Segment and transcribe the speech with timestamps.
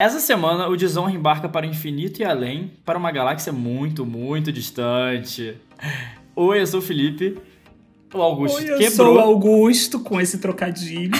[0.00, 4.52] Essa semana, o Desonra embarca para o infinito e além, para uma galáxia muito, muito
[4.52, 5.56] distante.
[6.36, 7.36] Oi, eu sou o Felipe.
[8.14, 8.90] O Augusto Oi, eu quebrou.
[8.92, 11.10] sou o Augusto com esse trocadilho.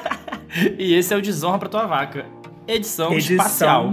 [0.78, 2.24] e esse é o Desonra para tua vaca.
[2.66, 3.92] Edição, Edição espacial.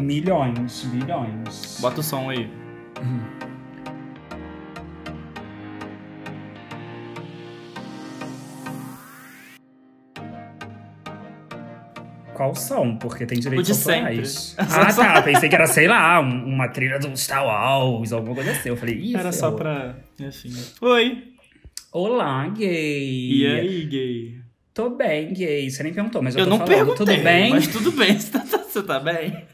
[0.00, 1.76] milhões, milhões.
[1.82, 2.50] Bota o som aí.
[12.38, 12.96] Qual som?
[12.98, 14.54] Porque tem direitos O de autorais.
[14.56, 15.22] Ah, tá.
[15.22, 18.68] Pensei que era, sei lá, um- uma trilha do Star Wars, alguma coisa assim.
[18.68, 19.96] Eu falei, ih, Era só pra.
[20.24, 20.52] Assim.
[20.80, 21.24] Oi.
[21.92, 23.32] Olá, gay.
[23.32, 24.34] E aí, gay?
[24.72, 25.68] Tô bem, gay.
[25.68, 26.76] Você nem perguntou, mas eu, Eu tô não falando.
[26.76, 26.96] perguntei.
[27.16, 27.50] Tudo bem?
[27.50, 28.14] Mas tudo bem.
[28.20, 29.44] Você tá, você tá bem?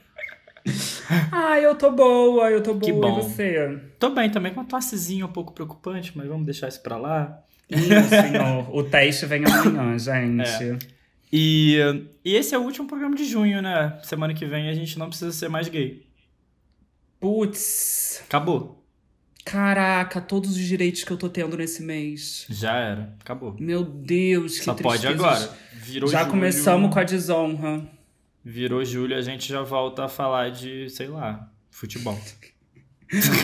[1.33, 2.84] Ah, eu tô boa, eu tô boa.
[2.84, 3.19] Que bom.
[3.19, 3.78] E você?
[3.98, 7.39] Tô bem também, com uma tossezinha um pouco preocupante, mas vamos deixar isso pra lá.
[7.70, 7.77] Ih,
[8.09, 8.75] senhor.
[8.75, 10.78] O teste vem amanhã, gente.
[11.37, 11.79] E,
[12.24, 13.98] e esse é o último programa de junho, né?
[14.05, 16.06] Semana que vem a gente não precisa ser mais gay.
[17.19, 18.22] Putz.
[18.25, 18.86] Acabou.
[19.45, 22.47] Caraca, todos os direitos que eu tô tendo nesse mês.
[22.48, 23.17] Já era.
[23.20, 23.56] Acabou.
[23.58, 25.53] Meu Deus, que Só pode agora.
[25.73, 27.84] Virou Já julho, começamos com a desonra.
[28.45, 32.17] Virou julho, a gente já volta a falar de, sei lá, futebol.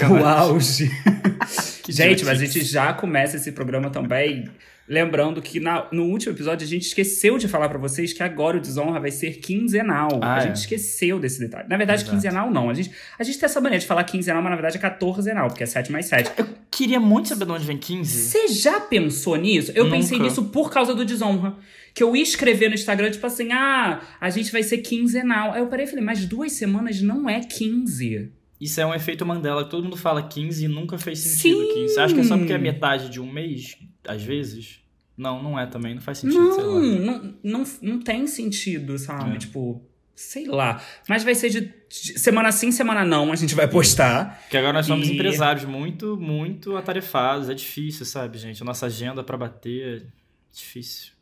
[0.09, 0.91] O auge.
[1.89, 4.51] Gente, mas a gente já começa esse programa também.
[4.91, 8.57] Lembrando que na- no último episódio a gente esqueceu de falar pra vocês que agora
[8.57, 10.09] o Desonra vai ser quinzenal.
[10.21, 10.41] Ah, a é.
[10.49, 11.69] gente esqueceu desse detalhe.
[11.69, 12.11] Na verdade, Exato.
[12.17, 12.69] quinzenal não.
[12.69, 15.47] A gente, a gente tem essa mania de falar quinzenal, mas na verdade é quatorzenal,
[15.47, 16.33] porque é 7 mais 7.
[16.69, 18.11] Queria muito saber de onde vem 15.
[18.31, 19.71] Você já pensou nisso?
[19.77, 20.29] Eu pensei Nunca.
[20.29, 21.55] nisso por causa do Desonra.
[21.95, 25.53] Que eu ia escrever no Instagram, tipo assim, ah, a gente vai ser quinzenal.
[25.53, 28.31] Aí eu parei e falei, mas duas semanas não é 15.
[28.61, 29.65] Isso é um efeito Mandela.
[29.65, 31.75] Todo mundo fala 15 e nunca fez sentido Sim.
[31.75, 31.95] 15.
[31.95, 34.81] Você acha que é só porque é metade de um mês, às vezes?
[35.17, 35.95] Não, não é também.
[35.95, 36.71] Não faz sentido, sei lá.
[36.81, 36.83] Não,
[37.23, 39.35] não, não, não tem sentido, sabe?
[39.37, 39.39] É.
[39.39, 39.83] Tipo,
[40.15, 40.83] sei lá.
[41.09, 44.39] Mas vai ser de, de semana sim, semana não, a gente vai postar.
[44.43, 47.49] Porque agora nós somos E- empresários muito, muito atarefados.
[47.49, 48.63] É difícil, sabe, gente?
[48.63, 50.07] A nossa agenda pra bater é
[50.55, 51.13] difícil.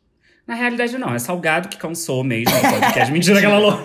[0.45, 2.53] Na realidade, não, é salgado que cansou mesmo.
[2.57, 3.11] o podcast.
[3.13, 3.83] Mentira, aquela louca.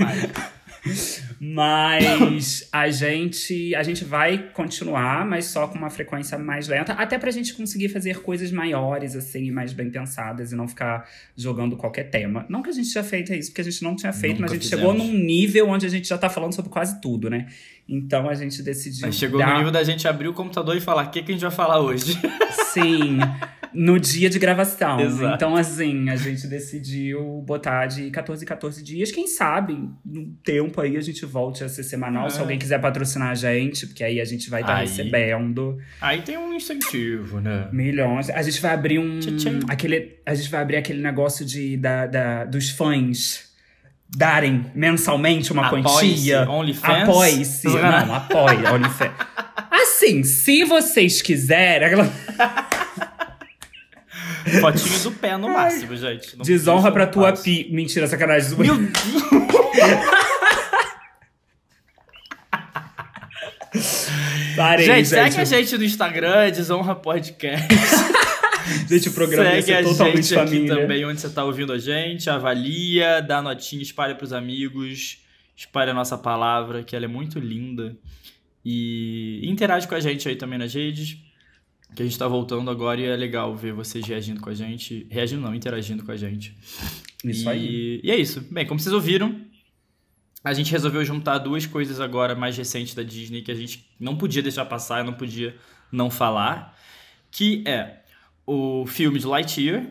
[1.53, 7.19] Mas a gente, a gente vai continuar, mas só com uma frequência mais lenta, até
[7.19, 11.07] pra gente conseguir fazer coisas maiores, assim, mais bem pensadas, e não ficar
[11.37, 12.47] jogando qualquer tema.
[12.49, 14.55] Não que a gente já feito isso, porque a gente não tinha feito, mas a
[14.55, 15.13] Nunca gente chegou fizemos.
[15.13, 17.47] num nível onde a gente já tá falando sobre quase tudo, né?
[17.87, 19.07] Então a gente decidiu.
[19.07, 19.51] Mas chegou dar...
[19.51, 21.51] no nível da gente abrir o computador e falar: o que, que a gente vai
[21.51, 22.19] falar hoje?
[22.73, 23.19] Sim,
[23.75, 25.01] no dia de gravação.
[25.01, 25.35] Exato.
[25.35, 29.11] Então, assim, a gente decidiu botar de 14 em 14 dias.
[29.11, 32.31] Quem sabe, no tempo aí, a gente volte a ser semanal.
[32.31, 32.41] Se É.
[32.41, 34.87] alguém quiser patrocinar a gente, porque aí a gente vai estar Aí.
[34.87, 37.69] recebendo Aí tem um incentivo, né?
[37.73, 38.31] milhões.
[38.31, 39.19] A gente vai abrir um.
[39.19, 39.61] Tchim-tchim.
[39.69, 43.53] Aquele, a gente vai abrir aquele negócio de, da, da- dos fãs
[44.17, 46.43] darem mensalmente uma Apoie-se, quantia.
[47.03, 47.67] Apoie-se.
[47.75, 48.65] Não, apoie.
[48.73, 49.13] OnlyFans.
[49.71, 51.99] Assim, se vocês quiserem.
[54.61, 56.37] Fotinho do pé no máximo, gente.
[56.37, 57.69] Não Desonra pra tua pi.
[57.73, 58.57] Mentira, sacanagem.
[58.59, 58.93] Meu Deus!
[64.57, 65.09] Parei, gente, gente.
[65.09, 67.69] segue a gente no Instagram, Desonra Podcast.
[68.89, 70.75] Gente, o programa segue a totalmente gente aqui família.
[70.75, 72.31] também onde você tá ouvindo a gente.
[72.31, 75.19] Avalia, dá notinha, espalha pros amigos.
[75.55, 77.95] Espalha a nossa palavra, que ela é muito linda.
[78.65, 81.19] E interage com a gente aí também nas redes.
[81.95, 85.07] Que a gente tá voltando agora e é legal ver vocês reagindo com a gente.
[85.11, 86.57] Reagindo não, interagindo com a gente.
[87.25, 88.01] Isso e, aí.
[88.03, 88.41] E é isso.
[88.51, 89.41] Bem, como vocês ouviram,
[90.43, 94.17] a gente resolveu juntar duas coisas agora mais recentes da Disney que a gente não
[94.17, 95.57] podia deixar passar, eu não podia
[95.91, 96.77] não falar,
[97.31, 98.01] que é
[98.47, 99.87] o filme de Lightyear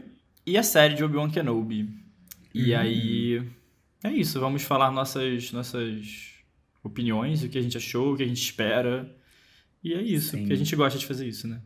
[0.46, 1.90] e a série de Obi-Wan Kenobi.
[2.54, 2.80] E Uhum.
[2.80, 3.44] aí
[4.04, 6.34] é isso, vamos falar nossas nossas
[6.84, 9.10] opiniões, o que a gente achou, o que a gente espera.
[9.84, 10.40] E é isso, Sim.
[10.40, 11.62] porque a gente gosta de fazer isso, né?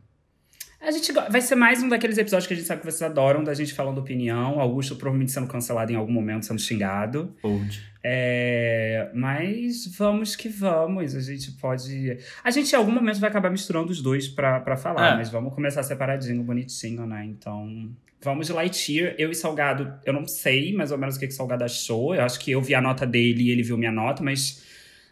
[0.80, 3.42] A gente vai ser mais um daqueles episódios que a gente sabe que vocês adoram,
[3.42, 4.60] da gente falando opinião.
[4.60, 7.34] Augusto provavelmente sendo cancelado em algum momento, sendo xingado.
[7.42, 7.82] Old.
[8.02, 11.16] É, mas vamos que vamos.
[11.16, 12.16] A gente pode.
[12.44, 15.16] A gente em algum momento vai acabar misturando os dois pra, pra falar, É.
[15.16, 17.24] mas vamos começar separadinho, bonitinho, né?
[17.24, 17.90] Então.
[18.22, 19.14] Vamos de Lightyear.
[19.18, 22.14] Eu e Salgado, eu não sei mais ou menos o que, que Salgado achou.
[22.14, 24.62] Eu acho que eu vi a nota dele e ele viu minha nota, mas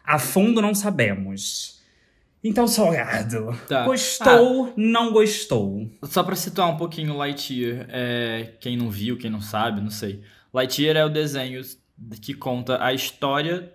[0.05, 1.75] a fundo não sabemos.
[2.48, 3.84] Então, Salgado, Tá.
[3.84, 5.90] gostou, não gostou?
[6.04, 9.90] Só pra situar um pouquinho o Lightyear, é, quem não viu, quem não sabe, não
[9.90, 10.22] sei.
[10.52, 11.60] Lightyear é o desenho
[12.20, 13.72] que conta a história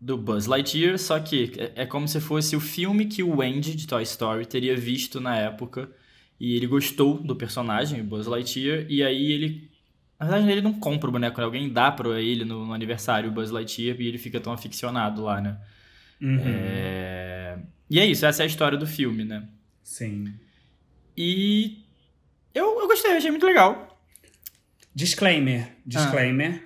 [0.00, 3.74] do Buzz Lightyear, só que é, é como se fosse o filme que o Andy
[3.74, 5.88] de Toy Story teria visto na época
[6.38, 9.70] e ele gostou do personagem, o Buzz Lightyear, e aí ele
[10.18, 11.44] Na verdade, ele não compra o boneco, né?
[11.44, 15.22] alguém dá pra ele no, no aniversário o Buzz Lightyear e ele fica tão aficionado
[15.22, 15.56] lá, né?
[16.20, 16.38] Uhum.
[16.44, 17.33] É...
[17.94, 19.44] E é isso, essa é a história do filme, né?
[19.80, 20.34] Sim.
[21.16, 21.78] E
[22.52, 23.96] eu, eu gostei, achei muito legal.
[24.92, 25.68] Disclaimer.
[25.86, 26.60] Disclaimer.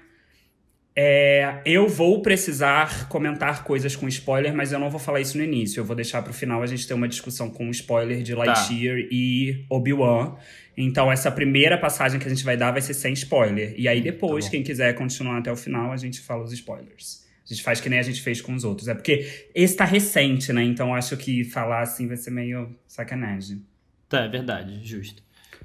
[0.97, 5.45] É, eu vou precisar comentar coisas com spoiler, mas eu não vou falar isso no
[5.45, 5.81] início.
[5.81, 9.67] Eu vou deixar pro final a gente ter uma discussão com spoiler de Lightyear e
[9.69, 10.35] Obi-Wan.
[10.79, 13.75] Então, essa primeira passagem que a gente vai dar vai ser sem spoiler.
[13.77, 14.53] E aí, depois, bom.
[14.53, 17.28] quem quiser continuar até o final, a gente fala os spoilers.
[17.49, 18.89] A gente faz que nem a gente fez com os outros.
[18.89, 20.63] É porque esse tá recente, né?
[20.63, 23.65] Então, acho que falar assim vai ser meio sacanagem.
[24.09, 25.23] Tá, é verdade, justo.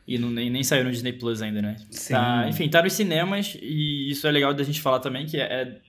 [0.08, 1.76] E não, nem, nem saiu no Disney Plus ainda, né?
[1.92, 2.14] Sim.
[2.14, 5.80] Tá, enfim, tá nos cinemas e isso é legal da gente falar também, que é,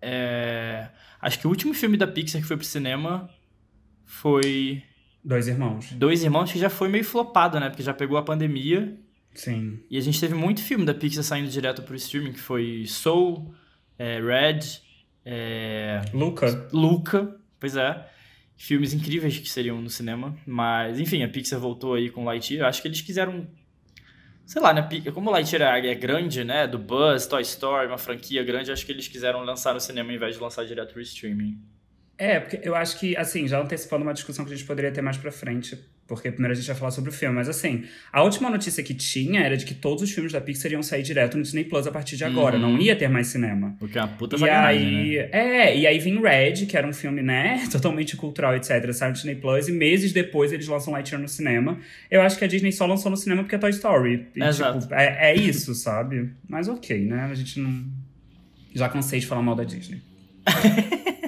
[0.00, 0.88] é-
[1.20, 3.28] Acho que o último filme da Pixar que foi pro cinema
[4.04, 4.82] foi
[5.22, 5.92] Dois irmãos.
[5.92, 7.68] Dois Irmãos, que já foi meio flopado, né?
[7.68, 8.98] Porque já pegou a pandemia
[9.34, 9.78] Sim.
[9.90, 13.54] e a gente teve muito filme da Pixar saindo direto pro streaming, que foi Soul,
[13.98, 14.60] é, Red,
[15.30, 16.68] é, Luca.
[16.72, 18.06] Luca, pois é.
[18.56, 20.36] Filmes incríveis que seriam no cinema.
[20.46, 22.68] Mas, enfim, a Pixar voltou aí com Lightyear.
[22.68, 23.46] Acho que eles quiseram.
[24.44, 24.86] Sei lá, né?
[25.14, 26.66] Como o Lightyear é grande, né?
[26.66, 30.16] Do Buzz, Toy Story, uma franquia grande, acho que eles quiseram lançar no cinema ao
[30.16, 31.58] invés de lançar direto pro streaming.
[32.20, 35.00] É, porque eu acho que, assim, já antecipando uma discussão que a gente poderia ter
[35.00, 38.22] mais pra frente, porque primeiro a gente vai falar sobre o filme, mas assim, a
[38.22, 41.38] última notícia que tinha era de que todos os filmes da Pixar iam sair direto
[41.38, 42.72] no Disney Plus a partir de agora, Uhum.
[42.74, 43.74] não ia ter mais cinema.
[43.80, 45.28] O que é uma puta E aí, né?
[45.32, 49.14] é, e aí vem Red, que era um filme, né, totalmente cultural, etc, saiu no
[49.14, 51.78] Disney Plus, e meses depois eles lançam Lightyear no cinema.
[52.10, 54.26] Eu acho que a Disney só lançou no cinema porque é Toy Story.
[54.36, 54.80] E, Exato.
[54.80, 56.28] tipo, é, é isso, sabe?
[56.46, 57.82] Mas ok, né, a gente não...
[58.74, 60.02] Já cansei de falar mal da Disney.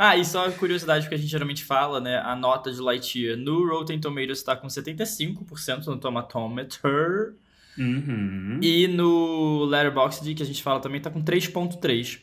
[0.00, 2.18] Ah, e só uma curiosidade, porque a gente geralmente fala, né?
[2.18, 7.34] A nota de Lightyear no Rotten Tomatoes tá com 75% no Tomatometer.
[7.76, 8.60] Uhum.
[8.62, 12.20] E no Letterboxd, que a gente fala também, tá com 3.3.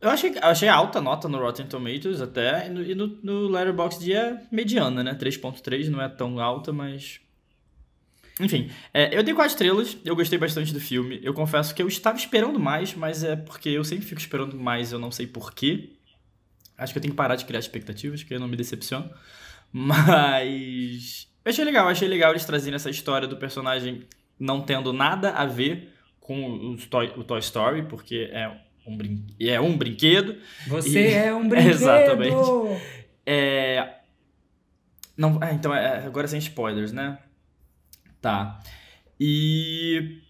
[0.00, 3.08] Eu achei, eu achei alta a nota no Rotten Tomatoes até, e no, e no,
[3.22, 5.14] no Letterboxd é mediana, né?
[5.14, 7.20] 3.3 não é tão alta, mas...
[8.40, 11.20] Enfim, é, eu dei quatro estrelas, eu gostei bastante do filme.
[11.22, 14.92] Eu confesso que eu estava esperando mais, mas é porque eu sempre fico esperando mais,
[14.92, 15.97] eu não sei porquê.
[16.78, 19.10] Acho que eu tenho que parar de criar expectativas, que eu não me decepciono.
[19.72, 21.28] Mas...
[21.44, 24.06] Eu achei legal, achei legal eles trazerem essa história do personagem
[24.38, 28.48] não tendo nada a ver com o Toy, o Toy Story, porque é
[28.86, 29.26] um, brin...
[29.40, 30.36] é um brinquedo.
[30.68, 31.70] Você E- é um brinquedo!
[31.70, 32.36] Exatamente.
[33.26, 33.94] É...
[35.16, 37.18] Não, é, então, é, agora sem spoilers, né?
[38.20, 38.60] Tá.
[39.18, 40.20] E...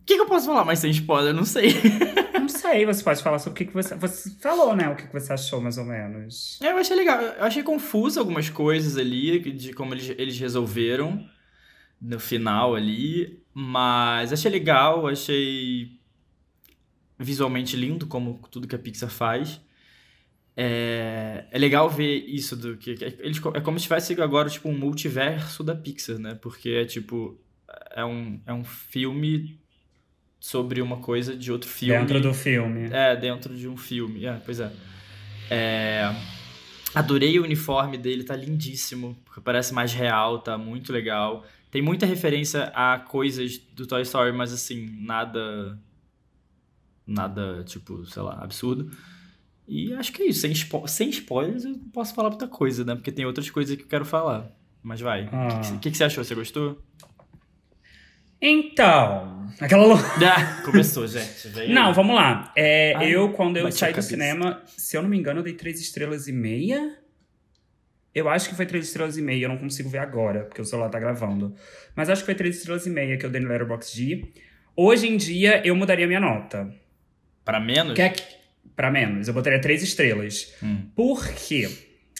[0.00, 1.32] O que, que eu posso falar mais sem spoiler?
[1.34, 1.70] Não sei.
[2.70, 3.94] Sei, você pode falar sobre o que, que você.
[3.94, 4.88] Você falou, né?
[4.88, 6.60] O que, que você achou, mais ou menos.
[6.60, 7.20] É, Eu achei legal.
[7.20, 11.28] Eu achei confuso algumas coisas ali, de como eles, eles resolveram
[12.00, 13.40] no final ali.
[13.54, 16.00] Mas achei legal, achei
[17.18, 19.60] visualmente lindo, como tudo que a Pixar faz.
[20.56, 22.96] É, é legal ver isso do que,
[23.54, 26.34] é como se tivesse agora tipo um multiverso da Pixar, né?
[26.34, 27.38] Porque é tipo
[27.94, 29.60] é um, é um filme
[30.48, 31.98] sobre uma coisa de outro filme.
[31.98, 32.88] Dentro do filme.
[32.92, 34.24] É, dentro de um filme.
[34.26, 34.70] É, pois é.
[35.50, 36.14] É,
[36.94, 39.16] Adorei o uniforme dele, tá lindíssimo.
[39.44, 41.44] Parece mais real, tá muito legal.
[41.70, 45.78] Tem muita referência a coisas do Toy Story, mas assim, nada.
[47.06, 48.90] Nada, tipo, sei lá, absurdo.
[49.68, 50.40] E acho que é isso.
[50.40, 52.94] Sem, spo- sem spoilers, eu não posso falar muita coisa, né?
[52.94, 54.48] Porque tem outras coisas que eu quero falar.
[54.82, 55.24] Mas vai.
[55.24, 55.60] O Ah.
[55.60, 56.22] que, que, que você achou?
[56.24, 56.80] Você gostou?
[58.40, 59.50] Então.
[59.60, 60.26] Aquela loucura.
[60.36, 61.58] Ah, começou, gente.
[61.58, 61.72] Aí.
[61.72, 62.52] Não, vamos lá.
[62.56, 65.54] É, Ai, eu, quando eu saí do cinema, se eu não me engano, eu dei
[65.54, 66.98] três estrelas e meia.
[68.14, 70.64] Eu acho que foi três estrelas e meia, eu não consigo ver agora, porque o
[70.64, 71.54] celular tá gravando.
[71.94, 74.32] Mas acho que foi três estrelas e meia que eu dei no Letterboxd.
[74.74, 76.70] Hoje em dia, eu mudaria minha nota.
[77.44, 77.94] Pra menos?
[77.94, 78.22] Que é que,
[78.74, 80.54] pra menos, eu botaria três estrelas.
[80.62, 80.88] Hum.
[80.94, 81.70] Por quê?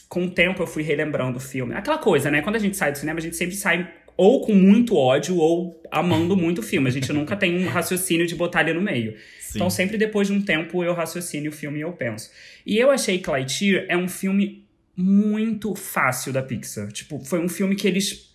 [0.09, 1.75] Com o tempo eu fui relembrando o filme.
[1.75, 2.43] Aquela coisa, né?
[2.43, 5.81] Quando a gente sai do cinema, a gente sempre sai ou com muito ódio ou
[5.91, 6.89] amando muito o filme.
[6.89, 9.17] A gente nunca tem um raciocínio de botar ali no meio.
[9.41, 9.59] Sim.
[9.59, 12.31] Então, sempre depois de um tempo, eu raciocínio o filme e eu penso.
[12.65, 16.91] E eu achei que Lightyear é um filme muito fácil da Pixar.
[16.91, 18.35] Tipo, foi um filme que eles.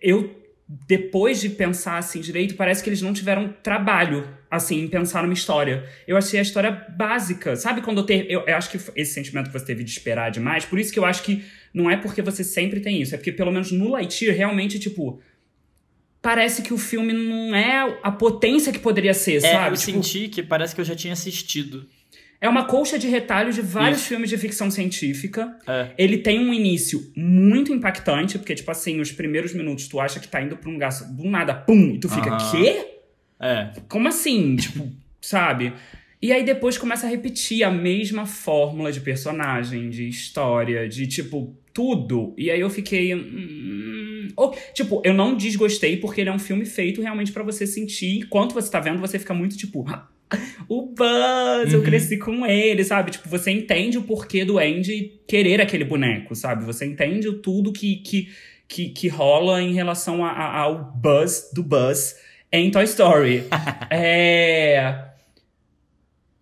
[0.00, 0.37] Eu,
[0.68, 5.32] depois de pensar assim direito, parece que eles não tiveram trabalho, assim, em pensar numa
[5.32, 5.88] história.
[6.06, 7.56] Eu achei a história básica.
[7.56, 8.26] Sabe quando eu ter.
[8.30, 10.98] Eu, eu acho que esse sentimento que você teve de esperar demais, por isso que
[10.98, 13.88] eu acho que não é porque você sempre tem isso, é porque pelo menos no
[13.88, 15.20] Lightyear, realmente, tipo.
[16.20, 19.76] Parece que o filme não é a potência que poderia ser, É, sabe?
[19.76, 21.86] eu Tipo, senti que parece que eu já tinha assistido.
[22.40, 24.08] É uma colcha de retalhos de vários Isso.
[24.08, 25.56] filmes de ficção científica.
[25.66, 25.90] É.
[25.98, 30.28] Ele tem um início muito impactante, porque, tipo assim, os primeiros minutos tu acha que
[30.28, 32.50] tá indo pra um lugar, do nada, pum, e tu fica, Aham.
[32.50, 32.86] quê?
[33.40, 33.72] É.
[33.88, 34.56] Como assim?
[34.56, 34.88] Tipo,
[35.20, 35.72] sabe?
[36.20, 41.56] E aí depois começa a repetir a mesma fórmula de personagem, de história, de tipo,
[41.72, 42.34] tudo.
[42.36, 43.14] E aí eu fiquei.
[43.14, 47.66] hum, oh, tipo, eu não desgostei porque ele é um filme feito realmente pra você
[47.66, 48.18] sentir.
[48.18, 49.84] Enquanto você tá vendo, você fica muito tipo.
[50.68, 51.84] O Buzz, eu Uhum.
[51.84, 53.10] cresci com ele, sabe?
[53.10, 56.64] Tipo, você entende o porquê do Andy querer aquele boneco, sabe?
[56.64, 58.28] Você entende tudo que, que,
[58.68, 62.16] que, que rola em relação a- a- ao Buzz, do Buzz,
[62.52, 63.44] em Toy Story.
[63.90, 65.04] é...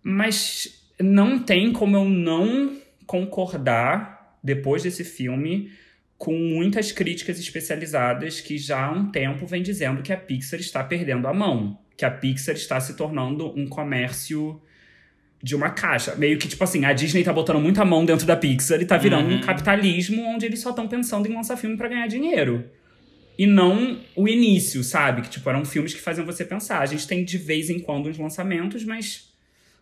[0.03, 5.71] Mas não tem como eu não concordar, depois desse filme,
[6.17, 10.83] com muitas críticas especializadas que já há um tempo vem dizendo que a Pixar está
[10.83, 11.77] perdendo a mão.
[11.97, 14.61] Que a Pixar está se tornando um comércio
[15.41, 16.15] de uma caixa.
[16.15, 18.97] Meio que, tipo assim, a Disney tá botando muita mão dentro da Pixar e tá
[18.97, 19.37] virando Uhum.
[19.37, 22.69] um capitalismo onde eles só estão pensando em lançar filme pra ganhar dinheiro.
[23.37, 25.21] E não o início, sabe?
[25.23, 26.79] Que, tipo, eram filmes que faziam você pensar.
[26.79, 29.27] A gente tem de vez em quando uns lançamentos, mas.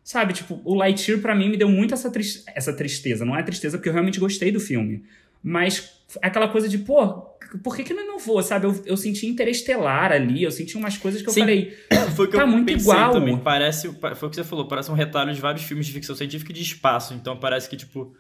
[0.04, 3.26] Sabe, tipo, o Lightyear pra mim me deu muito essa, tris- essa tristeza.
[3.26, 5.04] Não é tristeza porque eu realmente gostei do filme.
[5.42, 7.26] Mas aquela coisa de, pô,
[7.64, 8.66] por que, que não inovou, sabe?
[8.66, 11.42] Eu, eu senti interestelar ali, eu senti umas coisas que eu Sim.
[11.42, 11.78] falei.
[12.16, 13.12] Foi que Tá eu muito igual.
[13.14, 13.38] também.
[13.38, 16.52] Parece, foi o que você falou, parece um retalho de vários filmes de ficção científica
[16.52, 17.14] e de espaço.
[17.14, 18.16] Então parece que, tipo,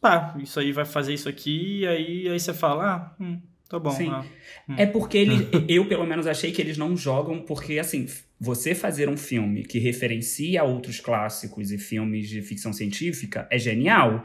[0.00, 2.84] tá, isso aí vai fazer isso aqui, e aí, aí você fala,
[3.18, 3.96] ah, hum, tá bom.
[4.10, 4.24] Ah.
[4.76, 8.06] É porque ele, eu, pelo menos, achei que eles não jogam, porque, assim,
[8.38, 14.24] você fazer um filme que referencia outros clássicos e filmes de ficção científica é genial.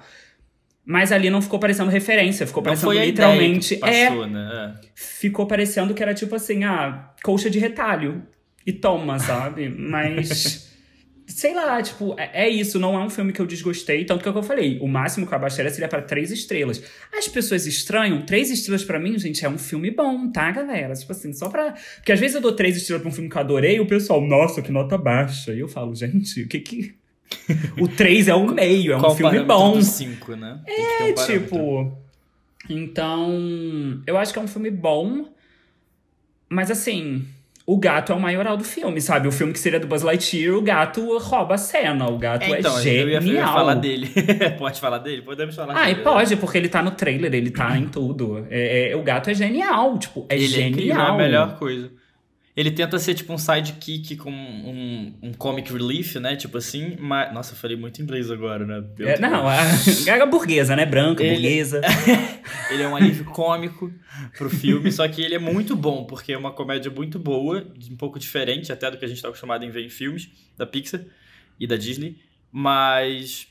[0.86, 3.76] Mas ali não ficou parecendo referência, ficou Não parecendo literalmente.
[3.76, 4.76] que passou, né?
[4.78, 8.24] É, ficou parecendo que era tipo assim, ah, colcha de retalho.
[8.66, 9.70] E toma, sabe?
[9.70, 10.70] Mas.
[11.28, 14.28] Sei lá, tipo, é, é isso, não é um filme que eu desgostei, tanto que
[14.28, 16.84] é o que eu falei, o máximo que eu abaixaria seria pra três estrelas.
[17.18, 20.94] As pessoas estranham, três estrelas pra mim, gente, é um filme bom, tá, galera?
[20.94, 21.74] Tipo assim, só pra.
[21.96, 23.88] Porque às vezes eu dou três estrelas pra um filme que eu adorei e o
[23.88, 25.54] pessoal, nossa, que nota baixa.
[25.54, 26.96] E eu falo, gente, o que que.
[27.80, 29.74] O três é o meio, é um filme bom.
[29.74, 30.60] do cinco, né?
[30.68, 31.26] Um É, parâmetro.
[31.40, 31.98] tipo.
[32.70, 34.02] Então.
[34.06, 35.26] Eu acho que é um filme bom.
[36.50, 37.26] Mas assim.
[37.64, 39.28] O gato é o maioral do filme, sabe?
[39.28, 42.10] O filme que seria do Buzz Lightyear, o gato rouba a cena.
[42.10, 43.08] O gato é, É, então, eu genial.
[43.08, 44.10] ia, eu ia falar dele.
[44.58, 45.22] pode falar dele?
[45.22, 46.04] Podemos falar Ah, e dele.
[46.04, 48.46] pode, porque ele tá no trailer, ele tá em tudo.
[48.50, 51.14] É, é- o gato é genial, tipo, é Ele é incrível, é genial.
[51.14, 51.92] a melhor coisa.
[52.56, 56.36] Ele tenta ser tipo um sidekick com um, um comic relief, né?
[56.36, 57.34] Tipo assim, mas.
[57.34, 58.84] Nossa, eu falei muito inglês agora, né?
[59.00, 59.64] É, não, a
[60.04, 60.86] gaga burguesa, né?
[60.86, 61.80] Branca, Ele- burguesa.
[62.70, 63.94] Ele é um alívio cômico
[64.38, 67.98] pro filme, só que ele é muito bom, porque é uma comédia muito boa, um
[67.98, 71.02] pouco diferente até do que a gente tá acostumado em ver em filmes da Pixar
[71.60, 72.18] e da Disney.
[72.52, 73.48] Mas.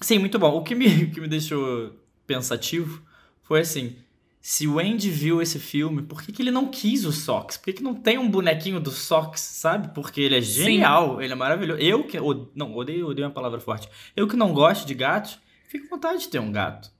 [0.00, 0.56] Sim, muito bom.
[0.56, 1.94] O que me, o que me deixou
[2.26, 3.02] pensativo
[3.42, 3.96] foi assim.
[4.42, 7.58] Se o Andy viu esse filme, por que, que ele não quis o Sox?
[7.58, 9.94] Por que, que não tem um bonequinho do Sox, sabe?
[9.94, 10.64] Porque ele é Sim.
[10.64, 11.80] genial, ele é maravilhoso.
[11.80, 12.16] Eu que.
[12.54, 13.86] Não, odeio, odeio uma palavra forte.
[14.16, 16.90] Eu que não gosto de gatos, fico com vontade de ter um gato.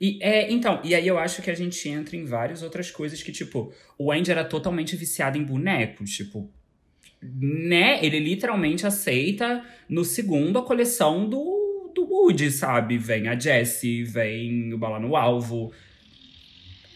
[0.00, 3.20] E, é, então, e aí eu acho que a gente entra em várias outras coisas
[3.20, 6.48] que, tipo, o Andy era totalmente viciado em bonecos, tipo.
[7.20, 7.98] Né?
[8.04, 12.96] Ele literalmente aceita no segundo a coleção do, do Woody, sabe?
[12.96, 15.72] Vem a Jessie, vem o Bala no Alvo.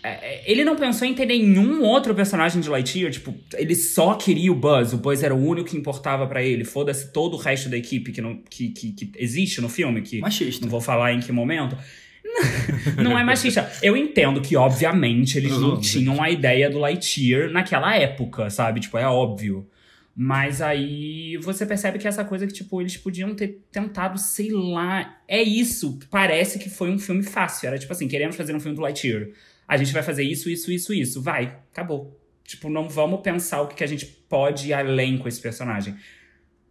[0.02, 4.14] É, é, Ele não pensou em ter nenhum outro personagem de Lightyear, tipo, ele só
[4.14, 7.37] queria o Buzz, o Buzz era o único que importava pra ele, foda-se todo o
[7.37, 10.64] resto da equipe que, não, que, que, que existe no filme, que Machista.
[10.64, 11.76] não vou falar em que momento.
[13.02, 13.71] Não é machista.
[13.82, 18.80] Eu entendo que, obviamente, eles não tinham a ideia do Lightyear naquela época, sabe?
[18.80, 19.68] Tipo, é óbvio.
[20.14, 25.16] Mas aí você percebe que essa coisa que, tipo, eles podiam ter tentado, sei lá.
[25.26, 25.99] É isso.
[26.11, 27.66] Parece que foi um filme fácil.
[27.66, 29.28] Era tipo assim: queremos fazer um filme do Lightyear.
[29.73, 31.23] A gente vai fazer isso, isso, isso, isso.
[31.23, 32.21] Vai, acabou.
[32.45, 35.95] Tipo, não vamos pensar o que, que a gente pode ir além com esse personagem.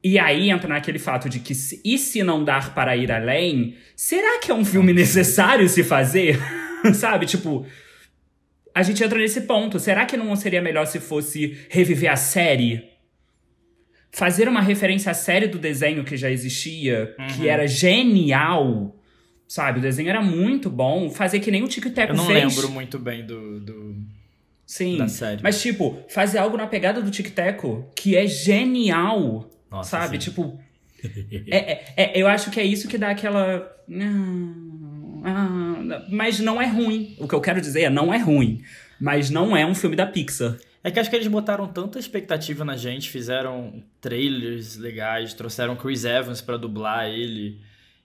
[0.04, 3.76] E aí entra naquele fato de que, se, e se não dar para ir além,
[3.96, 6.40] será que é um filme necessário se fazer?
[6.94, 7.26] Sabe?
[7.26, 7.66] Tipo,
[8.74, 9.80] a gente entra nesse ponto.
[9.80, 12.88] Será que não seria melhor se fosse reviver a série?
[14.12, 17.48] Fazer uma referência à série do desenho que já existia, que Uhum.
[17.50, 18.96] era genial.
[19.54, 19.80] Sabe?
[19.80, 21.10] O desenho era muito bom.
[21.10, 22.56] Fazer que nem o Tico e Teco Eu não fez.
[22.56, 23.98] lembro muito bem do, do-
[24.66, 24.98] Sim.
[24.98, 25.44] da série.
[25.44, 29.52] Mas, tipo, fazer algo na pegada do Tic Teco, que é genial.
[29.70, 30.14] Nossa, sabe?
[30.14, 30.30] sim.
[30.30, 30.58] Tipo,
[31.52, 33.70] é, é- é- eu acho que é isso que dá aquela.
[35.26, 37.16] Ah, mas não é ruim.
[37.20, 38.64] O que eu quero dizer é não é ruim.
[39.02, 40.56] Mas não é um filme da Pixar.
[40.82, 46.06] É que acho que eles botaram tanta expectativa na gente, fizeram trailers legais, trouxeram Chris
[46.06, 47.60] Evans pra dublar ele,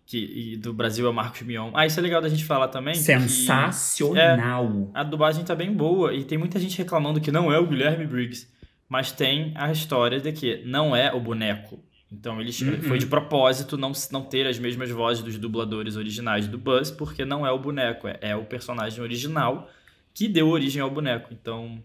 [0.06, 1.70] que e do Brasil é o Marcos Mion.
[1.74, 2.94] Ah, isso é legal da gente falar também.
[2.94, 4.90] Sensacional.
[4.94, 8.06] a dublagem tá bem boa e tem muita gente reclamando que não é o Guilherme
[8.06, 8.48] Briggs,
[8.88, 11.78] mas tem a história de que não é o boneco.
[12.12, 12.82] Então eles Uhum.
[12.82, 17.24] foi de propósito não, não ter as mesmas vozes dos dubladores originais do Buzz, porque
[17.24, 19.68] não é o boneco, é, é o personagem original
[20.14, 21.30] que deu origem ao boneco.
[21.32, 21.82] Então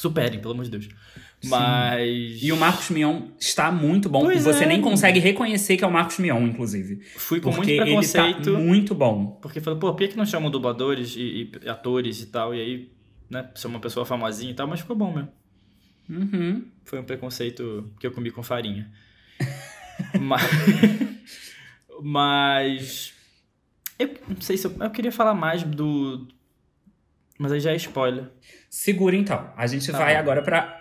[0.00, 0.88] superem, pelo amor de Deus.
[1.40, 1.48] Sim.
[1.50, 4.20] Mas E o Marcos Mion está muito bom.
[4.22, 4.66] Pois Você é.
[4.66, 7.00] nem consegue reconhecer que é o Marcos Mion, inclusive.
[7.16, 8.58] fui com Porque muito ele tá preconceito.
[8.58, 9.38] muito bom.
[9.42, 12.54] Porque falei, pô, por que, que não chamam dubladores e, e atores e tal?
[12.54, 12.92] E aí,
[13.30, 15.30] né, ser uma pessoa famosinha e tal, mas ficou bom mesmo.
[16.08, 16.64] Uhum.
[16.84, 18.90] Foi um preconceito que eu comi com farinha.
[20.20, 20.42] mas.
[22.00, 23.12] Mas.
[23.98, 24.76] Eu não sei se eu.
[24.80, 26.28] Eu queria falar mais do.
[27.38, 28.30] Mas aí já é spoiler.
[28.68, 29.50] Segura então.
[29.56, 30.20] A gente Tá vai bom.
[30.20, 30.76] agora pra.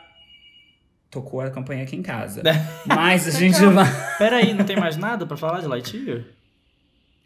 [1.10, 2.42] Tocou a campanha aqui em casa.
[2.42, 2.54] É.
[2.86, 3.86] Mas a gente vai.
[4.18, 6.26] Pera aí, não tem mais nada pra falar de Lightyear?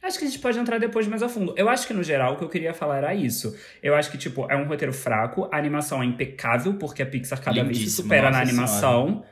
[0.03, 1.53] Acho que a gente pode entrar depois mais a fundo.
[1.55, 3.55] Eu acho que, no geral, o que eu queria falar era isso.
[3.83, 7.39] Eu acho que, tipo, é um roteiro fraco, a animação é impecável, porque a Pixar
[7.39, 9.23] cada vez se Lindíssimo, supera na animação.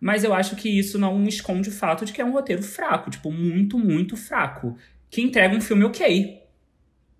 [0.00, 3.08] Mas eu acho que isso não esconde o fato de que é um roteiro fraco,
[3.08, 4.76] tipo, muito, muito fraco.
[5.08, 6.42] Que entrega um filme ok.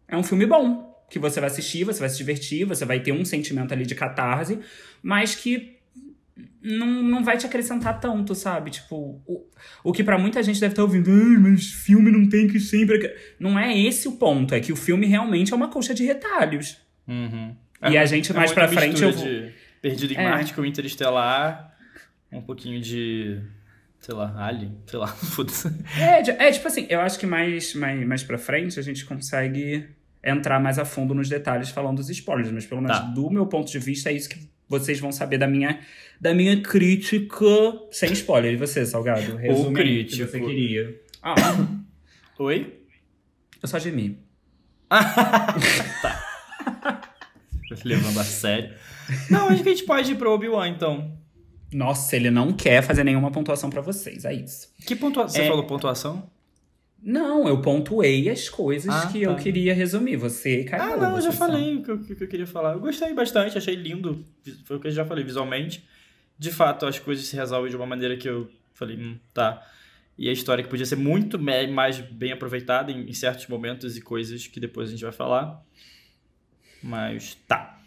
[0.09, 0.86] É um filme bom.
[1.11, 3.95] Que você vai assistir, você vai se divertir, você vai ter um sentimento ali de
[3.95, 4.59] catarse,
[5.03, 5.77] mas que
[6.63, 8.71] não, não vai te acrescentar tanto, sabe?
[8.73, 9.47] Tipo, o,
[9.85, 13.15] o que pra muita gente deve estar ouvindo, Ai, mas filme não tem que sempre.
[13.39, 16.79] Não é esse o ponto, é que o filme realmente é uma coxa de retalhos.
[17.07, 17.55] Uhum.
[17.89, 20.25] E a gente mais muita pra frente eu vou- de Perdido em É.
[20.25, 21.73] Marte com Interestelar,
[22.33, 23.41] um pouquinho de.
[24.01, 25.69] Sei lá, Alien, sei lá, foda-se.
[26.01, 29.87] É, é, tipo assim, eu acho que mais, mais, mais pra frente a gente consegue
[30.27, 33.05] entrar mais a fundo nos detalhes falando dos spoilers, mas pelo menos Tá.
[33.05, 35.79] do meu ponto de vista é isso que vocês vão saber da minha,
[36.21, 37.45] da minha crítica
[37.93, 38.53] sem spoiler.
[38.53, 39.37] E você, Salgado?
[39.37, 40.29] Resume aí o que crítico.
[40.31, 41.01] você queria.
[41.23, 41.35] Ah,
[42.41, 42.81] Oi?
[43.63, 44.19] eu só gemi.
[47.85, 48.75] Levando a sério.
[49.31, 51.17] Não, acho que a gente pode ir pro Obi-Wan, então.
[51.73, 54.69] Nossa, ele não quer fazer nenhuma pontuação pra vocês, é isso.
[54.87, 55.35] Que pontuação?
[55.37, 55.49] Você É.
[55.49, 56.31] falou pontuação?
[57.03, 59.31] Não, eu pontuei as coisas Ah, que tá.
[59.31, 60.17] eu queria resumir.
[60.17, 60.95] Você caiu.
[60.95, 62.73] Ah, não, eu já falei o que eu, que eu queria falar.
[62.73, 64.25] Eu gostei bastante, achei lindo.
[64.65, 65.85] Foi o que eu já falei visualmente.
[66.39, 69.63] De fato, as coisas se resolvem de uma maneira que eu falei, hum, tá.
[70.19, 74.01] E a história que podia ser muito mais bem aproveitada em, em certos momentos e
[74.01, 75.63] coisas que depois a gente vai falar.
[76.83, 77.79] Mas tá.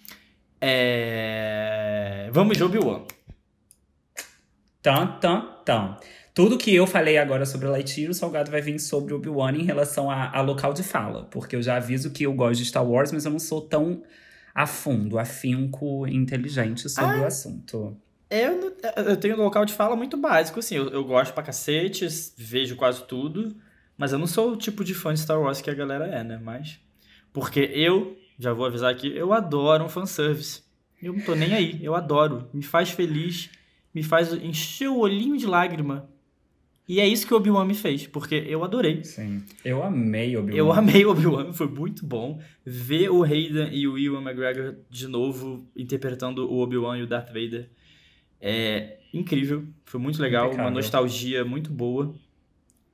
[0.61, 2.29] É...
[2.31, 3.03] Vamos de Obi-Wan.
[4.81, 5.97] Tan, tan, tan.
[6.39, 10.09] Tudo que eu falei agora sobre Lightyear, o Salgado vai vir sobre Obi-Wan em relação
[10.09, 11.25] a, a local de fala.
[11.25, 14.03] Porque eu já aviso que eu gosto de Star Wars, mas eu não sou tão
[14.55, 17.97] a fundo, afinco e inteligente sobre o assunto.
[18.29, 18.73] Eu,
[19.05, 20.75] eu tenho um local de fala muito básico, assim.
[20.75, 23.53] Eu, eu gosto pra cacete, vejo quase tudo.
[23.97, 26.23] Mas eu não sou o tipo de fã de Star Wars que a galera é,
[26.23, 26.39] né?
[26.41, 26.79] Mas.
[27.33, 30.63] Porque eu, já vou avisar aqui, eu adoro um fanservice.
[31.03, 32.49] Eu não tô nem aí, eu adoro.
[32.53, 33.49] Me faz feliz,
[33.93, 36.09] me faz encher o olhinho de lágrima.
[36.89, 39.03] E é isso que o Obi-Wan me fez, porque eu adorei.
[39.03, 39.43] Sim.
[39.63, 40.57] Eu amei Obi-Wan.
[40.57, 42.41] Eu amei o Obi-Wan, foi muito bom.
[42.65, 47.27] Ver o Hayden e o Ewan McGregor de novo interpretando o Obi-Wan e o Darth
[47.27, 47.69] Vader
[48.41, 49.67] é incrível.
[49.85, 50.73] Foi muito legal, uma Impecável.
[50.73, 52.15] nostalgia muito boa.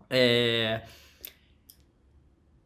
[0.09, 0.81] É...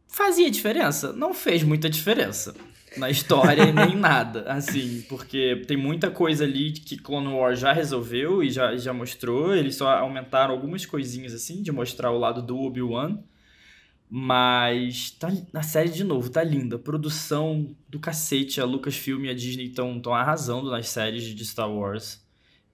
[0.08, 1.12] Fazia diferença?
[1.12, 2.56] Não fez muita diferença
[2.96, 8.42] na história nem nada, assim, porque tem muita coisa ali que Clone Wars já resolveu
[8.42, 9.54] e já, já mostrou.
[9.54, 13.18] Eles só aumentaram algumas coisinhas assim de mostrar o lado do Obi-Wan.
[14.12, 16.76] Mas tá, na série de novo, tá linda.
[16.76, 18.60] Produção do cacete.
[18.60, 22.20] A Lucasfilm e a Disney estão arrasando nas séries de Star Wars.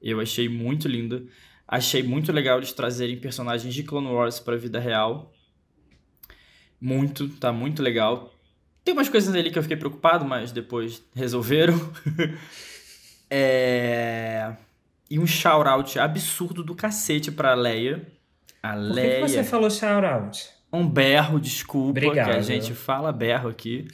[0.01, 1.23] Eu achei muito linda.
[1.69, 5.31] Achei muito legal eles trazerem personagens de Clone Wars pra vida real.
[6.81, 8.36] Muito, tá muito legal.
[8.87, 11.75] Tem umas coisas ali que eu fiquei preocupado, mas depois resolveram.
[13.29, 14.55] é...
[15.11, 18.07] E um shout-out absurdo do cacete pra Leia.
[18.63, 19.29] A Por que, que Leia.
[19.29, 20.49] você falou shout-out?
[20.73, 22.31] Um berro, desculpa, Obrigado.
[22.31, 23.89] que a gente fala berro aqui.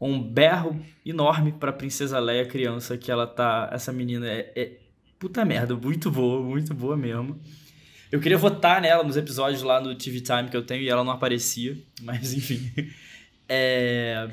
[0.00, 3.68] Um berro enorme pra Princesa Leia criança, que ela tá.
[3.70, 4.78] Essa menina é, é
[5.18, 7.38] puta merda, muito boa, muito boa mesmo.
[8.10, 11.04] Eu queria votar nela nos episódios lá no TV Time que eu tenho e ela
[11.04, 12.72] não aparecia, mas enfim.
[13.54, 14.30] É...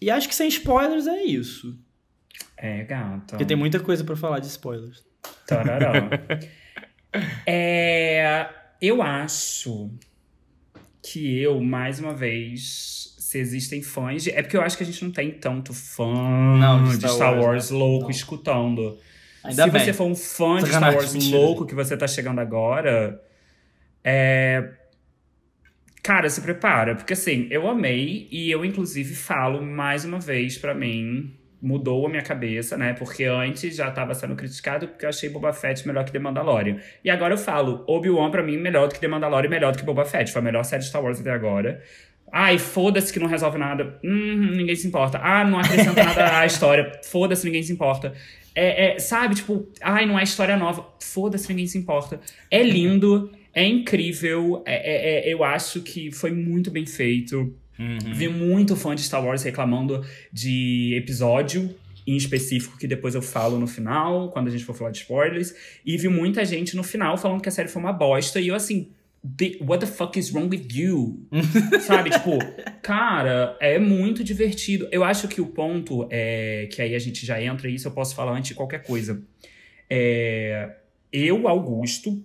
[0.00, 1.76] E acho que sem spoilers é isso.
[2.56, 3.30] É, gato.
[3.30, 5.04] Porque tem muita coisa pra falar de spoilers.
[5.48, 6.08] Tarará.
[7.44, 8.46] é,
[8.80, 9.90] eu acho
[11.02, 14.22] que eu, mais uma vez, se existem fãs.
[14.22, 14.30] De...
[14.30, 17.32] É porque eu acho que a gente não tem tanto fã Não, de Star Star,
[17.32, 17.78] Wars, Wars, né?
[17.78, 18.10] louco Não.
[18.10, 18.98] escutando.
[19.42, 19.84] Ainda se bem.
[19.84, 21.36] você for um fã de Star Wars mentira.
[21.36, 23.20] louco que você tá chegando agora,
[24.04, 24.72] é.
[26.06, 30.72] Cara, se prepara, porque assim, eu amei e eu inclusive falo mais uma vez pra
[30.72, 32.92] mim, mudou a minha cabeça, né?
[32.92, 36.76] Porque antes já tava sendo criticado porque eu achei Boba Fett melhor que The Mandalorian.
[37.02, 39.84] E agora eu falo, Obi-Wan pra mim melhor do que The Mandalorian, melhor do que
[39.84, 41.82] Boba Fett, foi a melhor série de Star Wars até agora.
[42.32, 43.98] Ai, foda-se que não resolve nada.
[44.04, 45.18] Hum, ninguém se importa.
[45.20, 47.00] Ah, não acrescenta nada à história.
[47.02, 48.12] Foda-se, ninguém se importa.
[48.54, 50.86] É, é, sabe, tipo, ai, não é história nova.
[51.02, 52.20] Foda-se, ninguém se importa.
[52.48, 54.62] É lindo, é incrível.
[54.66, 57.52] é- é- é- eu acho que foi muito bem feito.
[57.78, 58.14] Uhum.
[58.14, 61.74] Vi muito fã de Star Wars reclamando de episódio
[62.06, 65.54] em específico, que depois eu falo no final, quando a gente for falar de spoilers.
[65.84, 68.40] E vi muita gente no final falando que a série foi uma bosta.
[68.40, 68.88] E eu, assim,
[69.22, 71.26] "Bi- what the fuck is wrong with you?
[71.80, 72.38] Sabe, tipo,
[72.82, 74.86] cara, é muito divertido.
[74.92, 77.92] Eu acho que o ponto é que aí a gente já entra, e isso eu
[77.92, 79.20] posso falar antes de qualquer coisa.
[79.90, 80.70] É,
[81.12, 82.22] eu, Augusto.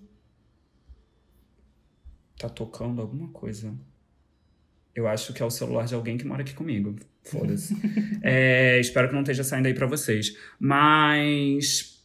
[2.42, 3.72] Tá tocando alguma coisa.
[4.94, 6.96] Eu acho que é o celular de alguém que mora aqui comigo.
[7.22, 7.74] Foda-se.
[8.20, 10.36] É, espero que não esteja saindo aí pra vocês.
[10.58, 12.02] Mas.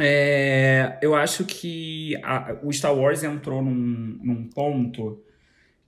[0.00, 5.22] é, eu acho que a- o Star Wars entrou num, num ponto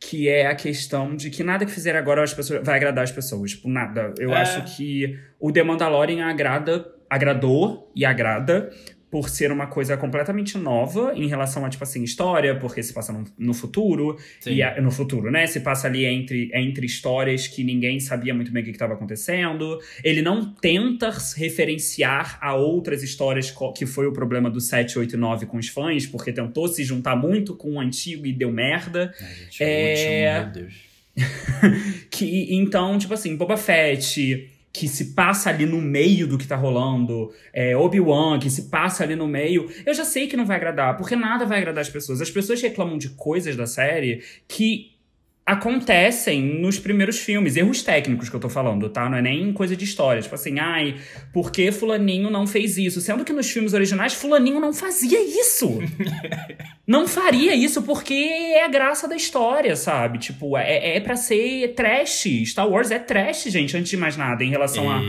[0.01, 3.13] que é a questão de que nada que fizer agora as pessoas, vai agradar as
[3.13, 3.51] pessoas.
[3.53, 4.15] Tipo, nada.
[4.19, 4.41] Eu É.
[4.41, 8.71] acho que o The Mandalorian agrada, agradou e agrada
[9.11, 13.13] por ser uma coisa completamente nova em relação a, tipo assim, história, porque se passa
[13.13, 14.53] no, no futuro, Sim.
[14.55, 15.47] e a- no futuro, né?
[15.49, 19.79] Se passa ali entre, entre histórias que ninguém sabia muito bem o que estava acontecendo.
[20.05, 25.19] Ele não tenta referenciar a outras histórias, que foi o problema do 7, 8 e
[25.19, 29.13] 9 com os fãs, porque tentou se juntar muito com o antigo e deu merda.
[29.21, 30.39] Ai, gente, É.
[30.39, 30.91] último, meu Deus.
[32.11, 36.57] Que, então, tipo assim, Boba Fett, que se passa ali no meio do que tá
[36.57, 40.57] rolando, é, Obi-Wan, que se passa ali no meio, eu já sei que não vai
[40.57, 42.21] agradar, porque nada vai agradar as pessoas.
[42.21, 44.93] As pessoas reclamam de coisas da série que
[45.51, 49.09] acontecem nos primeiros filmes, erros técnicos que eu tô falando, tá?
[49.09, 50.23] Não é nem coisa de história.
[50.23, 50.95] Tipo assim, ai,
[51.33, 53.01] por que Fulaninho não fez isso?
[53.01, 55.81] Sendo que nos filmes originais, Fulaninho não fazia isso.
[56.87, 60.19] não faria isso porque é a graça da história, sabe?
[60.19, 62.27] Tipo, é, é pra ser trash.
[62.47, 65.01] Star Wars é trash, gente, antes de mais nada, em relação a.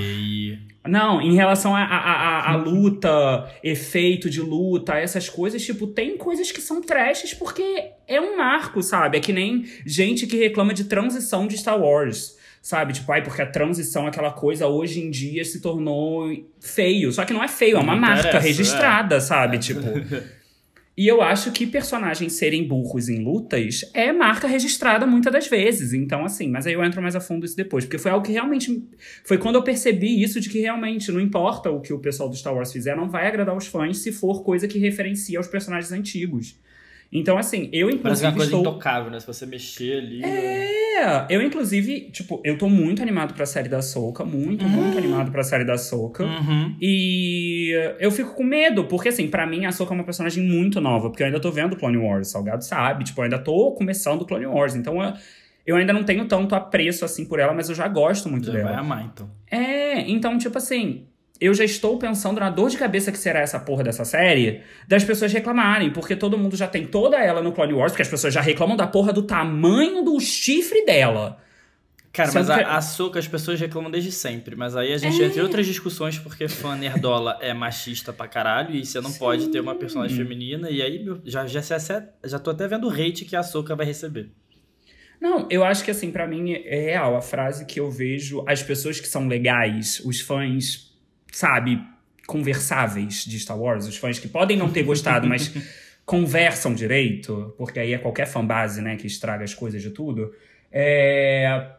[0.88, 6.18] Não, em relação a, a, a, a luta, efeito de luta, essas coisas, tipo, tem
[6.18, 9.18] coisas que são trashes porque é um marco, sabe?
[9.18, 12.36] É que nem gente que reclama de transição de Star Wars.
[12.64, 17.12] Sabe, tipo, ai, porque a transição, aquela coisa, hoje em dia se tornou feio.
[17.12, 19.58] Só que não é feio, é uma Não marca registrada, sabe?
[19.58, 19.82] Tipo.
[20.98, 25.94] E eu acho que personagens serem burros em lutas é marca registrada muitas das vezes.
[25.94, 27.86] Então, assim, mas aí eu entro mais a fundo isso depois.
[27.86, 28.84] Porque foi algo que realmente.
[29.24, 32.36] Foi quando eu percebi isso de que realmente não importa o que o pessoal do
[32.36, 35.92] Star Wars fizer, não vai agradar os fãs se for coisa que referencia os personagens
[35.94, 36.60] antigos.
[37.14, 38.62] Então, assim, eu Parece uma inclusive coisa estou.
[38.62, 39.20] intocável, né?
[39.20, 40.20] Se você mexer ali.
[40.22, 40.30] né?
[40.30, 45.30] É, eu inclusive, tipo, eu tô muito animado pra série da Soca, muito, muito animado
[45.32, 46.24] pra série da Soca.
[46.24, 46.76] Uhum.
[46.82, 50.80] E eu fico com medo, porque assim, pra mim a Soka é uma personagem muito
[50.80, 54.26] nova, porque eu ainda tô vendo Clone Wars, Salgado sabe, tipo, eu ainda tô começando
[54.26, 55.14] Clone Wars, então eu,
[55.66, 58.54] eu ainda não tenho tanto apreço assim por ela, mas eu já gosto muito Já
[58.54, 58.70] dela.
[58.70, 59.30] vai amar, então.
[59.50, 61.06] É, então, tipo assim,
[61.42, 65.04] eu já estou pensando na dor de cabeça que será essa porra dessa série das
[65.04, 68.34] pessoas reclamarem, porque todo mundo já tem toda ela no Clone Wars, porque as pessoas
[68.34, 71.40] já reclamam da porra do tamanho do chifre dela.
[72.14, 74.54] Cara, Sendo mas que- a, a Soca as pessoas reclamam desde sempre.
[74.54, 75.26] Mas aí a gente É.
[75.28, 79.48] entra em outras discussões porque fã nerdola é machista pra caralho e você não pode
[79.48, 80.70] ter uma personagem feminina.
[80.70, 81.78] E aí meu, já, já, já,
[82.26, 84.30] já tô até vendo o hate que a Soca vai receber.
[85.22, 88.62] Não, eu acho que assim, pra mim é real a frase que eu vejo as
[88.62, 90.91] pessoas que são legais, os fãs,
[91.32, 91.82] sabe,
[92.28, 95.52] conversáveis de Star Wars, os fãs que podem não ter gostado, mas
[96.06, 100.34] conversam direito, porque aí é qualquer fanbase, né, que estraga as coisas de tudo.
[100.72, 101.72] É...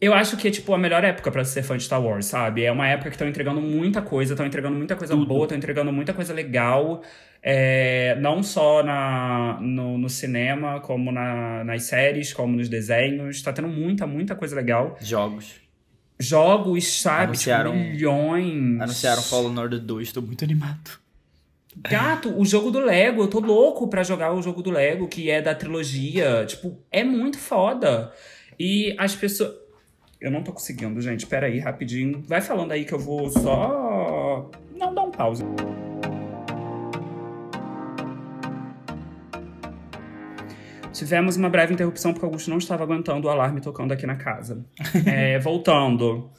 [0.00, 2.64] Eu acho que é, tipo, a melhor época pra ser fã de Star Wars, sabe?
[2.64, 5.26] É uma época que estão entregando muita coisa, estão entregando muita coisa Tudo.
[5.26, 7.04] boa, estão entregando muita coisa legal.
[7.40, 13.40] É, não só na, no, no cinema, como na- nas séries, como nos desenhos.
[13.42, 14.96] Tá tendo muita, muita coisa legal.
[15.00, 15.61] Jogos.
[16.24, 17.36] Jogos, sabe?
[17.38, 18.80] Tipo, Anunciaram- milhões.
[18.80, 20.90] Anunciaram Fallen Order 2, tô muito animado.
[21.76, 25.30] Gato, o jogo do Lego, eu tô louco pra jogar o jogo do Lego, que
[25.30, 26.44] é da trilogia.
[26.46, 28.12] Tipo, é muito foda.
[28.58, 29.54] E as pessoas.
[30.20, 31.26] Eu não tô conseguindo, gente.
[31.26, 32.22] Pera aí, rapidinho.
[32.28, 34.50] Vai falando aí que eu vou só.
[34.76, 35.42] Não, dá um pause.
[40.92, 44.64] Tivemos uma breve interrupção porque Augusto não estava aguentando o alarme tocando aqui na casa.
[45.06, 46.30] É, voltando.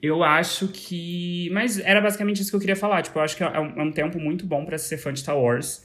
[0.00, 1.48] Eu acho que.
[1.52, 3.02] Mas era basicamente isso que eu queria falar.
[3.02, 5.20] Tipo, eu acho que é um, é um tempo muito bom para ser fã de
[5.20, 5.84] Star Wars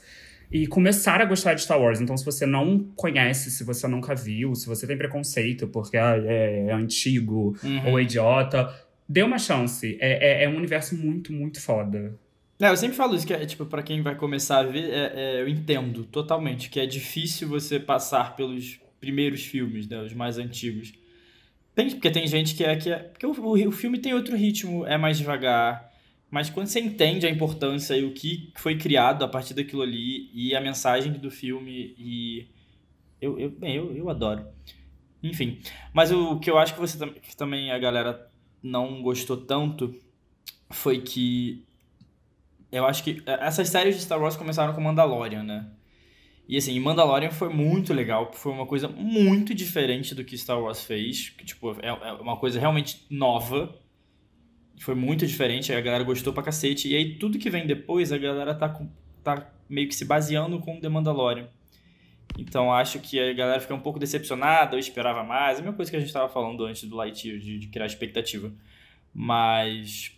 [0.50, 2.00] e começar a gostar de Star Wars.
[2.00, 6.16] Então, se você não conhece, se você nunca viu, se você tem preconceito porque ah,
[6.24, 7.90] é, é, antigo Uhum.
[7.90, 8.74] ou é idiota,
[9.08, 9.96] dê uma chance.
[10.00, 12.14] É, é, é um universo muito, muito foda.
[12.60, 15.12] É, eu sempre falo isso, que é, tipo, pra quem vai começar a ver, é,
[15.14, 20.38] é, eu entendo totalmente que é difícil você passar pelos primeiros filmes, né, os mais
[20.38, 20.92] antigos.
[21.72, 24.36] Tem, porque tem gente que é, que é porque o, o, o filme tem outro
[24.36, 25.88] ritmo, é mais devagar,
[26.28, 30.28] mas quando você entende a importância e o que foi criado a partir daquilo ali,
[30.34, 32.48] e a mensagem do filme, e
[33.20, 34.44] eu, eu, bem, eu, eu adoro.
[35.22, 35.60] Enfim,
[35.92, 38.30] mas o que eu acho que você que também a galera
[38.62, 39.94] não gostou tanto
[40.70, 41.64] foi que
[42.70, 45.66] eu acho que é, essas séries de Star Wars começaram com Mandalorian, né?
[46.48, 50.82] E assim, Mandalorian foi muito legal, foi uma coisa muito diferente do que Star Wars
[50.82, 53.78] fez, que tipo, é, é uma coisa realmente nova.
[54.80, 56.88] Foi muito diferente, a galera gostou pra cacete.
[56.88, 58.88] E aí tudo que vem depois, a galera tá, com-
[59.22, 61.48] tá meio que se baseando com The Mandalorian.
[62.38, 65.58] Então acho que a galera fica um pouco decepcionada, eu esperava mais.
[65.58, 67.86] É a mesma coisa que a gente tava falando antes do Lightyear, de, de criar
[67.86, 68.52] expectativa.
[69.12, 70.12] Mas.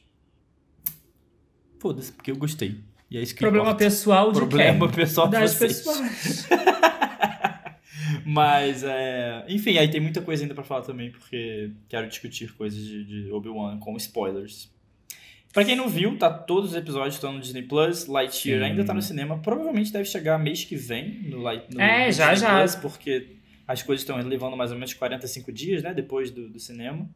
[1.81, 2.77] Foda-se, porque eu gostei.
[3.11, 3.85] E é isso que Problema importa.
[3.85, 4.95] pessoal de Problema quem?
[4.97, 5.79] pessoal de das vocês.
[5.79, 6.47] pessoas.
[8.25, 9.45] Mas, é...
[9.49, 13.33] enfim, aí tem muita coisa ainda pra falar também, porque quero discutir coisas de, de
[13.33, 14.71] Obi-Wan com spoilers.
[15.53, 18.07] Pra quem não viu, tá todos os episódios estão no Disney Plus.
[18.07, 18.65] Lightyear Sim.
[18.67, 19.39] ainda tá no cinema.
[19.39, 22.59] Provavelmente deve chegar mês que vem no, Light, no É, já, Disney já.
[22.61, 23.27] Plus, porque
[23.67, 25.93] as coisas estão levando mais ou menos 45 dias, né?
[25.93, 27.09] Depois do, do cinema.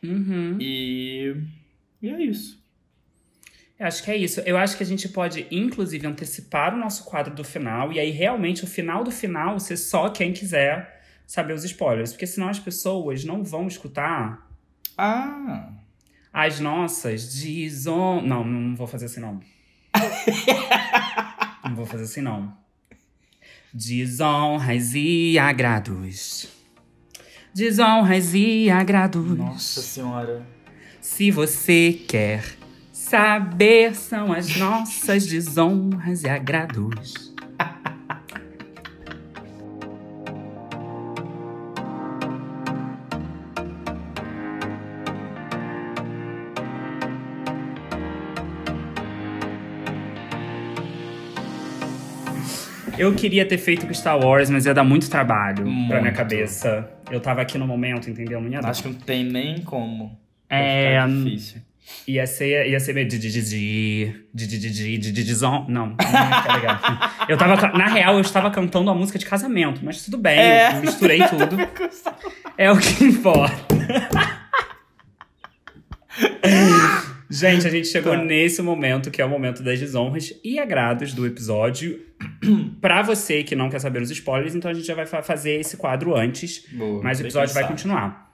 [0.00, 0.58] Uhum.
[0.60, 1.34] E.
[2.00, 2.61] E é isso.
[3.78, 4.40] Eu acho que é isso.
[4.40, 7.92] Eu acho que a gente pode, inclusive, antecipar o nosso quadro do final.
[7.92, 12.12] E aí, realmente, o final do final, ser só quem quiser saber os spoilers.
[12.12, 14.48] Porque senão as pessoas não vão escutar
[14.96, 15.70] Ah!
[16.32, 18.22] as nossas dizon...
[18.22, 19.40] Não, não vou fazer assim, não.
[21.64, 22.56] não vou fazer assim, não.
[23.74, 26.48] Desonras e agrados.
[27.54, 29.26] Desonras e agrados.
[29.36, 30.46] Nossa senhora.
[31.00, 32.44] Se você quer
[33.12, 37.30] saber, são as nossas desonras e agrados.
[52.98, 56.16] Eu queria ter feito com Star Wars, mas ia dar muito trabalho pra minha Muito.
[56.16, 56.88] cabeça.
[57.10, 58.40] Eu tava aqui no momento, entendeu?
[58.40, 58.70] Não ia dar.
[58.70, 60.18] Acho que não tem nem como.
[60.48, 61.71] É, ficar difícil.
[62.06, 63.30] Ia ser, ia ser meio de de
[65.12, 66.78] de Não, não tá legal.
[67.28, 70.76] Eu tava, na real, eu estava cantando a música de casamento, mas tudo bem, é,
[70.76, 71.56] eu misturei tudo.
[72.58, 73.54] É o que importa.
[77.30, 78.22] gente, a gente chegou tá.
[78.22, 82.00] nesse momento, que é o momento das desonras e agrados do episódio.
[82.80, 85.76] pra você que não quer saber os spoilers, então a gente já vai fazer esse
[85.76, 88.31] quadro antes, Boa, mas o episódio vai continuar.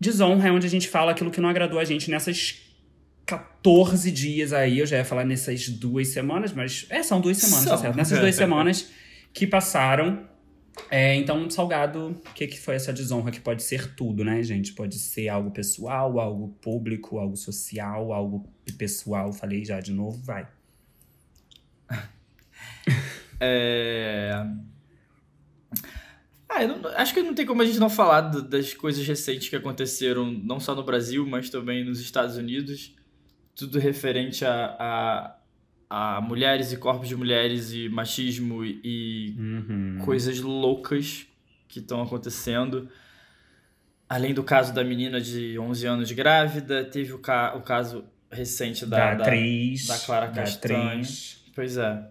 [0.00, 2.58] Desonra é onde a gente fala aquilo que não agradou a gente nessas
[3.26, 4.78] 14 dias aí.
[4.78, 6.86] Eu já ia falar nessas duas semanas, mas.
[6.88, 7.78] É, são duas semanas, tá São.
[7.78, 7.96] certo?
[7.96, 8.90] Nessas duas semanas
[9.32, 10.28] que passaram.
[10.90, 13.30] É, então, Salgado, o que, que foi essa desonra?
[13.30, 14.72] Que pode ser tudo, né, gente?
[14.72, 19.32] Pode ser algo pessoal, algo público, algo social, algo pessoal.
[19.32, 20.48] Falei já de novo, vai.
[23.42, 24.32] É...
[26.52, 29.48] Ah, não- acho que não tem como a gente não falar do- das coisas recentes
[29.48, 32.92] que aconteceram, não só no Brasil, mas também nos Estados Unidos.
[33.54, 35.36] Tudo referente a,
[35.88, 39.98] a, a mulheres e corpos de mulheres e machismo e, Uhum.
[40.04, 41.26] coisas loucas
[41.68, 42.88] que estão acontecendo.
[44.08, 48.84] Além do caso da menina de 11 anos grávida, teve o, ca o caso recente
[48.84, 49.86] Da, da, da- atriz.
[49.86, 50.88] da Clara da Castanho.
[50.88, 51.44] atriz.
[51.54, 52.08] Pois é.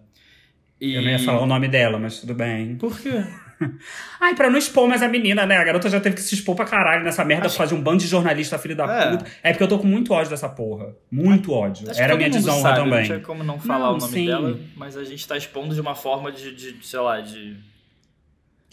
[0.80, 0.94] E...
[0.94, 2.76] Eu não ia falar o nome dela, mas tudo bem.
[2.76, 3.22] Por quê?
[4.20, 5.56] Ai, pra não expor mais a menina, né?
[5.56, 7.80] A garota já teve que se expor pra caralho nessa merda Acho- por causa de
[7.80, 9.10] um bando de jornalista filho da É.
[9.16, 9.26] puta.
[9.42, 10.94] É porque eu tô com muito ódio dessa porra.
[11.10, 11.90] Muito ódio.
[11.90, 12.98] Acho Era minha desonra sabe, também.
[13.00, 14.26] Não tinha como não falar Não, o nome sim.
[14.26, 17.56] dela, mas a gente tá expondo de uma forma de, de sei lá, de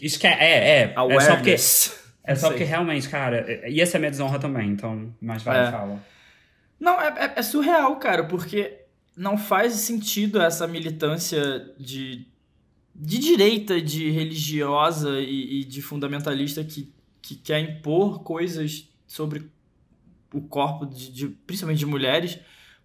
[0.00, 0.82] Esque é, é.
[0.82, 2.04] É só porque, awareness.
[2.24, 2.68] é só porque sei.
[2.68, 5.12] realmente, cara, é- ia ser minha desonra também, então.
[5.20, 5.70] Mas vai, É.
[5.70, 6.00] fala.
[6.78, 8.78] Não, é, é- é surreal, cara, porque
[9.16, 11.40] não faz sentido essa militância
[11.76, 12.24] de,
[12.98, 19.50] de direita, de religiosa e, e de fundamentalista que, que quer impor coisas sobre
[20.32, 22.38] o corpo, de, de- principalmente de mulheres,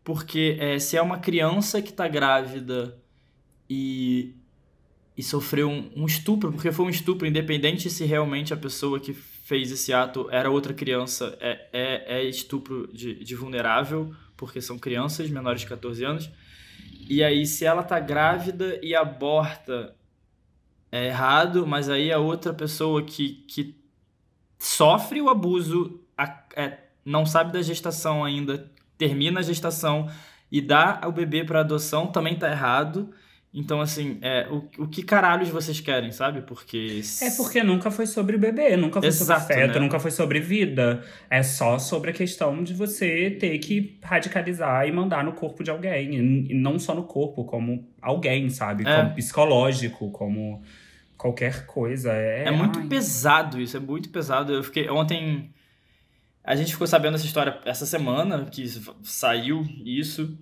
[0.03, 2.97] porque é, se é uma criança que tá grávida
[3.69, 4.35] e
[5.15, 9.13] e sofreu um, um, estupro, porque foi um estupro, independente se realmente a pessoa que
[9.13, 14.79] fez esse ato era outra criança, é, é, é estupro de, de vulnerável, porque são
[14.79, 16.31] crianças menores de 14 anos.
[17.07, 19.95] E aí, se ela tá grávida e aborta,
[20.93, 23.75] é errado, mas aí a outra pessoa que, que
[24.59, 30.07] sofre o abuso, a, é, não sabe da gestação ainda, termina a gestação
[30.51, 33.09] e dá o bebê para adoção, também tá errado.
[33.51, 36.43] Então, assim, é, o, o que caralhos vocês querem, sabe?
[36.43, 37.01] Porque.
[37.21, 39.79] É porque nunca foi sobre bebê, nunca foi Exato, sobre feto, né?
[39.79, 41.03] nunca foi sobre vida.
[41.27, 45.71] É só sobre a questão de você ter que radicalizar e mandar no corpo de
[45.71, 46.13] alguém.
[46.51, 48.87] E não só no corpo, como alguém, sabe?
[48.87, 48.95] É.
[48.95, 50.61] Como psicológico, como
[51.23, 52.11] qualquer coisa.
[52.11, 52.87] É, é muito ai.
[52.87, 54.51] pesado isso, é muito pesado.
[54.51, 54.89] Eu fiquei.
[54.89, 55.53] Ontem.
[56.43, 58.65] A gente ficou sabendo essa história essa semana, que
[59.01, 60.37] saiu isso.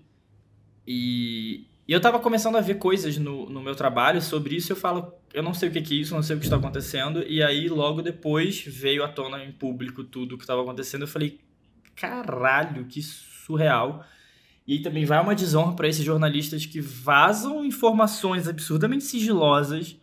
[0.88, 4.72] E, e eu tava começando a ver coisas no, no meu trabalho sobre isso.
[4.72, 6.58] Eu falo, eu não sei o que, que é isso, não sei o que está
[6.58, 7.24] acontecendo.
[7.28, 11.04] E aí, logo depois, veio à tona em público tudo o que estava acontecendo.
[11.04, 11.40] Eu falei,
[11.96, 14.04] caralho, que surreal.
[14.66, 20.01] E aí também vai uma desonra para esses jornalistas que vazam informações absurdamente sigilosas,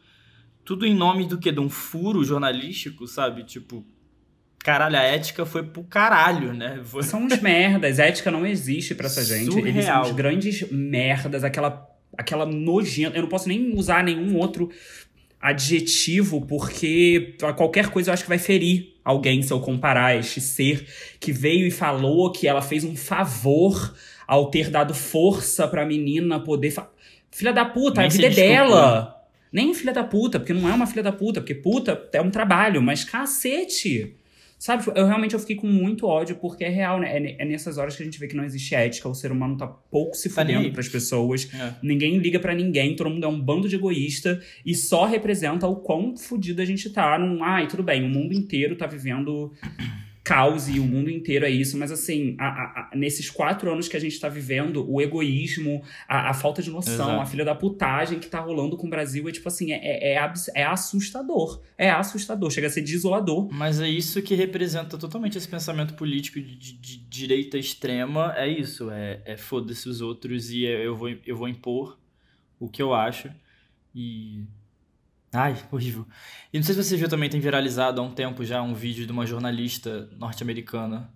[0.69, 1.51] tudo em nome do que?
[1.51, 3.43] De um furo jornalístico, sabe?
[3.43, 3.83] Tipo,
[4.59, 6.83] caralho, a ética foi pro caralho, né?
[6.85, 7.03] Foi...
[7.03, 9.47] São uns merdas, ética não existe para essa gente.
[9.47, 9.67] Surreal.
[9.67, 13.17] Eles são uns grandes merdas, aquela, aquela nojenta.
[13.17, 14.69] Eu não posso nem usar nenhum outro
[15.41, 20.87] adjetivo, porque qualquer coisa eu acho que vai ferir alguém se eu comparar este ser
[21.19, 23.95] que veio e falou que ela fez um favor
[24.27, 26.73] ao ter dado força pra menina poder.
[26.73, 26.91] Fa...
[27.31, 29.18] Filha da puta, Nem a vida é dela.
[29.53, 32.31] Nem filha da puta, porque não é uma filha da puta, porque puta é um
[32.31, 34.15] trabalho, mas cacete.
[34.59, 37.17] Sabe, eu realmente eu fiquei com muito ódio, porque é real, né?
[37.17, 39.57] É, é nessas horas que a gente vê que não existe ética, o ser humano
[39.57, 41.75] tá pouco se tá fudendo pras pessoas, é.
[41.81, 45.77] ninguém liga para ninguém, todo mundo é um bando de egoísta e só representa o
[45.77, 47.45] quão fudido a gente tá num.
[47.45, 49.53] Ai, tudo bem, o mundo inteiro tá vivendo
[50.29, 53.89] caos e o mundo inteiro é isso, mas assim, a, a, a, nesses quatro anos
[53.89, 57.23] que a gente está vivendo, o egoísmo, a, falta de noção, Exato.
[57.23, 60.17] a filha da putagem que tá rolando com o Brasil é tipo assim, é, é,
[60.17, 61.63] é, é, assustador.
[61.79, 63.49] É assustador, chega a ser desolador.
[63.51, 68.47] Mas é isso que representa totalmente esse pensamento político de, de, de direita extrema, é
[68.47, 71.99] isso, é, é foda-se os outros e é, eu vou, eu vou impor
[72.61, 73.31] o que eu acho
[73.95, 74.45] e
[75.33, 76.07] Ai, horrível.
[76.53, 79.07] E não sei se você viu também, tem viralizado há um tempo já um vídeo
[79.07, 81.13] de uma jornalista norte-americana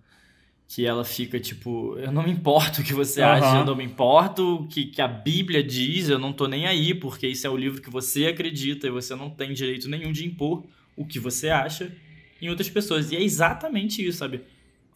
[0.67, 3.27] que ela fica tipo, eu não me importo o que você uhum.
[3.27, 6.65] acha, eu não me importo o que, que a Bíblia diz, eu não tô nem
[6.65, 10.11] aí, porque isso é o livro que você acredita e você não tem direito nenhum
[10.11, 11.95] de impor o que você acha
[12.41, 13.11] em outras pessoas.
[13.11, 14.41] E é exatamente isso, sabe?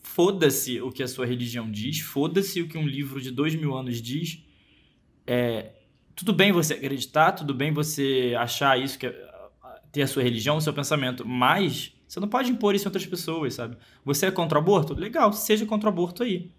[0.01, 3.75] Foda-se o que a sua religião diz, foda-se o que um livro de dois mil
[3.75, 4.43] anos diz.
[5.25, 5.73] É,
[6.17, 9.29] tudo bem você acreditar, tudo bem você achar isso, que é,
[9.91, 13.05] ter a sua religião, o seu pensamento, mas você não pode impor isso em outras
[13.05, 13.77] pessoas, sabe?
[14.03, 14.95] Você é contra o aborto?
[14.95, 16.51] Legal, seja contra o aborto aí.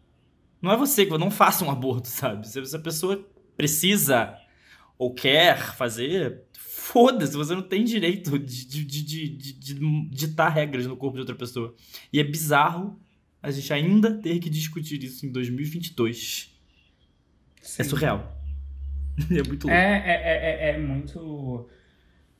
[0.62, 2.48] Não é você que não faça um aborto, sabe?
[2.48, 4.38] Se essa pessoa precisa
[4.96, 10.86] ou quer fazer, foda-se, você não tem direito de, de, de, de, de ditar regras
[10.86, 11.74] no corpo de outra pessoa.
[12.12, 12.96] E é bizarro
[13.42, 16.56] a gente ainda ter que discutir isso em 2022.
[17.60, 17.82] É Sim.
[17.82, 18.37] É surreal.
[19.30, 19.70] é muito louco.
[19.70, 21.68] É, é, é, é, muito.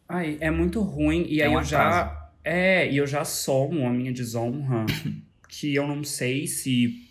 [0.08, 1.26] Ai, é muito ruim.
[1.28, 2.30] E é aí eu já.
[2.44, 4.86] É, e eu já somo a minha desonra.
[5.48, 7.04] que eu não sei se.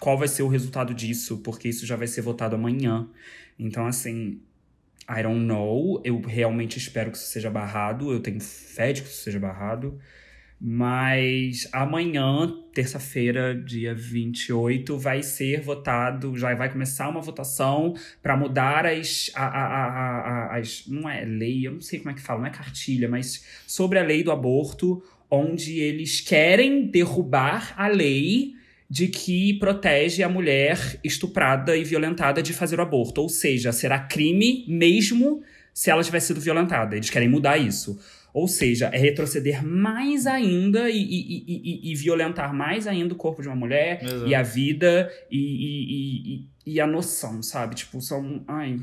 [0.00, 3.08] Qual vai ser o resultado disso, porque isso já vai ser votado amanhã.
[3.58, 4.40] Então, assim,
[5.08, 6.00] I don't know.
[6.04, 8.12] Eu realmente espero que isso seja barrado.
[8.12, 9.98] Eu tenho fé de que isso seja barrado.
[10.62, 18.84] Mas amanhã, terça-feira, dia 28, vai ser votado, já vai começar uma votação para mudar
[18.84, 19.76] as, a, a,
[20.52, 20.84] a, as.
[20.86, 23.98] Não é lei, eu não sei como é que fala, não é cartilha, mas sobre
[23.98, 28.54] a lei do aborto, onde eles querem derrubar a lei
[28.88, 33.22] de que protege a mulher estuprada e violentada de fazer o aborto.
[33.22, 35.42] Ou seja, será crime mesmo
[35.72, 36.96] se ela tiver sido violentada.
[36.96, 37.98] Eles querem mudar isso.
[38.32, 43.42] Ou seja, é retroceder mais ainda e, e, e, e, violentar mais ainda o corpo
[43.42, 44.26] de uma mulher Exato.
[44.26, 47.74] e a vida e, e, a noção, sabe?
[47.74, 48.44] Tipo, são.
[48.46, 48.78] Ai.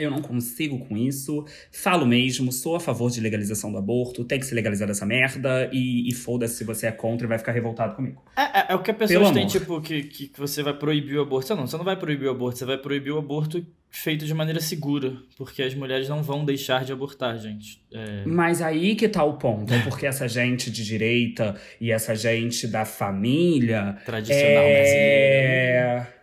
[0.00, 1.44] Eu não consigo com isso.
[1.70, 4.24] Falo mesmo, sou a favor de legalização do aborto.
[4.24, 5.68] Tem que se legalizar essa merda.
[5.72, 8.22] E, e foda-se se você é contra e vai ficar revoltado comigo.
[8.36, 11.22] É, é, é o que a pessoa tem, tipo, que, que você vai proibir o
[11.22, 11.54] aborto.
[11.54, 14.60] Não, você não vai proibir o aborto, você vai proibir o aborto feito de maneira
[14.60, 17.82] segura, porque as mulheres não vão deixar de abortar, gente.
[17.92, 18.24] É...
[18.24, 22.68] Mas aí que tá o ponto, é porque essa gente de direita e essa gente
[22.68, 24.76] da família tradicional é...
[24.76, 26.20] brasileira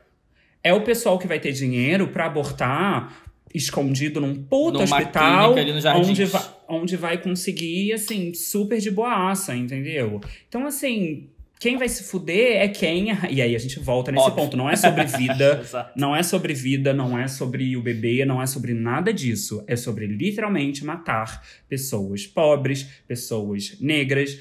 [0.68, 3.27] é o pessoal que vai ter dinheiro para abortar
[3.58, 5.56] escondido num puto Numa hospital,
[5.98, 10.22] onde, vai, onde vai conseguir, assim, super de boaça, entendeu?
[10.48, 11.30] Então, assim,
[11.60, 13.08] quem vai se fuder é quem.
[13.30, 14.44] E aí a gente volta nesse Óbvio.
[14.44, 14.58] ponto.
[14.58, 15.64] Não é sobre vida,
[15.96, 19.64] não é sobre vida, não é sobre o bebê, não é sobre nada disso.
[19.68, 24.38] É sobre literalmente matar pessoas pobres, pessoas negras,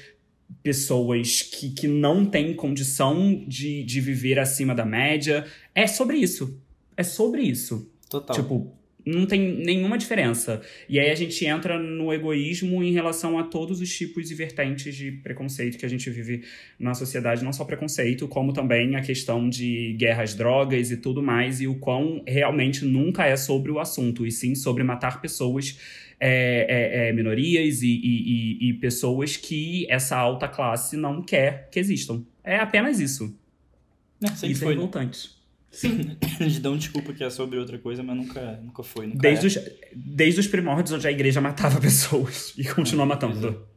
[0.61, 5.45] pessoas que, que não têm condição de, de viver acima da média.
[5.73, 6.61] É sobre isso.
[6.95, 7.91] É sobre isso.
[8.09, 8.35] Total.
[8.35, 8.76] Tipo,
[9.07, 10.61] não tem nenhuma diferença.
[10.89, 14.95] E aí a gente entra no egoísmo em relação a todos os tipos e vertentes
[14.95, 16.43] de preconceito que a gente vive
[16.79, 21.61] na sociedade, não só preconceito, como também a questão de guerras, drogas e tudo mais,
[21.61, 25.79] e o quão realmente nunca é sobre o assunto, e sim sobre matar pessoas.
[26.19, 31.79] é, é, é, minorias e, e- e- pessoas que essa alta classe não quer que
[31.79, 32.25] existam.
[32.43, 33.37] É apenas isso.
[34.23, 34.73] É, sempre isso é foi.
[34.75, 34.81] né?
[34.81, 35.36] revoltante.
[36.39, 39.07] Eles dão desculpa que é sobre outra coisa, mas nunca, nunca foi.
[39.07, 39.49] Nunca Desde é.
[39.49, 39.59] os,
[39.95, 43.67] desde os primórdios onde a igreja matava pessoas e continua É, matando.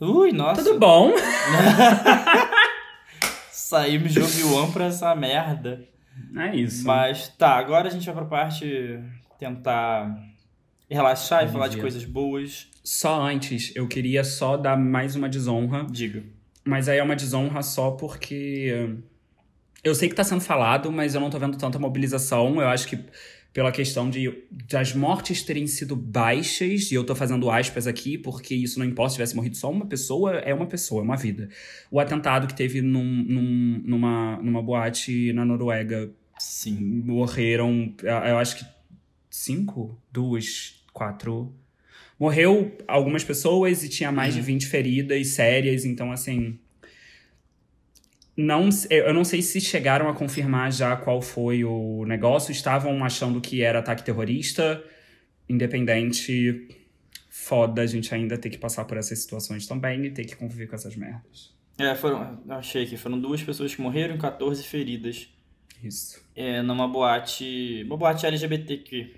[0.00, 0.64] Ui, nossa.
[0.64, 1.12] Tudo bom?
[3.52, 5.86] Saímos de Obi-Wan pra essa merda.
[6.36, 6.86] É isso.
[6.86, 8.98] Mas tá, agora a gente vai pra parte
[9.38, 10.18] tentar
[10.88, 12.68] relaxar e falar de coisas boas.
[12.82, 15.86] Só antes, eu queria só dar mais uma desonra.
[15.88, 16.24] Diga.
[16.64, 18.96] Mas aí é uma desonra só porque.
[19.82, 22.60] Eu sei que tá sendo falado, mas eu não tô vendo tanta mobilização.
[22.60, 22.98] Eu acho que
[23.52, 28.54] pela questão de das mortes terem sido baixas, e eu tô fazendo aspas aqui, porque
[28.54, 31.48] isso não importa se tivesse morrido só uma pessoa, é uma pessoa, é uma vida.
[31.90, 37.02] O atentado que teve num, num- numa, numa boate na Noruega Sim.
[37.04, 38.64] morreram, eu acho que
[39.28, 41.52] cinco, duas, quatro.
[42.18, 46.59] Morreu algumas pessoas e tinha mais de 20 feridas sérias, então assim.
[48.36, 52.52] Não, eu não sei se chegaram a confirmar já qual foi o negócio.
[52.52, 54.82] Estavam achando que era ataque terrorista.
[55.48, 56.68] Independente,
[57.28, 60.68] foda a gente ainda ter que passar por essas situações também e ter que conviver
[60.68, 61.52] com essas merdas.
[61.78, 62.40] É, foram.
[62.48, 65.28] Achei aqui, foram duas pessoas que morreram e 14 feridas.
[65.82, 66.22] Isso.
[66.36, 67.82] É, numa boate.
[67.86, 69.14] Uma boate LGBTQ.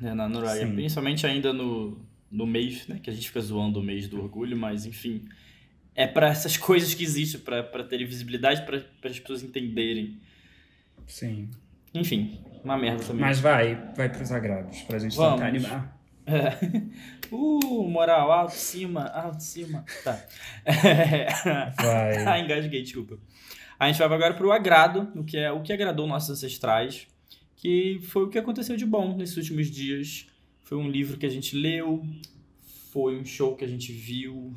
[0.00, 0.66] Né, na Noruega.
[0.66, 2.00] Principalmente ainda no,
[2.30, 2.98] no mês, né?
[3.02, 5.28] Que a gente fica zoando o mês do orgulho, mas enfim.
[6.00, 8.78] É pra essas coisas que existem, pra, pra terem visibilidade, pra
[9.10, 10.18] as pessoas entenderem.
[11.06, 11.50] Sim.
[11.92, 13.20] Enfim, uma merda também.
[13.20, 15.34] Mas vai, vai pros agrados, pra gente Vamos.
[15.34, 16.00] tentar animar.
[16.26, 17.10] É.
[17.32, 19.84] Uh, moral, alto, cima, alto, cima.
[20.02, 20.20] Tá.
[20.64, 21.28] É.
[21.80, 22.26] Vai.
[22.26, 23.20] ah, engasguei, desculpa.
[23.78, 27.06] A gente vai agora pro agrado, o que é o que agradou nossos ancestrais,
[27.54, 30.26] que foi o que aconteceu de bom nesses últimos dias.
[30.64, 32.04] Foi um livro que a gente leu,
[32.92, 34.52] foi um show que a gente viu,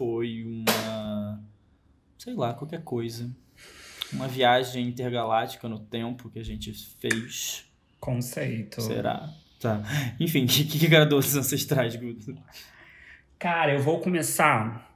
[0.00, 1.44] foi uma.
[2.16, 3.30] sei lá, qualquer coisa.
[4.10, 7.66] Uma viagem intergaláctica no tempo que a gente fez.
[8.00, 8.80] Conceito.
[8.80, 9.28] Será?
[9.60, 9.82] Tá.
[10.18, 12.34] Enfim, o que, que agradou os ancestrais, Guto?
[13.38, 14.90] Cara, eu vou começar.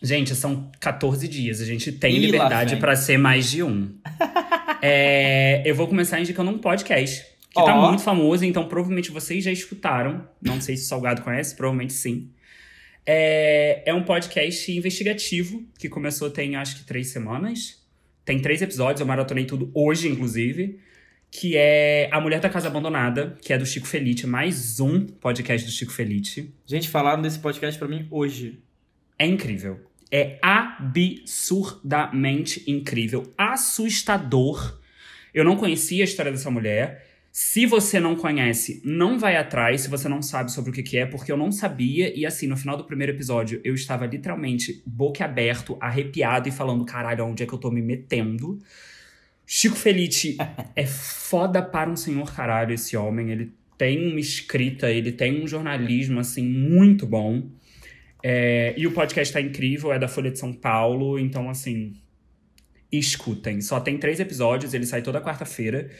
[0.00, 1.60] Gente, são 14 dias.
[1.60, 3.94] A gente tem Ih, liberdade pra ser mais de um.
[4.82, 7.88] É, eu vou começar indicando um podcast que tá Ó.
[7.88, 10.26] muito famoso, então provavelmente vocês já escutaram.
[10.40, 12.30] Não sei se o Salgado conhece, provavelmente sim.
[13.06, 17.80] É, é um podcast investigativo que começou tem acho que três semanas.
[18.24, 20.78] Tem três episódios, eu maratonei tudo hoje, inclusive.
[21.30, 25.64] Que é A Mulher da Casa Abandonada, que é do Chico Felite, mais um podcast
[25.66, 26.52] do Chico Felite.
[26.66, 28.60] Gente, falaram desse podcast pra mim hoje.
[29.18, 29.78] É incrível.
[30.10, 33.32] É absurdamente incrível.
[33.38, 34.80] Assustador.
[35.32, 37.06] Eu não conhecia a história dessa mulher.
[37.32, 39.82] Se você não conhece, não vai atrás.
[39.82, 42.12] Se você não sabe sobre o que, que é, porque eu não sabia.
[42.18, 46.84] E assim, no final do primeiro episódio, eu estava literalmente boca aberto, arrepiado e falando:
[46.84, 48.58] caralho, onde é que eu tô me metendo?
[49.46, 50.36] Chico Felite
[50.74, 53.30] é foda para um senhor caralho, esse homem.
[53.30, 57.48] Ele tem uma escrita, ele tem um jornalismo, assim, muito bom.
[58.22, 61.94] É, e o podcast tá incrível, é da Folha de São Paulo, então assim,
[62.92, 63.60] escutem.
[63.60, 65.90] Só tem três episódios, ele sai toda quarta-feira.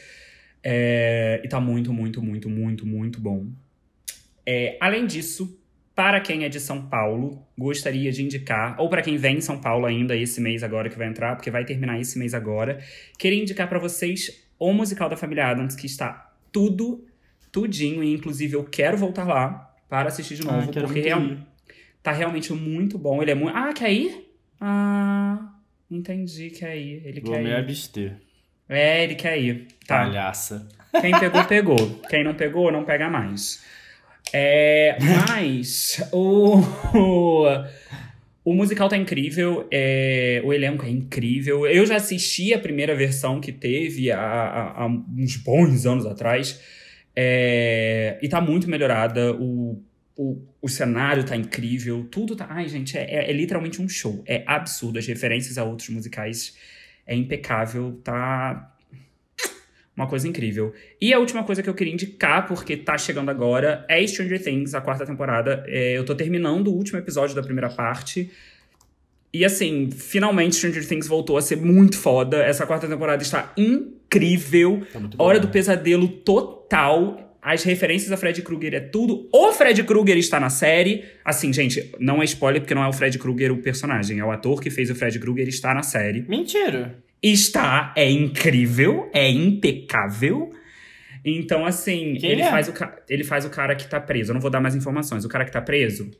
[0.63, 3.47] É, e tá muito, muito, muito, muito, muito bom.
[4.45, 5.57] É, além disso,
[5.95, 9.59] para quem é de São Paulo, gostaria de indicar, ou para quem vem em São
[9.59, 12.79] Paulo ainda esse mês agora que vai entrar, porque vai terminar esse mês agora,
[13.17, 17.05] queria indicar para vocês o musical da família Adams, que está tudo,
[17.51, 21.37] tudinho, e inclusive eu quero voltar lá para assistir de novo, Ah, porque real-
[22.01, 23.21] tá realmente muito bom.
[23.21, 23.55] Ele é muito.
[23.55, 24.31] Ah, quer ir?
[24.59, 25.53] Ah,
[25.89, 27.01] entendi, quer ir.
[27.05, 27.55] Ele Vou quer me ir.
[27.55, 28.17] abster.
[28.71, 29.67] É, ele quer ir.
[29.85, 29.97] Tá.
[29.99, 30.67] Palhaça.
[30.99, 32.01] Quem pegou, pegou.
[32.09, 33.63] Quem não pegou, não pega mais.
[34.33, 36.57] É, mas o,
[36.95, 37.45] o,
[38.45, 41.67] o musical tá incrível, é, o elenco é incrível.
[41.67, 46.59] Eu já assisti a primeira versão que teve há, há- há uns bons anos atrás.
[47.15, 49.33] É, e tá muito melhorada.
[49.33, 49.81] O,
[50.15, 52.07] o, o cenário tá incrível.
[52.09, 52.47] Tudo tá.
[52.49, 54.23] Ai, gente, é, é, é literalmente um show.
[54.25, 54.97] É absurdo.
[54.99, 56.55] As referências a outros musicais
[57.05, 57.99] é impecável.
[58.03, 58.67] Tá.
[59.95, 60.73] Uma coisa incrível.
[60.99, 64.73] E a última coisa que eu queria indicar, porque tá chegando agora, é Stranger Things,
[64.73, 65.63] a quarta temporada.
[65.67, 68.31] É, eu tô terminando o último episódio da primeira parte.
[69.33, 72.37] E assim, finalmente Stranger Things voltou a ser muito foda.
[72.37, 74.85] Essa quarta temporada está incrível.
[74.91, 75.45] Tá Hora né?
[75.45, 77.30] do pesadelo total.
[77.41, 79.27] As referências a Fred Krueger é tudo.
[79.33, 81.03] O Fred Krueger está na série.
[81.25, 84.19] Assim, gente, não é spoiler porque não é o Fred Krueger o personagem.
[84.19, 86.21] É o ator que fez o Fred Krueger está na série.
[86.29, 86.95] Mentira.
[87.21, 90.51] Está, é incrível, é impecável.
[91.25, 92.49] Então, assim, Quem ele, é?
[92.49, 92.73] faz o
[93.09, 94.31] ele faz o cara que tá preso.
[94.31, 95.25] Eu não vou dar mais informações.
[95.25, 96.11] O cara que tá preso,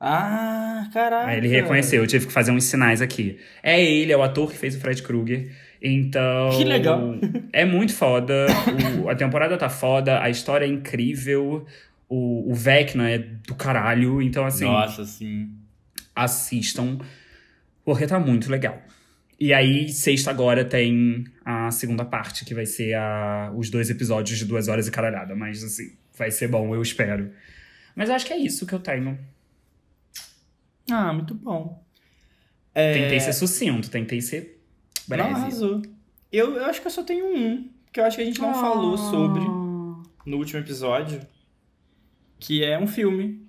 [0.00, 1.30] Ah, caraca.
[1.30, 3.38] Aí ele reconheceu, eu tive que fazer uns sinais aqui.
[3.62, 5.50] É ele, é o ator que fez o Fred Krueger.
[5.86, 6.48] Então.
[6.56, 7.14] Que legal.
[7.52, 8.46] É muito foda.
[9.02, 11.66] o- a temporada tá foda, a história é incrível.
[12.08, 14.22] O, o Vecna é do caralho.
[14.22, 15.50] Então, assim, Nossa, sim.
[16.16, 16.98] assistam,
[17.84, 18.80] porque tá muito legal.
[19.38, 24.38] E aí, sexta agora tem a segunda parte, que vai ser a, os dois episódios
[24.38, 25.34] de duas horas e caralhada.
[25.34, 27.30] Mas, assim, vai ser bom, eu espero.
[27.94, 29.18] Mas acho que é isso que eu tenho.
[30.90, 31.82] Ah, muito bom.
[32.74, 32.94] É...
[32.94, 34.53] Tentei ser sucinto, tentei ser
[35.08, 35.82] Não, arrasou.
[36.32, 38.54] Eu, eu acho que eu só tenho um, que eu acho que a gente não
[38.54, 39.42] falou sobre
[40.26, 41.20] no último episódio,
[42.40, 43.46] que é um filme,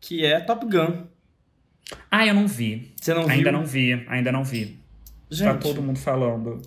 [0.00, 1.04] que é Top Gun.
[2.10, 2.92] Ah, eu não vi.
[3.00, 3.52] Você não ainda viu?
[3.52, 4.78] não vi, ainda não vi.
[5.30, 6.60] Gente, Tá todo mundo falando.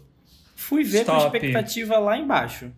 [0.55, 1.35] fui ver com a Stop.
[1.37, 2.71] expectativa lá embaixo.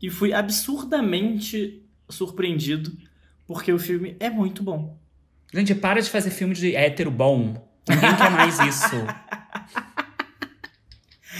[0.00, 2.92] E fui absurdamente surpreendido,
[3.46, 4.98] porque o filme é muito bom.
[5.54, 7.68] Gente, para de fazer filme de hétero bom.
[7.88, 8.96] Ninguém quer mais isso.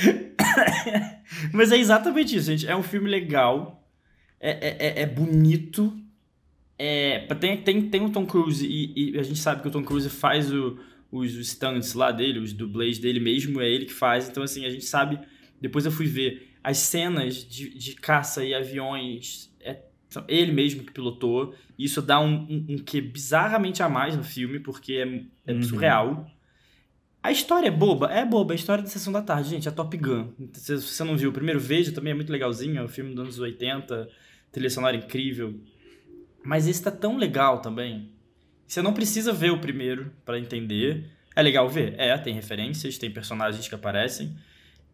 [1.53, 2.67] Mas é exatamente isso, gente.
[2.67, 3.87] É um filme legal.
[4.41, 5.97] É, é, é- é bonito.
[6.79, 9.85] É, tem, tem, tem o Tom Cruise e, e a gente sabe que o Tom
[9.85, 10.79] Cruise faz o-
[11.11, 14.29] os, os stunts lá dele, os dublês dele mesmo, é ele que faz.
[14.29, 15.19] Então, assim, a gente sabe.
[15.61, 19.51] Depois eu fui ver as cenas de, de caça e aviões.
[19.61, 19.79] É,
[20.29, 21.55] ele mesmo que pilotou.
[21.79, 25.63] Isso dá um, um, um quê bizarramente a mais no filme, porque é, é Uhum.
[25.63, 26.27] surreal.
[27.23, 28.13] A história é boba?
[28.13, 28.53] É boba.
[28.53, 30.33] A história da Sessão da Tarde, gente, é Top Gun.
[30.55, 31.93] Se você não viu o primeiro, veja.
[31.93, 32.79] Também é muito legalzinho.
[32.79, 34.09] É um filme dos anos 80.
[34.51, 35.55] Trilha sonora incrível.
[36.45, 38.11] Mas esse tá tão legal também.
[38.67, 41.11] Você não precisa ver o primeiro pra entender.
[41.37, 41.95] É legal ver?
[41.97, 44.37] É, tem referências, tem personagens que aparecem.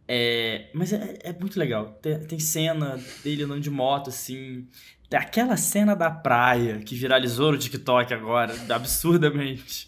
[0.06, 1.98] É, mas é, é muito legal.
[2.02, 4.66] Tem, tem cena dele andando de moto, assim.
[5.08, 9.87] Tem aquela cena da praia que viralizou no TikTok agora, absurdamente.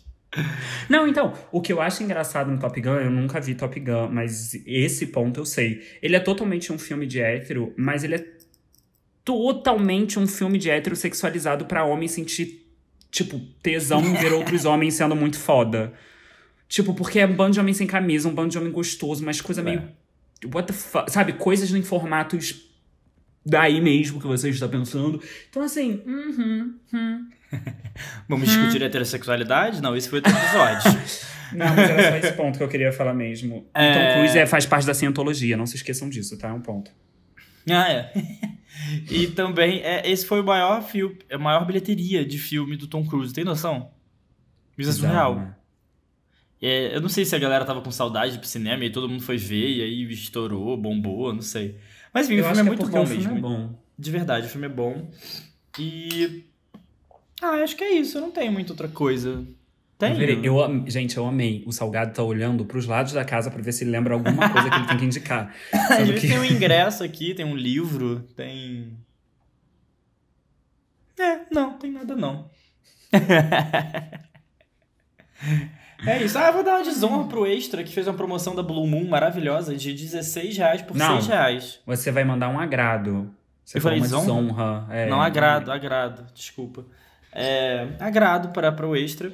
[0.88, 4.08] Não, então, o que eu acho engraçado no Top Gun, eu nunca vi Top Gun,
[4.10, 5.82] mas esse ponto eu sei.
[6.00, 8.26] Ele é totalmente um filme de hétero, mas ele é
[9.24, 12.66] totalmente um filme de hétero sexualizado pra homem sentir,
[13.10, 15.92] tipo, tesão em ver outros homens sendo muito foda.
[16.68, 19.40] Tipo, porque é um bando de homem sem camisa, um bando de homem gostoso, mas
[19.40, 19.82] coisa meio.
[20.44, 21.10] What the fuck?
[21.10, 21.32] Sabe?
[21.32, 22.70] Coisas em formatos
[23.44, 25.20] daí mesmo que você está pensando.
[25.48, 27.28] Então, assim, uhum, hum.
[28.28, 29.80] Vamos discutir heterossexualidade?
[29.82, 31.00] Não, esse foi outro episódio.
[31.52, 33.66] Não, mas era só esse ponto que eu queria falar mesmo.
[33.74, 33.92] É.
[33.92, 36.48] Tom Cruise é, faz parte da cientologia, não se esqueçam disso, tá?
[36.48, 36.90] É um ponto.
[37.68, 38.12] ah, é.
[39.10, 43.04] E também, é, esse foi o maior filme, a maior bilheteria de filme do Tom
[43.04, 43.34] Cruise.
[43.34, 43.90] Tem noção?
[44.78, 45.34] Isso é surreal.
[45.36, 45.54] Né?
[46.62, 49.22] É, eu não sei se a galera tava com saudade pro cinema e todo mundo
[49.22, 51.76] foi ver e aí estourou, bombou, não sei.
[52.12, 53.38] Mas enfim, Eu o filme é que muito bom filme mesmo.
[53.38, 53.78] é bom.
[53.98, 55.10] De verdade, o filme é bom.
[55.78, 56.44] E.
[57.40, 58.18] Ah, acho que é isso.
[58.18, 59.44] Eu não tenho muita outra coisa.
[59.98, 60.16] Tem.
[60.42, 61.62] Eu gente, eu amei.
[61.66, 64.70] O Salgado tá olhando pros lados da casa pra ver se ele lembra alguma coisa
[64.70, 65.54] que ele tem que indicar.
[65.88, 66.26] Sendo que...
[66.26, 68.96] Tem um ingresso aqui, tem um livro, tem.
[71.18, 72.48] É, não, tem nada não.
[76.06, 76.38] é isso.
[76.38, 79.06] Ah, eu vou dar uma desonra pro Extra, que fez uma promoção da Blue Moon
[79.06, 81.16] maravilhosa, de 16 reais por Não.
[81.16, 81.80] 6 reais.
[81.84, 83.30] Você vai mandar um agrado.
[83.64, 84.42] Você Eu falou falei uma desonra?
[84.42, 84.86] desonra.
[84.96, 86.86] É, não, agrado, agrado, desculpa.
[87.32, 89.32] É, agrado para, para o Extra,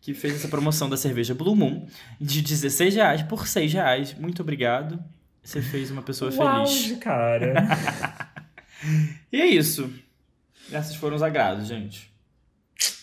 [0.00, 1.86] que fez essa promoção da cerveja Blue Moon,
[2.20, 4.14] de 16 reais por 6 reais.
[4.14, 5.02] Muito obrigado.
[5.42, 6.98] Você fez uma pessoa Uau, feliz.
[6.98, 7.54] cara.
[9.32, 9.92] E é isso.
[10.72, 12.12] Esses foram os agrados, gente.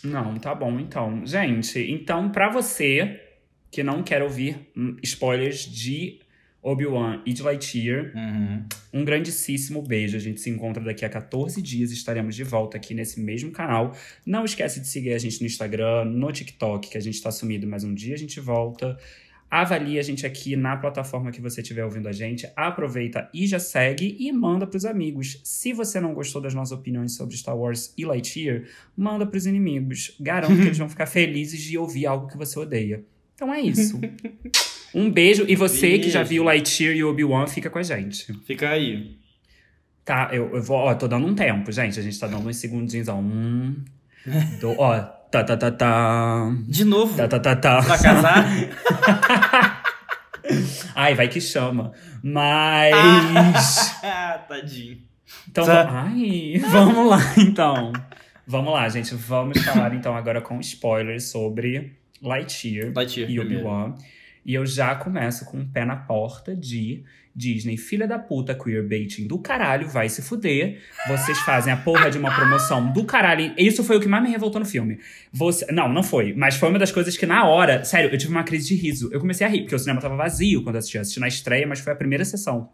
[0.04, 1.26] Não, tá bom então.
[1.26, 3.22] Gente, então pra você
[3.70, 6.22] que não quer ouvir hum, spoilers de
[6.66, 8.64] Obi-Wan e de Lightyear, Uhum.
[8.92, 10.18] um grandíssimo beijo.
[10.18, 11.92] A gente se encontra daqui a 14 dias.
[11.92, 13.96] Estaremos de volta aqui nesse mesmo canal.
[14.26, 17.68] Não esquece de seguir a gente no Instagram, no TikTok, que a gente tá sumido,
[17.68, 18.98] mas um dia a gente volta.
[19.48, 22.50] Avalie a gente aqui na plataforma que você estiver ouvindo a gente.
[22.56, 25.40] Aproveita e já segue e manda pros amigos.
[25.44, 28.64] Se você não gostou das nossas opiniões sobre Star Wars e Lightyear,
[28.98, 30.16] manda pros inimigos.
[30.20, 33.04] Garanto que eles vão ficar felizes de ouvir algo que você odeia.
[33.36, 34.00] Então é isso.
[34.96, 35.46] Um beijo.
[35.48, 36.04] E você Beijo.
[36.04, 38.34] que já viu Lightyear e Obi-Wan, fica com a gente.
[38.46, 39.18] Fica aí.
[40.06, 42.00] Tá, eu, eu vou, ó, tô dando um tempo, gente.
[42.00, 43.16] A gente tá dando uns segundinhos, ó.
[43.16, 43.76] Um,
[44.62, 46.52] do, ó, tá, tá, tá, tá.
[46.68, 47.18] De novo.
[47.18, 47.84] Tá, tá, tá, tá.
[47.84, 48.46] Pra casar?
[50.96, 51.92] Ai, vai que chama.
[52.24, 52.94] Mas.
[54.04, 55.00] ah, tadinho.
[55.50, 56.04] Então, Tá.
[56.04, 57.92] ai, vamos lá, então.
[58.48, 59.16] Vamos lá, gente.
[59.16, 63.40] Vamos falar, então, agora com spoilers sobre Lightyear Lightyear e.
[63.40, 63.96] Obi-Wan.
[64.46, 67.04] E eu já começo com o pé na porta de
[67.36, 70.80] Disney, filha da puta, queerbaiting do caralho, vai se fuder.
[71.08, 73.54] Vocês fazem a porra de uma promoção do caralho.
[73.58, 75.00] Isso foi o que mais me revoltou no filme.
[75.34, 75.70] Você...
[75.72, 76.34] Não, não foi.
[76.34, 79.10] Mas foi uma das coisas que, na hora, sério, eu tive uma crise de riso.
[79.12, 80.96] Eu comecei a rir, porque o cinema tava vazio quando eu assisti.
[80.96, 82.70] Eu assisti na estreia, mas foi a primeira sessão.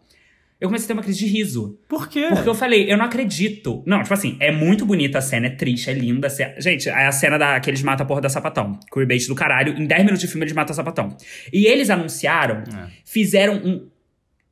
[0.62, 1.78] Eu comecei a ter uma crise de riso.
[1.88, 2.28] Por quê?
[2.30, 3.82] Porque eu falei, eu não acredito.
[3.86, 6.28] Não, tipo assim, é muito bonita a cena, é triste, é linda.
[6.28, 8.78] a ce- Gente, é a cena da, que eles matam a porra da sapatão.
[8.92, 9.76] Queerbait do caralho.
[9.76, 11.16] Em 10 minutos de filme eles matam a sapatão.
[11.52, 12.86] E eles anunciaram, É.
[13.04, 13.88] fizeram um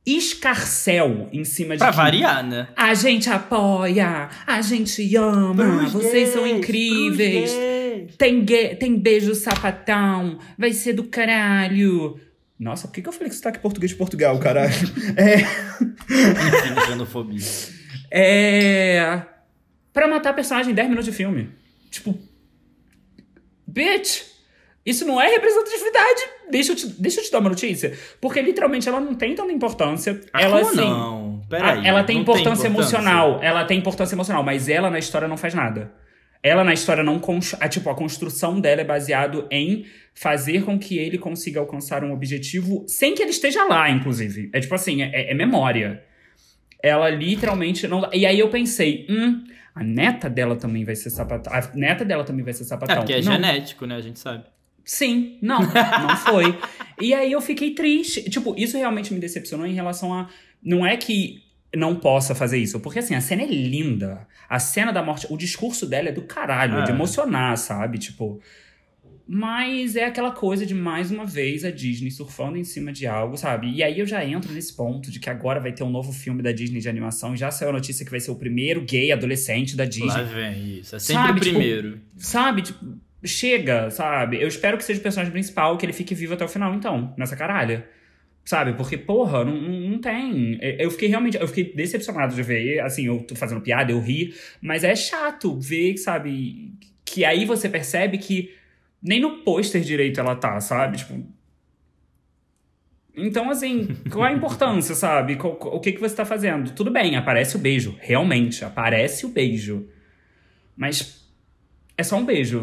[0.05, 1.79] escarcel em cima de.
[1.79, 2.67] Pra que variar, né?
[2.75, 7.51] A gente apoia, a gente ama, vocês são incríveis.
[8.17, 8.43] Tem,
[8.79, 12.19] tem beijo sapatão, vai ser do caralho.
[12.61, 14.71] Nossa, por que, que eu falei que sotaque português de Portugal, caralho?
[15.17, 15.37] É.
[15.39, 17.43] Enfim, xenofobia.
[18.11, 19.23] É.
[19.91, 21.49] Pra matar personagem em 10 minutos de filme.
[21.89, 22.15] Tipo.
[23.65, 24.25] Bitch!
[24.85, 26.21] Isso não é representatividade.
[26.51, 27.97] Deixa eu, te, deixa eu te dar uma notícia.
[28.19, 30.21] Porque literalmente ela não tem tanta importância.
[30.31, 30.87] Ah, ela como assim.
[30.87, 31.41] não?
[31.49, 31.87] Peraí.
[31.87, 33.39] Ela tem não importância, emocional.
[33.41, 35.91] Ela tem importância emocional, mas ela na história não faz nada.
[36.43, 37.21] Ela na história não.
[37.59, 42.11] ah, tipo, a construção dela é baseado em fazer com que ele consiga alcançar um
[42.11, 44.49] objetivo sem que ele esteja lá, inclusive.
[44.51, 46.03] É tipo assim, é, é memória.
[46.81, 48.09] Ela literalmente não.
[48.11, 49.43] E aí eu pensei, hum,
[49.75, 51.53] a neta dela também vai ser sapatão.
[51.53, 52.97] A neta dela também vai ser É sapatão.
[52.97, 53.33] porque é Não.
[53.33, 53.95] genético, né?
[53.95, 54.43] A gente sabe.
[54.83, 56.57] Sim, não, não foi.
[56.99, 58.27] E aí eu fiquei triste.
[58.31, 60.27] Tipo, isso realmente me decepcionou em relação a.
[60.61, 61.43] Não é que
[61.75, 64.27] não possa fazer isso, porque assim, a cena é linda.
[64.49, 66.93] A cena da morte, o discurso dela é do caralho, é de É.
[66.93, 67.97] emocionar, sabe?
[67.97, 68.41] Tipo.
[69.33, 73.37] Mas é aquela coisa de mais uma vez a Disney surfando em cima de algo,
[73.37, 73.71] sabe?
[73.71, 76.43] E aí eu já entro nesse ponto de que agora vai ter um novo filme
[76.43, 77.33] da Disney de animação.
[77.33, 80.07] e Já saiu a notícia que vai ser o primeiro gay adolescente da Disney.
[80.09, 80.95] Lá vem isso.
[80.97, 82.01] É sempre Sabe, o tipo, primeiro.
[82.17, 82.61] Sabe?
[82.63, 82.85] Tipo,
[83.23, 84.41] chega, sabe?
[84.41, 87.13] Eu espero que seja o personagem principal, que ele fique vivo até o final, então,
[87.17, 87.87] nessa caralha.
[88.43, 88.73] Sabe?
[88.73, 90.57] Porque, porra, não, não tem.
[90.61, 91.37] Eu fiquei realmente.
[91.37, 92.79] Eu fiquei decepcionado de ver.
[92.79, 94.33] Assim, eu tô fazendo piada, eu ri.
[94.59, 96.73] Mas é chato ver, sabe?
[97.05, 98.51] Que aí você percebe que
[99.01, 100.97] nem no pôster direito ela tá, sabe?
[100.97, 101.23] Tipo.
[103.15, 105.37] Então, assim, qual a importância, sabe?
[105.41, 106.71] O que, que você tá fazendo?
[106.71, 107.95] Tudo bem, aparece o beijo.
[107.99, 109.87] Realmente, aparece o beijo.
[110.75, 111.27] Mas
[111.97, 112.61] é só um beijo.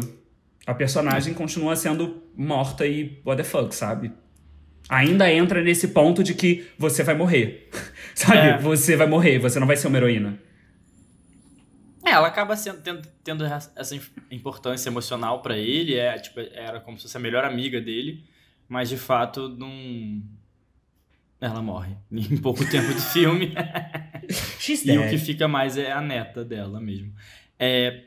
[0.65, 4.11] A personagem continua sendo morta e what the fuck, sabe?
[4.89, 7.69] Ainda entra nesse ponto de que você vai morrer.
[8.15, 8.37] sabe?
[8.37, 8.57] É.
[8.57, 10.39] Você vai morrer, você não vai ser uma heroína.
[12.03, 13.95] É, ela acaba sendo, tendo, tendo essa
[14.31, 15.93] importância emocional pra ele.
[15.95, 18.25] É, tipo, era como se fosse a melhor amiga dele.
[18.67, 20.23] Mas de fato, não.
[21.39, 23.53] Ela morre em pouco tempo de filme.
[24.85, 27.11] E o que fica mais é a neta dela mesmo.
[27.57, 28.03] É,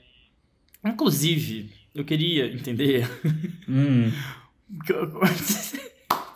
[0.85, 3.09] inclusive, eu queria entender.
[3.68, 4.12] Hum,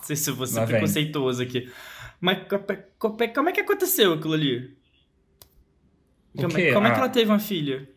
[0.06, 0.76] sei se eu vou ser Lá vem.
[0.76, 1.70] preconceituoso aqui.
[2.20, 2.58] Mas co-
[2.98, 4.74] co- como é que aconteceu aquilo ali?
[6.36, 7.00] Como, é, como é que Ah.
[7.00, 7.88] ela teve uma filha?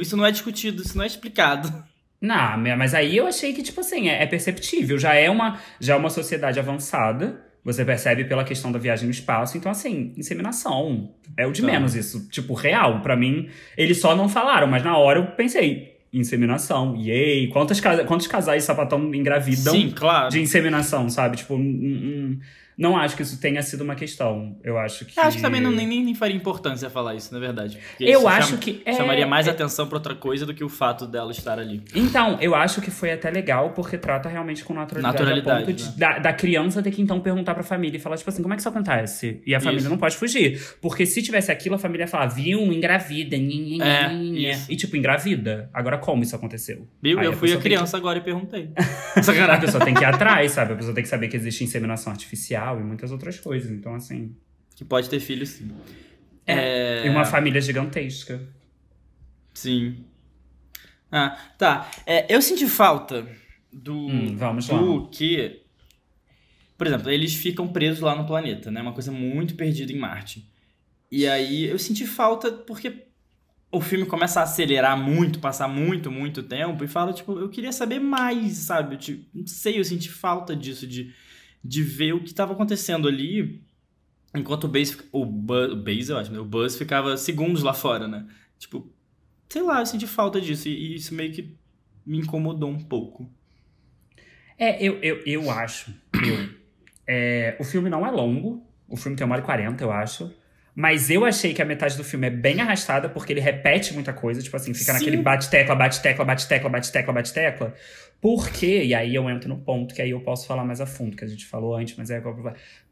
[0.00, 1.84] Isso não é discutido, isso não é explicado.
[2.20, 4.96] Não, mas aí eu achei que, tipo assim, é, é perceptível.
[4.96, 7.44] Já é, uma, já é uma sociedade avançada.
[7.64, 9.56] Você percebe pela questão da viagem no espaço.
[9.56, 11.14] Então, assim, inseminação.
[11.36, 11.66] É o de Tá.
[11.66, 12.28] menos isso.
[12.28, 13.00] Tipo, real.
[13.02, 14.68] Pra mim, eles só não falaram.
[14.68, 16.94] Mas na hora eu pensei, inseminação.
[16.96, 17.48] Yay!
[17.48, 20.28] Quantos, quantos casais sapatão engravidam Sim, claro.
[20.30, 21.38] de inseminação, sabe?
[21.38, 22.38] Tipo, hum, hum,
[22.76, 24.56] não acho que isso tenha sido uma questão.
[24.64, 25.18] Eu acho que...
[25.18, 27.78] Eu acho que também não, nem, nem, faria importância falar isso, na verdade.
[27.90, 28.82] Porque Eu acho chama- que...
[28.84, 31.82] é- Chamaria mais é- atenção pra outra coisa do que o fato dela estar ali.
[31.94, 35.76] Então, eu acho que foi até legal porque trata realmente com naturalidade, Naturalidade, a ponto
[35.76, 35.92] de- né?
[35.96, 38.56] da, da criança ter que então perguntar pra família e falar, tipo assim, como é
[38.56, 39.40] que isso acontece?
[39.46, 39.90] E a família Isso.
[39.90, 40.60] não pode fugir.
[40.80, 44.12] Porque se tivesse aquilo, a família ia falar, viu, engravida, nhe, nhe, É,
[44.52, 44.72] isso.
[44.72, 45.68] E tipo, engravida.
[45.72, 46.86] Agora, como isso aconteceu?
[47.02, 47.18] Viu?
[47.18, 48.70] Aí eu a fui a criança agora e perguntei.
[49.14, 49.60] A Sacanagem.
[49.60, 50.72] pessoa tem que ir atrás, sabe?
[50.72, 53.70] A pessoa tem que saber que existe inseminação artificial e muitas outras coisas.
[53.70, 54.34] Então, assim.
[54.76, 55.70] Que pode ter filho, sim.
[56.46, 57.06] É.
[57.06, 58.40] E uma família gigantesca.
[59.54, 60.04] Sim.
[61.10, 61.90] Ah, tá.
[62.06, 63.26] É, eu senti falta
[63.72, 64.78] do, Hum, vamos lá.
[64.78, 65.60] do que
[66.78, 68.80] Por exemplo, eles ficam presos lá no planeta, né?
[68.82, 70.50] Uma coisa muito perdida em Marte.
[71.10, 73.06] E aí eu senti falta porque
[73.70, 77.72] o filme começa a acelerar muito, passar muito, muito tempo e fala, tipo, eu queria
[77.72, 78.96] saber mais, sabe?
[78.96, 81.12] Tipo, não sei, eu senti falta disso, de,
[81.64, 83.62] de ver o que estava acontecendo ali,
[84.34, 86.38] enquanto o Buzz, o Buzz, o Buzz, eu acho, né?
[86.38, 88.26] o Buzz ficava segundos lá fora, né?
[88.58, 88.92] Tipo,
[89.48, 91.56] sei lá, eu senti falta disso e, e isso meio que
[92.04, 93.30] me incomodou um pouco.
[94.58, 96.48] É, eu, eu, eu acho, eu,
[97.06, 100.32] é, o filme não é longo, o filme tem uma hora e quarenta, eu acho,
[100.74, 104.12] mas eu achei que a metade do filme é bem arrastada, porque ele repete muita
[104.12, 104.40] coisa.
[104.40, 104.98] Tipo assim, fica Sim.
[104.98, 107.74] naquele bate-tecla, bate-tecla, bate-tecla, bate-tecla, bate-tecla.
[108.20, 108.84] Por quê?
[108.84, 111.24] E aí eu entro no ponto que aí eu posso falar mais a fundo, que
[111.24, 112.22] a gente falou antes, mas é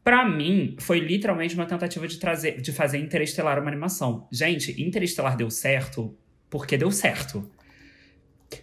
[0.03, 4.27] Pra mim, foi literalmente uma tentativa de trazer, de fazer Interestelar uma animação.
[4.31, 6.15] Gente, Interestelar deu certo
[6.49, 7.49] porque deu certo.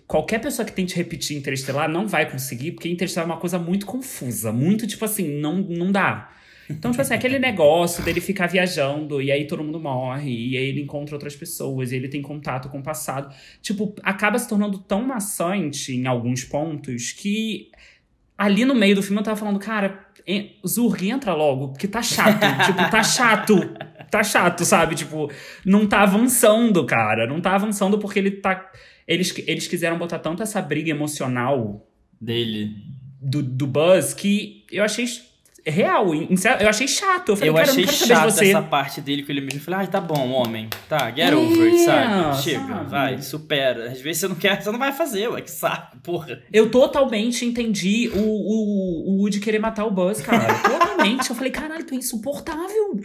[0.06, 3.86] Qualquer pessoa que tente repetir Interestelar não vai conseguir, porque Interestelar é uma coisa muito
[3.86, 6.30] confusa, muito tipo assim, não, não dá.
[6.70, 10.64] Então, tipo assim, aquele negócio dele ficar viajando e aí todo mundo morre, e aí
[10.64, 13.34] ele encontra outras pessoas, e ele tem contato com o passado.
[13.62, 17.70] Tipo, acaba se tornando tão maçante em alguns pontos que
[18.36, 20.06] ali no meio do filme eu tava falando, cara,
[20.66, 22.38] Zurg, entra logo, porque tá chato.
[22.66, 23.54] tipo, tá chato.
[24.10, 24.94] Tá chato, sabe?
[24.94, 25.30] Tipo,
[25.64, 27.26] não tá avançando, cara.
[27.26, 28.70] Não tá avançando porque ele tá.
[29.06, 31.86] Eles, eles quiseram botar tanto essa briga emocional
[32.20, 32.74] dele.
[33.20, 35.04] Do, do Buzz que eu achei
[35.70, 36.06] real.
[36.14, 37.30] Eu achei chato.
[37.30, 38.48] Eu falei, eu cara, achei eu não chato saber de você.
[38.50, 40.68] essa parte dele que ele me falou, ai, tá bom, homem.
[40.88, 42.42] Tá, get over it, sabe?
[42.42, 42.90] Chega, sabe?
[42.90, 43.90] vai, supera.
[43.90, 46.40] Às vezes você não quer, você não vai fazer, ué, que saco, porra.
[46.52, 50.46] Eu totalmente entendi o, o, o Woody querer matar o Buzz, cara.
[50.62, 51.30] totalmente.
[51.30, 53.00] Eu falei, caralho, tu é insuportável.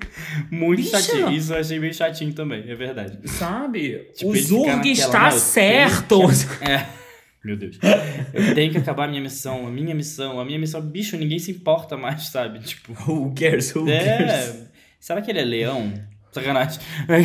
[0.52, 1.02] Muito Bicha.
[1.02, 1.32] chatinho.
[1.32, 3.18] Isso eu achei meio chatinho também, é verdade.
[3.30, 4.08] Sabe?
[4.16, 6.22] Tipo, o Zurg está certo.
[6.62, 7.03] É.
[7.44, 7.78] Meu Deus.
[8.34, 10.82] Eu tenho que acabar a minha missão, a minha missão, a minha missão.
[10.82, 12.60] Bicho, ninguém se importa mais, sabe?
[12.60, 12.94] Tipo.
[13.06, 13.76] Who cares?
[13.76, 14.18] Who é...
[14.18, 14.70] cares?
[15.00, 15.94] Será que ele é leão?
[16.32, 16.80] Sacanagem.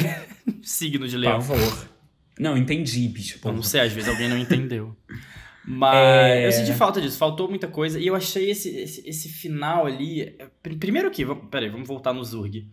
[0.62, 1.38] Signo de leão.
[1.38, 1.88] Por favor.
[2.38, 3.38] Não, entendi, bicho.
[3.44, 4.96] Não sei, às vezes alguém não entendeu.
[5.64, 6.46] Mas é...
[6.46, 8.00] eu senti falta disso, faltou muita coisa.
[8.00, 10.36] E eu achei esse, esse, esse final ali.
[10.80, 11.24] Primeiro que.
[11.50, 12.66] Peraí, vamos voltar no Zurg.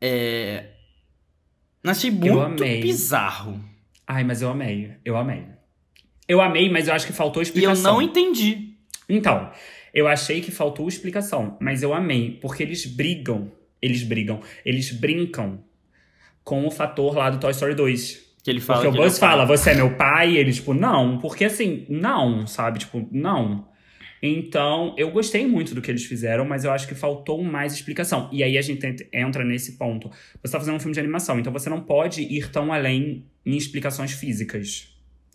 [0.00, 0.70] É.
[1.84, 3.62] Achei muito bizarro.
[4.06, 4.96] Ai, mas eu amei.
[5.04, 5.53] Eu amei.
[6.26, 7.84] Eu amei, mas eu acho que faltou explicação.
[7.84, 8.74] E eu não entendi.
[9.08, 9.50] Então,
[9.92, 15.62] eu achei que faltou explicação, mas eu amei, porque eles brigam, eles brigam, eles brincam
[16.42, 18.24] com o fator lá do Toy Story 2.
[18.42, 18.82] Que ele fala.
[18.82, 22.80] Porque o Buzz fala, você é meu pai, ele, tipo, não, porque assim, não, sabe?
[22.80, 23.66] Tipo, não.
[24.22, 28.28] Então, eu gostei muito do que eles fizeram, mas eu acho que faltou mais explicação.
[28.32, 30.10] E aí a gente entra nesse ponto.
[30.42, 33.56] Você tá fazendo um filme de animação, então você não pode ir tão além em
[33.56, 34.93] explicações físicas.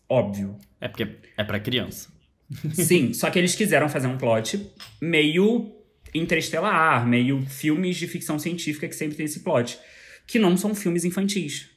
[0.10, 0.58] Óbvio.
[0.82, 1.08] É porque
[1.38, 2.10] é para criança.
[2.74, 5.72] Sim, só que eles quiseram fazer um plot meio
[6.14, 9.80] interestelar, meio filmes de ficção científica que sempre tem esse plot.
[10.26, 11.70] Que não são filmes infantis.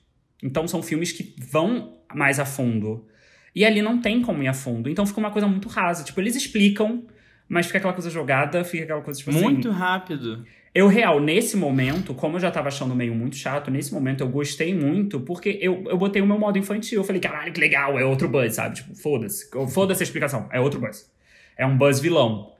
[0.43, 3.07] Então são filmes que vão mais a fundo.
[3.55, 4.89] E ali não tem como ir a fundo.
[4.89, 6.05] Então fica uma coisa muito rasa.
[6.05, 7.07] Tipo, eles explicam,
[7.49, 9.53] mas fica aquela coisa jogada, fica aquela coisa tipo muito assim.
[9.53, 10.47] Muito rápido.
[10.75, 14.29] Eu, real, nesse momento, como eu já tava achando meio muito chato, nesse momento eu
[14.29, 17.01] gostei muito, porque eu, eu botei o meu modo infantil.
[17.01, 18.77] Eu falei, caralho, que legal, é outro Buzz, sabe?
[18.77, 19.51] Tipo, foda-se.
[19.71, 21.11] Foda-se a explicação, é outro Buzz.
[21.59, 22.53] É um Buzz vilão.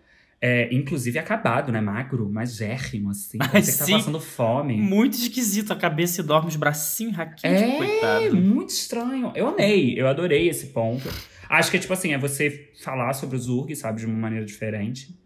[0.45, 1.81] É, inclusive acabado, né?
[1.81, 3.39] Magro, mas gérrimo, assim.
[3.41, 4.77] Ai, você que tá passando fome.
[4.77, 5.73] Muito esquisito.
[5.73, 8.25] A cabeça e dorme, os bracinhos raquíticos, é, coitado.
[8.27, 9.33] É, muito estranho.
[9.37, 11.09] Eu amei, eu adorei esse ponto.
[11.49, 15.17] Acho que, tipo assim, é você falar sobre o Zurg, sabe, de uma maneira diferente.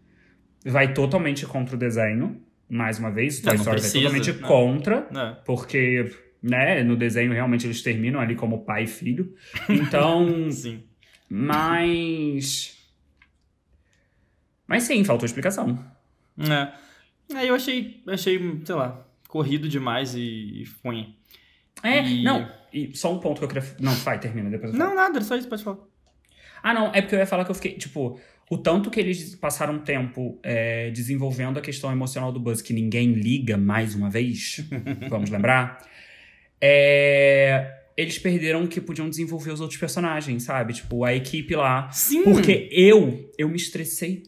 [0.63, 4.47] Vai totalmente contra o desenho mais uma vez, Toy Story é totalmente não.
[4.47, 5.37] contra, não.
[5.45, 6.11] porque
[6.41, 9.33] né, no desenho realmente eles terminam ali como pai e filho.
[9.69, 10.51] Então.
[10.51, 10.83] sim.
[11.29, 12.77] Mas.
[14.65, 15.83] Mas sim, faltou explicação.
[16.39, 17.37] É.
[17.37, 21.15] é eu achei, achei, sei lá, corrido demais e, e ruim.
[21.83, 22.23] É, e...
[22.23, 22.49] não.
[22.73, 23.63] E só um ponto que eu queria.
[23.79, 24.89] Não, vai, termina, depois eu falo.
[24.89, 25.79] Não, nada, só isso, pode falar.
[26.61, 28.19] Ah, não, é porque eu ia falar que eu fiquei, tipo,
[28.49, 33.11] o tanto que eles passaram tempo é, desenvolvendo a questão emocional do Buzz, que ninguém
[33.11, 34.65] liga mais uma vez,
[35.09, 35.85] vamos lembrar,
[36.61, 40.73] é, eles perderam que podiam desenvolver os outros personagens, sabe?
[40.73, 41.89] Tipo, a equipe lá.
[41.91, 42.23] Sim!
[42.23, 44.23] Porque eu, eu me estressei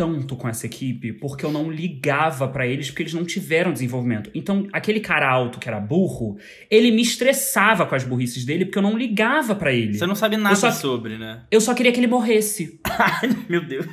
[0.00, 4.30] tanto com essa equipe porque eu não ligava para eles porque eles não tiveram desenvolvimento.
[4.34, 6.38] Então, aquele cara alto que era burro,
[6.70, 9.92] ele me estressava com as burrices dele porque eu não ligava para ele.
[9.92, 11.42] Você não sabe nada só, sobre, né?
[11.50, 12.80] Eu só queria que ele morresse.
[13.46, 13.86] Meu Deus.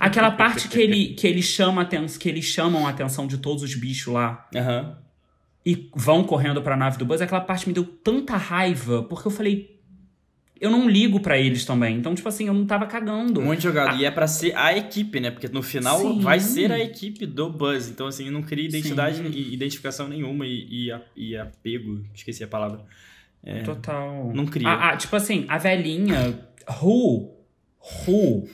[0.00, 3.62] Aquela parte que ele que ele chama atenção, que eles chamam a atenção de todos
[3.62, 4.48] os bichos lá.
[4.52, 4.92] Uhum.
[5.64, 9.28] E vão correndo para a nave do Buzz, aquela parte me deu tanta raiva porque
[9.28, 9.77] eu falei
[10.60, 11.96] eu não ligo pra eles também.
[11.96, 13.40] Então, tipo assim, eu não tava cagando.
[13.40, 13.94] Muito jogado.
[13.94, 13.96] Ah.
[14.00, 15.30] E é pra ser a equipe, né?
[15.30, 16.20] Porque no final Sim.
[16.20, 17.88] vai ser a equipe do Buzz.
[17.88, 22.02] Então, assim, não cria identidade e identificação nenhuma e, e, a- e apego.
[22.14, 22.80] Esqueci a palavra.
[23.44, 23.62] É.
[23.62, 24.32] Total.
[24.34, 24.68] Não cria.
[24.68, 26.38] Ah, ah, tipo assim, a velhinha,
[26.82, 27.34] who?
[28.06, 28.48] Who?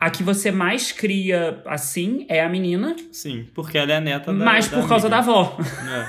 [0.00, 4.32] a que você mais cria assim é a menina, Sim, porque ela é a neta
[4.32, 4.44] da.
[4.44, 5.32] mas por causa da amiga.
[5.32, 5.58] avó.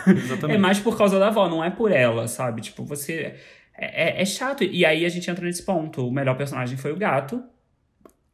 [0.07, 0.55] É, exatamente.
[0.55, 2.61] É mais por causa da avó, não é por ela, sabe?
[2.61, 3.35] Tipo, você.
[3.77, 4.63] É, é- é chato.
[4.63, 6.07] E aí a gente entra nesse ponto.
[6.07, 7.41] O melhor personagem foi o gato.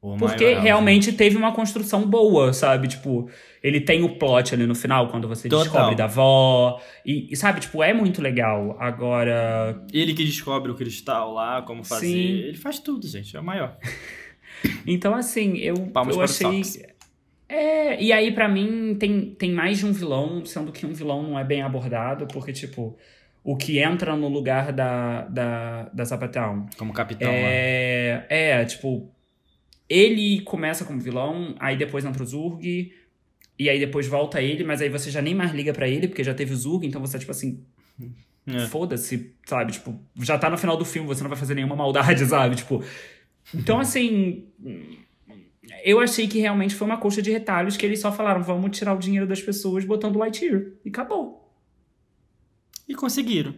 [0.02, 2.90] O Porque maior, realmente teve uma construção boa, sabe?
[2.90, 3.30] Tipo,
[3.62, 5.64] ele tem o plot ali no final, quando você Total.
[5.64, 6.82] descobre da avó.
[7.06, 8.76] E, e, sabe, tipo, é muito legal.
[8.82, 9.82] Agora.
[9.94, 12.08] Ele que descobre o cristal lá, como fazer.
[12.08, 12.32] Sim.
[12.40, 13.36] Ele faz tudo, gente.
[13.36, 13.78] É o maior.
[14.88, 16.62] Então, assim, eu, Palmas eu para achei.
[17.50, 21.22] É, e aí pra mim tem, tem mais de um vilão, sendo que um vilão
[21.22, 22.98] não é bem abordado, porque, tipo,
[23.44, 27.36] o que entra no lugar da, da, da Zapatão Como capitão lá.
[27.38, 29.12] é, é, tipo,
[29.90, 32.94] ele começa como vilão, aí depois entra o Zurg,
[33.60, 36.24] e aí depois volta ele, mas aí você já nem mais liga pra ele, porque
[36.24, 37.64] já teve o Zurg, então você, tipo assim,
[38.48, 38.66] É.
[38.68, 39.74] foda-se, sabe?
[39.74, 42.56] Tipo, já tá no final do filme, você não vai fazer nenhuma maldade, sabe?
[42.56, 42.82] Tipo,
[43.54, 44.48] então assim,
[45.84, 48.94] eu achei que realmente foi uma coxa de retalhos que eles só falaram, vamos tirar
[48.94, 51.43] o dinheiro das pessoas botando Lightyear, e acabou.
[52.88, 53.54] E conseguiram.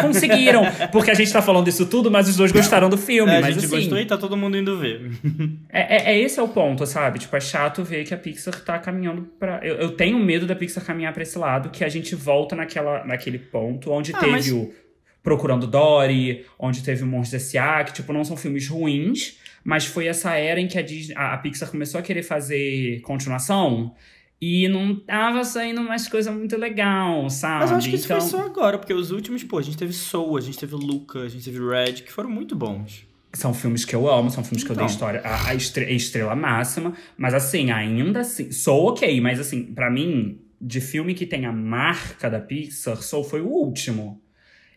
[0.00, 3.36] Conseguiram, porque a gente tá falando isso tudo, mas os dois gostaram do filme, É,
[3.36, 3.76] a mas gente assim...
[3.76, 5.10] gostou e tá todo mundo indo ver.
[5.68, 7.18] É, é, é esse é o ponto, sabe?
[7.18, 9.60] Tipo, é chato ver que a Pixar tá caminhando pra.
[9.62, 13.04] Eu, eu tenho medo da Pixar caminhar pra esse lado, que a gente volta naquela,
[13.04, 14.70] naquele ponto onde Ah, teve mas- o
[15.22, 20.06] Procurando Dory, onde teve o Monstros S.A., que, tipo, não são filmes ruins, mas foi
[20.06, 23.92] essa era em que a, Disney, a, a Pixar começou a querer fazer continuação
[24.40, 27.60] e não tava saindo mais coisa muito legal, sabe?
[27.60, 28.20] Mas eu acho que isso então...
[28.20, 31.20] foi só agora, porque os últimos, pô, a gente teve Soul, a gente teve Luca,
[31.20, 33.06] a gente teve Red, que foram muito bons.
[33.32, 34.94] São filmes que eu amo, são filmes que eu dei Então.
[34.94, 35.20] história.
[35.22, 36.94] A, a estre- a estrela máxima.
[37.16, 38.50] Mas assim, ainda assim.
[38.50, 43.24] Sou ok, mas assim, pra mim, de filme que tem a marca da Pixar, Soul
[43.24, 44.20] foi o último.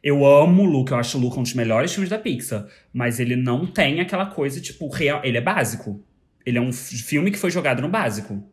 [0.04, 2.66] Eu amo o Luca, eu acho o Luca um dos melhores filmes da Pixar.
[2.92, 5.22] Mas ele não tem aquela coisa, tipo, real.
[5.24, 6.04] Ele é básico.
[6.46, 8.44] Ele é um filme que foi jogado no básico.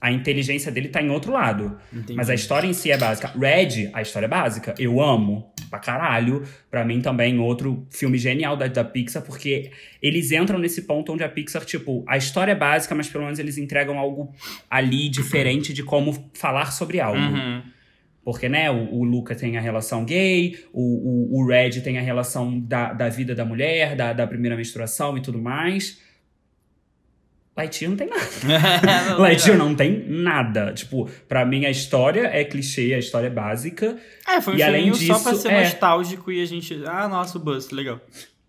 [0.00, 1.76] A inteligência dele tá em outro lado.
[1.92, 2.14] Entendi.
[2.14, 3.28] Mas a história em si é básica.
[3.38, 4.74] Red, a história é básica.
[4.78, 6.42] Eu amo pra caralho.
[6.70, 9.70] Pra mim também, outro filme genial da, da Pixar, porque
[10.00, 13.38] eles entram nesse ponto onde a Pixar, tipo, a história é básica, mas pelo menos
[13.38, 14.32] eles entregam algo
[14.70, 17.18] ali diferente de como falar sobre algo.
[17.18, 17.62] Uhum.
[18.24, 22.02] Porque, né, o, o Luca tem a relação gay, o, o, o Red tem a
[22.02, 26.00] relação da, da vida da mulher, da, da primeira menstruação e tudo mais.
[27.60, 29.16] Lightyear não tem nada.
[29.18, 30.72] Lightyear não tem nada.
[30.72, 33.96] Tipo, pra mim a história é clichê, a história é básica.
[34.26, 35.60] É, foi um E além filminho só pra disso, ser é.
[35.64, 36.82] nostálgico e a gente.
[36.86, 38.00] Ah, nossa, o Buzz, legal.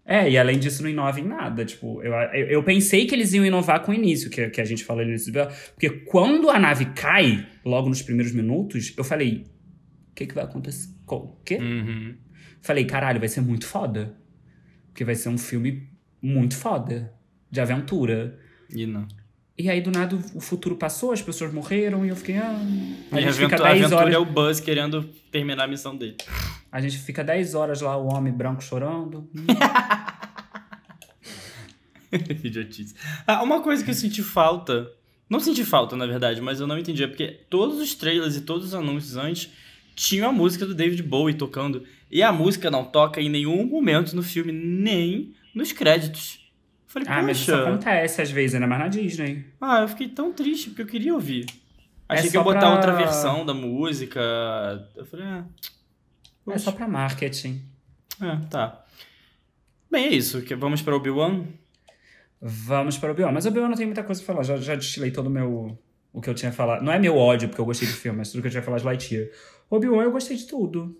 [0.03, 1.63] É, e além disso não inova em nada.
[1.63, 4.65] Tipo, eu, eu, eu pensei que eles iam inovar com o início, que, que a
[4.65, 5.31] gente falou no início.
[5.31, 9.45] do- Porque quando a nave cai, logo nos primeiros minutos, eu falei:
[10.11, 10.89] o que, que vai acontecer?
[11.07, 11.57] O quê?
[11.57, 12.15] Uhum.
[12.61, 14.15] Falei, caralho, vai ser muito foda.
[14.87, 15.87] Porque vai ser um filme
[16.21, 17.13] muito foda.
[17.49, 18.37] De aventura.
[18.73, 19.07] E não.
[19.57, 22.37] E aí, do nada, o futuro passou, as pessoas morreram, e eu fiquei.
[22.37, 22.57] Ah,
[23.11, 24.13] a E gente fica aventura, a 10 aventura horas.
[24.15, 26.17] é o Buzz querendo terminar a missão dele.
[26.71, 29.29] A gente fica 10 horas lá, o homem branco chorando.
[32.43, 32.95] Idiotice.
[33.25, 34.89] Ah, uma coisa que eu senti falta.
[35.29, 37.03] Não senti falta, na verdade, mas eu não entendi.
[37.03, 39.49] É porque todos os trailers e todos os anúncios antes
[39.95, 41.83] tinham a música do David Bowie tocando.
[42.09, 46.40] E a música não toca em nenhum momento no filme, nem nos créditos.
[46.93, 47.63] Eu Falei, Ah, mas isso poxa.
[47.69, 49.45] acontece às vezes, ainda mais na Disney.
[49.61, 51.45] Ah, eu fiquei tão triste porque eu queria ouvir.
[52.09, 54.19] É Achei que só ia botar pra- outra versão da música.
[54.95, 55.45] Eu falei, ah.
[56.49, 57.61] É só pra marketing.
[58.21, 58.83] É, tá.
[59.89, 60.41] Bem, é isso.
[60.41, 61.45] Que- Vamos pra Obi-Wan?
[62.41, 63.31] Vamos para o Obi-Wan.
[63.31, 64.43] Mas o Obi-Wan não tem muita coisa pra falar.
[64.43, 65.77] Já, já destilei todo o meu.
[66.11, 66.83] O que eu tinha falado.
[66.83, 68.81] Não é meu ódio, porque eu gostei do filme, mas tudo que eu tinha falado
[68.81, 69.29] de Lightyear.
[69.69, 70.99] Obi-Wan eu gostei de tudo.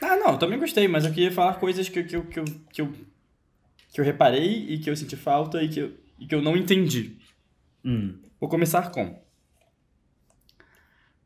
[0.00, 2.92] Ah, não, também gostei, mas eu queria falar coisas que, que, que, eu, que, eu,
[3.92, 6.56] que eu reparei e que eu senti falta e que eu, e que eu não
[6.56, 7.18] entendi.
[7.84, 8.18] Hum.
[8.40, 9.20] Vou começar com.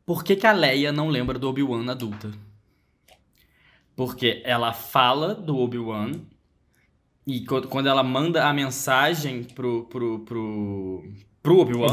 [0.05, 2.31] Por que, que a Leia não lembra do Obi-Wan adulta?
[3.95, 6.12] Porque ela fala do Obi-Wan
[7.27, 11.12] e quando ela manda a mensagem pro, pro, pro,
[11.43, 11.87] pro Obi-Wan,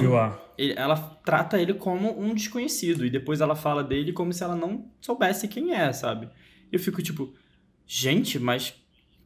[0.57, 0.95] ele- ela
[1.25, 5.47] trata ele como um desconhecido e depois ela fala dele como se ela não soubesse
[5.47, 6.29] quem é, sabe?
[6.71, 7.33] Eu fico tipo,
[7.87, 8.75] gente, mas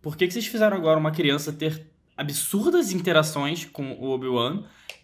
[0.02, 1.86] por que, que vocês fizeram agora uma criança ter
[2.16, 4.64] absurdas interações com o Obi-Wan?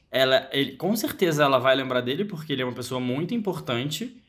[0.10, 4.22] Ela, ele, com certeza ela vai lembrar dele porque ele é uma pessoa muito importante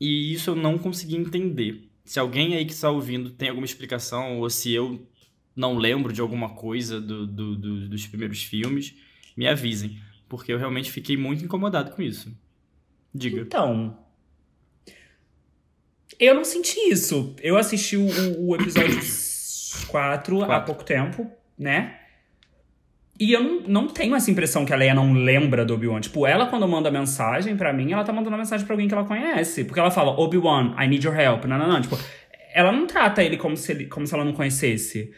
[0.00, 1.88] e isso eu não consegui entender.
[2.04, 5.06] Se alguém aí que está ouvindo tem alguma explicação ou se eu
[5.54, 8.94] não lembro de alguma coisa do, do, do, dos primeiros filmes,
[9.36, 9.98] me avisem.
[10.28, 12.32] Porque eu realmente fiquei muito incomodado com isso.
[13.12, 13.40] Diga.
[13.40, 13.98] Então.
[16.18, 17.34] Eu não senti isso.
[17.40, 18.06] Eu assisti o,
[18.38, 19.00] o episódio
[19.86, 21.94] 4 há pouco tempo, né?
[23.20, 26.00] E eu não, não tenho essa impressão que a Leia não lembra do Obi-Wan.
[26.00, 29.04] Tipo, ela quando manda mensagem para mim, ela tá mandando mensagem para alguém que ela
[29.04, 29.64] conhece.
[29.64, 31.44] Porque ela fala, Obi-Wan, I need your help.
[31.44, 31.80] Não, não, não.
[31.80, 31.98] Tipo,
[32.54, 35.12] ela não trata ele como se, ele, como se ela não conhecesse.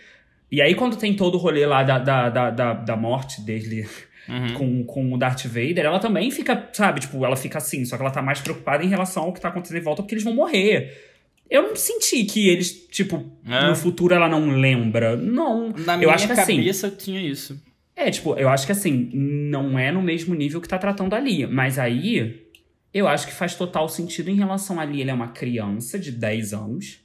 [0.51, 3.87] E aí, quando tem todo o rolê lá da, da, da, da, da morte dele
[4.29, 4.55] uhum.
[4.55, 8.03] com, com o Darth Vader, ela também fica, sabe, tipo, ela fica assim, só que
[8.03, 10.35] ela tá mais preocupada em relação ao que tá acontecendo em volta, porque eles vão
[10.35, 11.10] morrer.
[11.51, 13.69] Eu não senti que eles, tipo, é.
[13.69, 15.17] no futuro ela não lembra.
[15.17, 15.71] Não.
[15.71, 17.61] Na eu minha acho que, assim, cabeça assim, tinha isso.
[17.97, 21.47] É, tipo, eu acho que assim, não é no mesmo nível que tá tratando ali.
[21.47, 22.47] Mas aí,
[22.95, 25.01] eu acho que faz total sentido em relação ali.
[25.01, 27.01] Ele é uma criança de 10 anos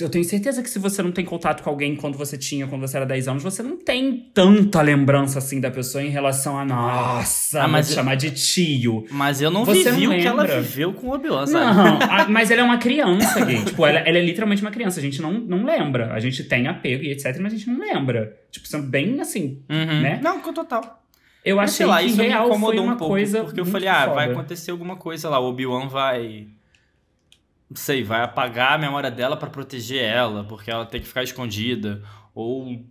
[0.00, 2.80] eu tenho certeza que se você não tem contato com alguém quando você tinha, quando
[2.80, 6.64] você era 10 anos, você não tem tanta lembrança assim da pessoa em relação a
[6.64, 9.04] nossa, ah, mas eu, chamar de tio.
[9.10, 12.28] Mas eu não você vivi não o que ela viveu com o Obi-Wan, Não, a,
[12.28, 13.62] mas ela é uma criança, gay.
[13.64, 15.00] tipo, ela, ela, é literalmente uma criança.
[15.00, 16.12] A gente não, não lembra.
[16.12, 18.36] A gente tem apego e etc, mas a gente não lembra.
[18.50, 20.00] Tipo, sendo bem assim, uhum.
[20.00, 20.20] né?
[20.22, 21.02] Não, com total.
[21.44, 23.66] Eu achei lá, que isso real me incomodou foi uma um pouco, coisa porque eu
[23.66, 26.46] falei, ah, vai acontecer alguma coisa lá, o Obi-Wan vai
[27.72, 31.22] não sei, vai apagar a memória dela para proteger ela, porque ela tem que ficar
[31.22, 32.02] escondida,
[32.34, 32.84] ou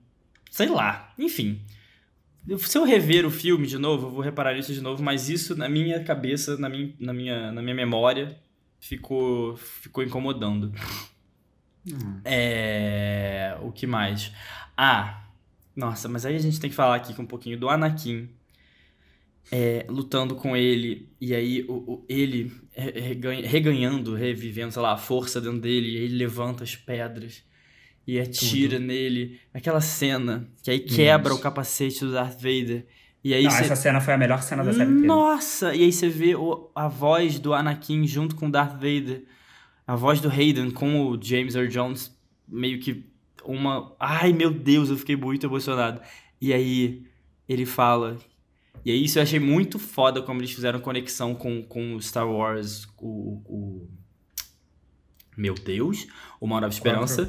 [0.49, 1.61] sei lá, enfim.
[2.57, 5.55] Se eu rever o filme de novo, eu vou reparar isso de novo, mas isso
[5.55, 8.35] na minha cabeça, na minha, na minha, na minha memória,
[8.79, 10.73] ficou, ficou incomodando.
[11.87, 12.19] Hum.
[12.25, 13.55] É.
[13.61, 14.31] O que mais?
[14.75, 15.25] Ah,
[15.75, 18.27] nossa, mas aí a gente tem que falar aqui um pouquinho do Anakin
[19.51, 24.97] é, lutando com ele, e aí o, o ele reganha, reganhando, revivendo, sei lá, a
[24.97, 27.43] força dentro dele, e aí ele levanta as pedras
[28.05, 28.87] e atira Tudo.
[28.87, 29.39] nele.
[29.53, 31.39] Aquela cena que aí quebra Isso.
[31.39, 32.85] o capacete do Darth Vader.
[33.23, 33.63] E aí Não, cê...
[33.63, 35.07] essa cena foi a melhor cena da série inteira.
[35.07, 35.75] Nossa!
[35.75, 39.23] E aí você vê o, a voz do Anakin junto com o Darth Vader.
[39.85, 42.17] A voz do Hayden com o James Earl Jones.
[42.47, 43.05] Meio que
[43.45, 43.95] uma...
[43.99, 46.01] Ai, meu Deus, eu fiquei muito emocionado.
[46.39, 47.03] E aí
[47.47, 48.17] ele fala
[48.83, 52.87] e aí isso eu achei muito foda como eles fizeram conexão com, com Star Wars,
[52.97, 53.89] o, o...
[55.37, 56.07] Meu Deus,
[56.39, 57.25] o Uma Nova Esperança,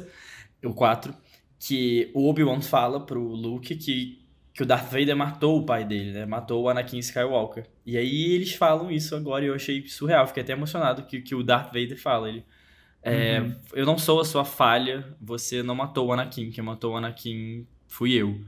[0.61, 0.69] quatro.
[0.69, 1.15] o 4,
[1.59, 6.11] que o Obi-Wan fala pro Luke que, que o Darth Vader matou o pai dele,
[6.11, 6.25] né?
[6.25, 7.65] Matou o Anakin Skywalker.
[7.85, 11.35] E aí eles falam isso agora e eu achei surreal, fiquei até emocionado que, que
[11.35, 12.29] o Darth Vader fala.
[12.29, 12.43] Ele,
[13.01, 13.55] é, uhum.
[13.73, 17.67] Eu não sou a sua falha, você não matou o Anakin, quem matou o Anakin
[17.87, 18.41] fui eu.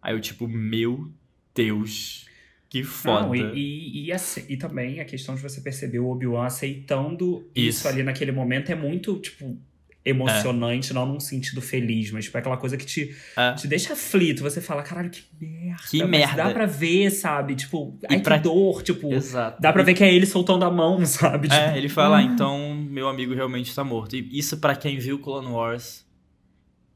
[0.00, 1.10] Aí eu, tipo, meu
[1.54, 2.26] Deus.
[2.72, 3.26] Que foda.
[3.26, 4.16] Não, e, e, e,
[4.48, 7.80] e, também a questão de você perceber o Obi-Wan aceitando isso.
[7.80, 7.88] isso.
[7.88, 9.58] ali naquele momento é muito, tipo,
[10.02, 10.94] emocionante, é.
[10.94, 13.52] não num sentido feliz, mas tipo, é aquela coisa que te, é.
[13.52, 14.42] te deixa aflito.
[14.42, 15.82] Você fala, caralho, que merda.
[15.90, 16.44] Que merda.
[16.44, 17.56] Dá pra ver, sabe?
[17.56, 18.38] Tipo, ai, pra...
[18.38, 19.12] que dor, tipo.
[19.12, 19.60] Exato.
[19.60, 21.48] Dá pra ver que é ele soltando a mão, sabe?
[21.48, 24.16] Tipo, é, ele fala, ah, então meu amigo realmente está morto.
[24.16, 26.06] E isso para quem viu Clone Wars.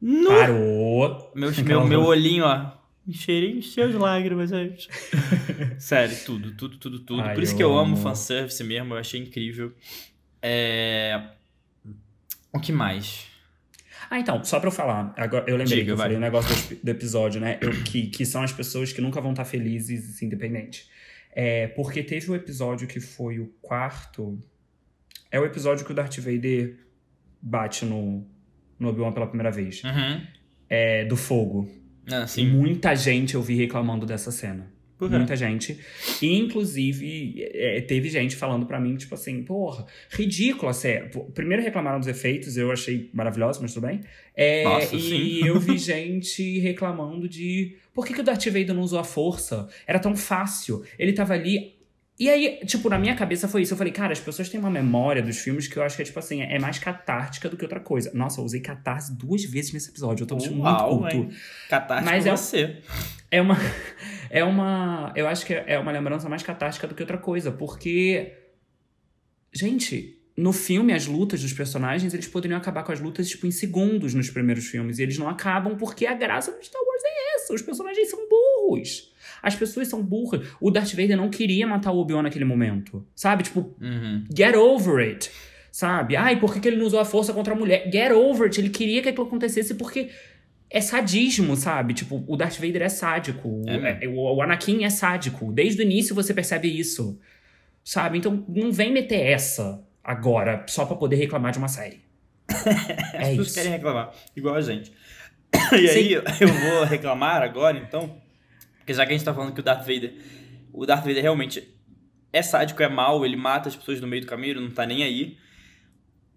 [0.01, 0.31] No...
[0.31, 1.33] Parou.
[1.35, 4.89] Meu, meu, meu olhinho, ó Encherei encheu de lágrimas, gente.
[5.79, 7.23] Sério, tudo, tudo, tudo, tudo.
[7.23, 9.73] Ai, Por isso eu que eu amo, amo fanservice mesmo, eu achei incrível.
[10.43, 11.23] É...
[12.53, 13.27] O que mais?
[14.11, 16.05] Ah, então, só pra eu falar, agora eu lembrei Diga, que eu vai.
[16.05, 17.59] falei o um negócio do, do, episódio, né?
[17.61, 20.89] Eu, que, que são as pessoas que nunca vão estar felizes, assim, independente.
[21.33, 24.43] É, porque teve o um episódio que foi o quarto.
[25.31, 26.79] É o episódio que o Darth Vader
[27.43, 28.27] bate no,
[28.79, 29.83] no Obi-Wan pela primeira vez.
[29.85, 30.27] Uhum.
[30.69, 31.69] É, do fogo.
[32.11, 32.43] Ah, sim.
[32.43, 34.77] E muita gente eu vi reclamando dessa cena.
[34.99, 35.79] Muita gente.
[36.23, 41.11] E, inclusive, é, teve gente falando para mim, tipo assim, porra, ridícula sério.
[41.35, 44.01] Primeiro reclamaram dos efeitos, eu achei maravilhoso, mas tudo bem.
[44.35, 45.47] É, Nossa, e sim.
[45.47, 49.69] eu vi gente reclamando de por que, que o Darth Vader não usou a força?
[49.87, 50.83] Era tão fácil.
[50.99, 51.76] Ele tava ali
[52.19, 53.75] e aí, tipo, na minha cabeça foi isso.
[53.75, 56.05] Eu falei, cara, as pessoas têm uma memória dos filmes que eu acho que é,
[56.05, 58.11] tipo assim, é mais catártica do que outra coisa.
[58.15, 60.23] Nossa, eu usei catarse duas vezes nesse episódio.
[60.23, 61.37] Eu tô Uau, muito culto.
[61.69, 62.77] Catártica Mas é você.
[63.31, 63.57] É uma.
[64.29, 65.13] É uma.
[65.15, 67.53] Eu acho que é uma lembrança mais catártica do que outra coisa.
[67.53, 68.33] Porque.
[69.53, 73.53] Gente, no filme, as lutas dos personagens, eles poderiam acabar com as lutas, tipo, em
[73.53, 74.99] segundos nos primeiros filmes.
[74.99, 77.55] E eles não acabam porque a graça do Star Wars é essa.
[77.55, 79.15] Os personagens são burros.
[79.47, 80.49] As pessoas são burras.
[80.61, 83.07] O Darth Vader não queria matar o Obi-Wan naquele momento.
[83.15, 83.45] Sabe?
[83.45, 84.25] Tipo, uhum.
[84.37, 85.31] get over it.
[85.71, 86.17] Sabe?
[86.17, 87.89] Ai, por que, que ele não usou a força contra a mulher?
[87.93, 88.61] Get over it.
[88.61, 90.11] Ele queria que aquilo acontecesse porque
[90.69, 91.95] é sadismo, sabe?
[91.95, 93.63] Tipo, o Darth Vader é sádico.
[93.69, 95.53] É, é, o, o Anakin é sádico.
[95.53, 97.17] Desde o início você percebe isso.
[97.85, 98.19] Sabe?
[98.19, 102.01] Então não vem meter essa agora só para poder reclamar de uma série.
[102.51, 103.55] As É pessoas isso.
[103.55, 104.93] querem reclamar, igual a gente.
[105.73, 108.25] E aí, eu vou reclamar agora, então.
[108.87, 110.15] Porque já que a gente tá falando que o Darth Vader.
[110.73, 111.77] O Darth Vader realmente
[112.33, 114.87] é sádico, é mau, ele mata as pessoas no meio do caminho, ele não tá
[114.87, 115.37] nem aí.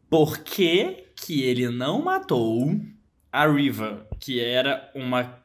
[0.10, 2.76] Por que, que ele não matou
[3.32, 5.44] a Riva, que era uma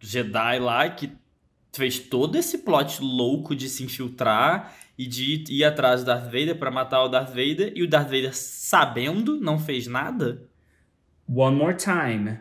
[0.00, 1.12] Jedi lá que
[1.72, 6.58] fez todo esse plot louco de se infiltrar e de ir atrás do Darth Vader
[6.58, 10.42] pra matar o Darth Vader e o Darth Vader sabendo não fez nada?
[11.28, 12.40] One more time.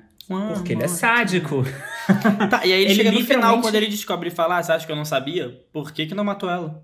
[0.56, 1.64] Porque ele é One sádico.
[2.50, 4.72] Tá, e aí ele, Ele chega no final, quando ele descobre e fala, ah, você
[4.72, 5.50] acha que eu não sabia?
[5.72, 6.84] Por que que não matou ela?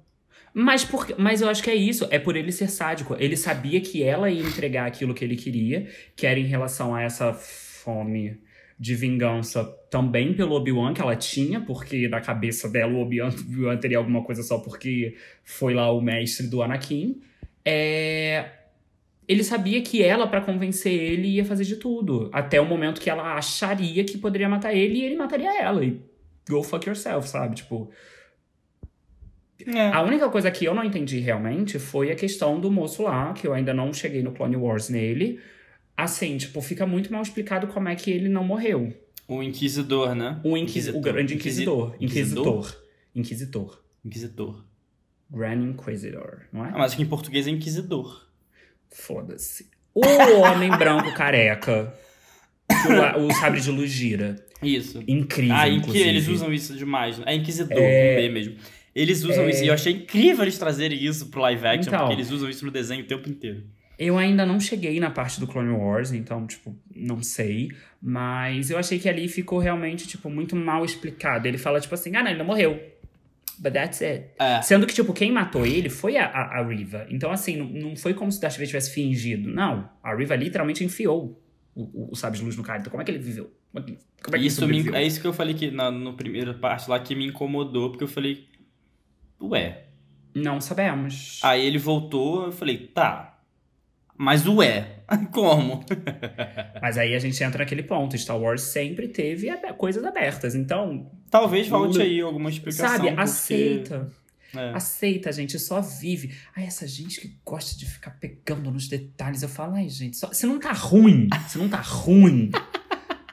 [0.53, 2.07] Mas, por, mas eu acho que é isso.
[2.09, 3.15] É por ele ser sádico.
[3.19, 7.01] Ele sabia que ela ia entregar aquilo que ele queria, que era em relação a
[7.03, 8.39] essa fome
[8.79, 13.97] de vingança também pelo Obi-Wan que ela tinha, porque na cabeça dela o Obi-Wan teria
[13.97, 17.21] alguma coisa só porque foi lá o mestre do Anakin.
[17.65, 18.49] É...
[19.27, 22.29] Ele sabia que ela, pra convencer ele, ia fazer de tudo.
[22.31, 25.83] Até o momento que ela acharia que poderia matar ele e ele mataria ela.
[25.83, 26.01] E
[26.49, 27.55] go fuck yourself, sabe?
[27.55, 27.89] Tipo,
[29.67, 29.89] É.
[29.89, 33.45] a única coisa que eu não entendi realmente foi a questão do moço lá, que
[33.45, 35.39] eu ainda não cheguei no Clone Wars nele.
[35.97, 38.93] Assim, tipo, fica muito mal explicado como é que ele não morreu.
[39.27, 40.39] O Inquisidor, né?
[40.43, 40.87] O, inquis...
[40.87, 41.95] o grande inquisidor.
[41.99, 42.77] Inquisitor.
[43.13, 43.83] Inquisitor.
[44.05, 44.63] Inquisitor.
[45.29, 46.69] Grand Inquisitor, não é?
[46.69, 48.26] Ah, mas aqui em português é Inquisidor.
[48.91, 49.67] Foda-se.
[49.93, 50.01] O
[50.41, 51.93] homem branco careca.
[52.69, 54.35] que O, o sabre de luz gira.
[54.61, 55.03] Isso.
[55.07, 57.17] Incrível, ah, em que eles usam isso demais.
[57.19, 57.25] né?
[57.27, 58.27] É Inquisidor, É.
[58.29, 58.55] mesmo.
[58.95, 61.99] Eles usam isso e eu achei incrível eles trazerem isso pro live action, Então.
[61.99, 63.63] porque eles usam isso no desenho o tempo inteiro.
[63.99, 67.69] Eu ainda não cheguei na parte do Clone Wars, então, tipo, não sei.
[68.01, 71.47] Mas eu achei que ali ficou realmente, tipo, muito mal explicado.
[71.47, 72.79] Ele fala, tipo assim, ah, não, ele não morreu.
[73.59, 74.31] But that's it.
[74.39, 74.61] É.
[74.61, 77.07] Sendo que, tipo, quem matou ele foi a, a, a Riva.
[77.09, 79.49] Então, assim, não, não foi como se o Darth Vader tivesse fingido.
[79.49, 79.89] Não.
[80.03, 81.41] A Riva literalmente enfiou
[81.75, 82.79] o, o, o sabre de luz no cara.
[82.79, 83.51] Então, como é que ele viveu?
[83.71, 85.71] Como é que, como é que Isso ele me, é isso que eu falei que
[85.71, 88.47] na no primeira parte lá que me incomodou, porque eu falei,
[89.41, 89.85] ué.
[90.35, 91.39] Não sabemos.
[91.43, 93.39] Aí ele voltou, eu falei, tá.
[94.15, 94.96] Mas ué,
[95.31, 95.85] como?
[96.81, 98.17] Mas aí a gente entra naquele ponto.
[98.17, 99.47] Star Wars sempre teve
[99.77, 100.55] coisas abertas.
[100.55, 102.87] Então, Talvez volte aí alguma explicação.
[102.87, 104.11] sabe, porque- aceita.
[104.55, 104.69] É.
[104.73, 106.33] Aceita, gente, só vive.
[106.55, 109.43] Ai, essa gente que gosta de ficar pegando nos detalhes.
[109.43, 110.31] Eu falo, ai, gente, só...
[110.31, 112.49] se não tá ruim, se não tá ruim.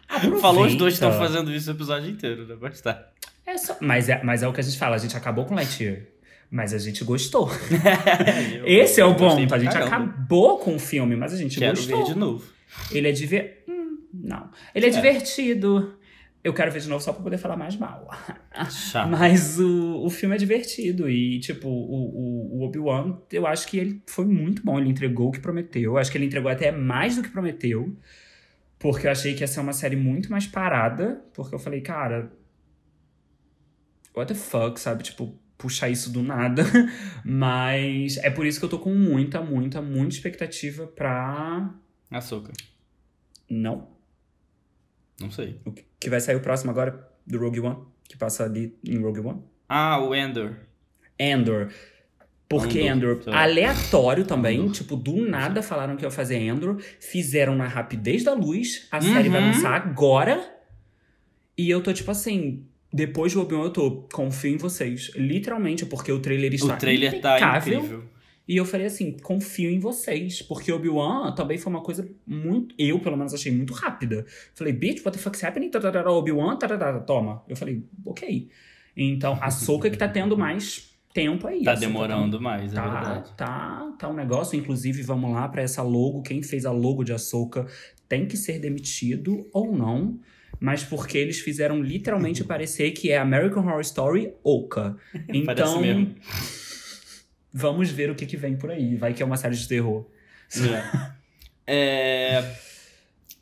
[0.09, 0.41] aproveita.
[0.43, 2.57] Falou os dois estão fazendo isso o episódio inteiro, né?
[2.61, 3.11] Mas tá.
[3.47, 3.77] É só...
[3.81, 6.03] mas, é, mas é o que a gente fala, a gente acabou com Lightyear.
[6.55, 7.50] Mas a gente gostou.
[8.59, 9.52] Eu- Esse é o ponto.
[9.52, 11.98] A gente acabou com o filme, mas a gente Quero gostou.
[12.07, 12.44] ver de novo.
[12.92, 13.64] Ele é diver...
[13.68, 14.50] Hum, não.
[14.72, 14.92] Ele é, É.
[14.92, 15.98] divertido.
[16.44, 18.09] Eu quero ver de novo só pra poder falar mais mal.
[18.70, 19.09] Chato.
[19.11, 21.11] Mas o, o filme é divertido.
[21.11, 24.78] E, tipo, o, o, o Obi-Wan, eu acho que ele foi muito bom.
[24.78, 25.82] Ele entregou o que prometeu.
[25.82, 27.96] Eu acho que ele entregou até mais do que prometeu.
[28.78, 31.20] Porque eu achei que ia ser uma série muito mais parada.
[31.34, 32.30] Porque eu falei, cara.
[34.16, 35.02] What the fuck, sabe?
[35.02, 36.64] Tipo, puxar isso do nada.
[37.24, 41.70] Mas é por isso que eu tô com muita, muita, muita expectativa pra.
[42.11, 42.52] Açúcar.
[43.50, 43.88] Não.
[45.20, 45.61] Não sei.
[45.64, 47.78] O que- vai sair o próximo agora do Rogue One?
[48.09, 49.42] Que passa ali em Rogue One?
[49.68, 50.61] Ah, o Ender.
[51.20, 51.72] Andor.
[52.48, 53.36] Porque Andor, tá.
[53.42, 54.72] aleatório também, Andor.
[54.72, 59.28] tipo, do nada falaram que ia fazer Andor, fizeram na rapidez da luz, a série
[59.30, 59.46] vai Uhum.
[59.48, 60.55] lançar agora,
[61.57, 66.12] e eu tô tipo assim, depois do Obi-Wan eu tô, confio em vocês, literalmente, porque
[66.12, 68.05] o trailer está O trailer tá incrível.
[68.47, 73.01] e eu falei assim, confio em vocês, porque Obi-Wan também foi uma coisa muito, eu
[73.01, 74.24] pelo menos achei muito rápida.
[74.55, 75.70] Falei, bitch, what the fuck's happening?
[76.07, 76.57] Obi-Wan,
[77.05, 77.42] toma.
[77.49, 78.49] Eu falei, ok.
[78.97, 81.64] Então, a Soca que tá tendo mais tempo aí.
[81.64, 83.32] Tá A Ahsoka demorando mais, é Tá, verdade.
[83.36, 84.57] tá, tá um negócio.
[84.59, 86.22] Inclusive, vamos lá pra essa logo.
[86.22, 87.66] Quem fez a logo de Ahsoka
[88.09, 90.18] tem que ser demitido ou não.
[90.61, 94.97] Mas porque eles fizeram literalmente parecer que é American Horror Story Oka.
[95.47, 96.14] Parece Então, mesmo.
[97.52, 98.97] vamos ver o que, que vem por aí.
[98.97, 100.06] Vai que é uma série de terror.
[101.66, 102.55] É...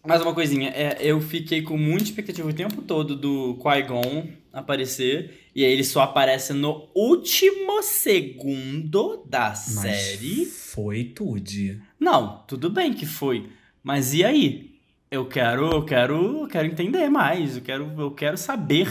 [0.04, 5.48] Mais uma coisinha, é, eu fiquei com muita expectativa o tempo todo do Qui-Gon aparecer,
[5.54, 10.44] e aí ele só aparece no último segundo da Mas série.
[10.46, 11.80] Foi tudo.
[12.00, 13.48] Não, tudo bem que foi,
[13.82, 14.71] mas e aí?
[15.12, 18.88] Eu quero, eu quero, eu quero entender mais, eu quero, eu quero saber.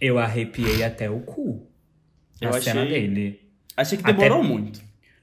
[0.00, 1.64] Eu arrepiei até o cu.
[2.40, 3.40] Eu a cena achei- dele.
[3.76, 4.82] Achei que Até- demorou muito.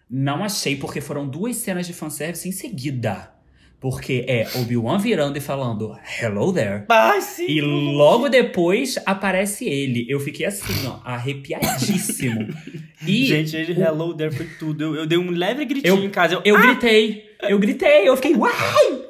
[0.10, 3.35] Não achei, porque foram duas cenas de fanservice em seguida.
[3.80, 6.84] Porque é Obi-Wan virando e falando Hello there.
[6.90, 7.46] Ah, sim.
[7.48, 10.06] E logo depois aparece ele.
[10.10, 12.48] Eu fiquei assim, ó, arrepiadíssimo.
[13.08, 14.84] E Gente, ele hello there foi tudo.
[14.84, 16.36] Eu, eu dei um leve gritinho Eu- em casa.
[16.36, 16.62] Eu, eu ah!
[16.62, 17.26] gritei.
[17.48, 18.52] Eu gritei, eu fiquei, uai!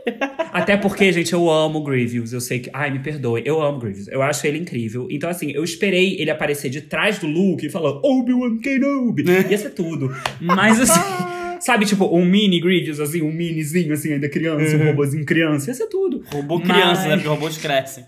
[0.51, 2.33] Até porque, gente, eu amo Grievous.
[2.33, 2.69] Eu sei que.
[2.73, 3.43] Ai, me perdoe.
[3.45, 4.07] Eu amo Grievous.
[4.07, 5.07] Eu acho ele incrível.
[5.09, 9.23] Então, assim, eu esperei ele aparecer de trás do Luke e falar Obi-Wan Kenobi.
[9.49, 10.13] Ia ser tudo.
[10.41, 11.34] Mas, assim.
[11.65, 15.71] Sabe, tipo, um mini Grievous, assim, um minizinho, assim, ainda criança, um robôzinho criança.
[15.71, 16.23] Ia ser tudo.
[16.31, 17.15] Robô criança, Mas- né?
[17.15, 18.05] Porque robôs crescem.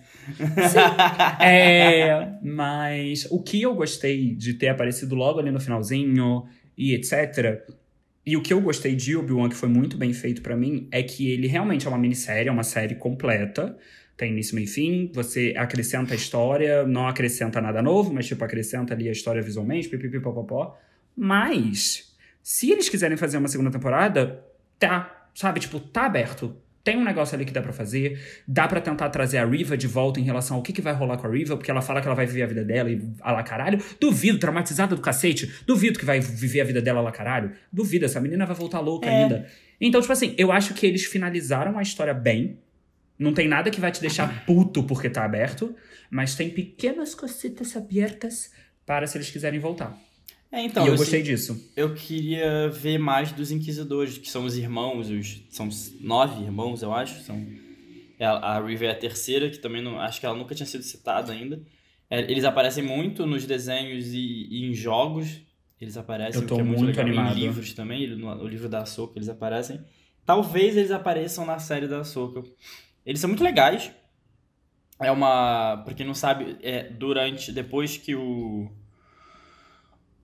[1.39, 6.45] É, mas o que eu gostei de ter aparecido logo ali no finalzinho
[6.77, 7.63] e etc.
[8.23, 11.01] E o que eu gostei de Obi-Wan, que foi muito bem feito pra mim, é
[11.01, 13.75] que ele realmente é uma minissérie, é uma série completa.
[14.15, 15.09] Tem início, meio e fim.
[15.15, 19.89] Você acrescenta a história, não acrescenta nada novo, mas tipo, acrescenta ali a história visualmente,
[19.89, 20.77] pipipipopopó.
[21.15, 22.06] Mas,
[22.49, 24.41] se eles quiserem fazer uma segunda temporada,
[24.79, 25.59] tá, sabe?
[25.59, 26.55] Tipo, tá aberto.
[26.81, 28.41] Tem um negócio ali que dá pra fazer.
[28.47, 31.17] Dá pra tentar trazer a Riva de volta em relação ao que, que vai rolar
[31.17, 33.33] com a Riva, porque ela fala que ela vai viver a vida dela e a
[33.33, 33.83] lá caralho.
[33.99, 35.51] Duvido, traumatizada do cacete.
[35.65, 37.51] Duvido que vai viver a vida dela lá caralho.
[37.69, 39.23] Duvido, essa menina vai voltar louca É.
[39.23, 39.45] ainda.
[39.81, 42.57] Então, tipo assim, eu acho que eles finalizaram a história bem.
[43.19, 45.75] Não tem nada que vai te deixar puto porque tá aberto,
[46.09, 48.53] mas tem pequenas cositas abertas
[48.85, 50.06] para se eles quiserem voltar.
[50.51, 51.71] É, então, e eu assim, gostei disso.
[51.75, 55.67] eu queria ver mais dos Inquisidores, que são os irmãos, os, são
[55.99, 57.21] nove irmãos, eu acho.
[57.23, 57.45] São,
[58.17, 60.83] é a, River é a terceira, que também não, acho que ela nunca tinha sido
[60.83, 61.61] citada ainda.
[62.09, 65.41] É, eles aparecem muito nos desenhos e, e em jogos.
[65.79, 67.37] Eles aparecem, Eu tô é muito, muito animado.
[67.37, 69.79] Em livros também, no, livro da Ahsoka eles aparecem.
[70.25, 72.43] Talvez eles apareçam na série da Ahsoka.
[73.05, 73.91] Eles são muito legais.
[74.99, 75.83] É uma.
[75.85, 77.51] Pra quem não sabe, é durante.
[77.51, 78.71] Depois que o.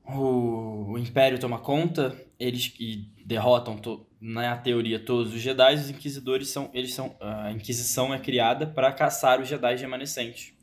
[0.06, 5.90] O, o Império toma conta, eles e derrotam, to, na teoria, todos os Jedi, os
[5.90, 6.70] Inquisidores são.
[6.74, 7.16] Eles são.
[7.20, 10.54] A Inquisição é criada para caçar os Jedi remanescentes.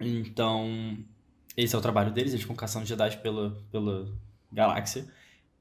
[0.00, 0.98] Então.
[1.56, 4.08] Esse é o trabalho deles, eles ficam caçando Jedi pela, pela
[4.52, 5.06] galáxia.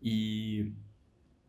[0.01, 0.71] E.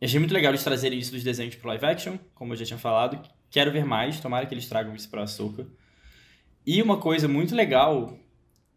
[0.01, 2.79] Achei muito legal eles trazerem isso dos desenhos pro live action, como eu já tinha
[2.79, 3.21] falado.
[3.51, 5.67] Quero ver mais, tomara que eles tragam isso pra Ahsoka.
[6.65, 8.18] E uma coisa muito legal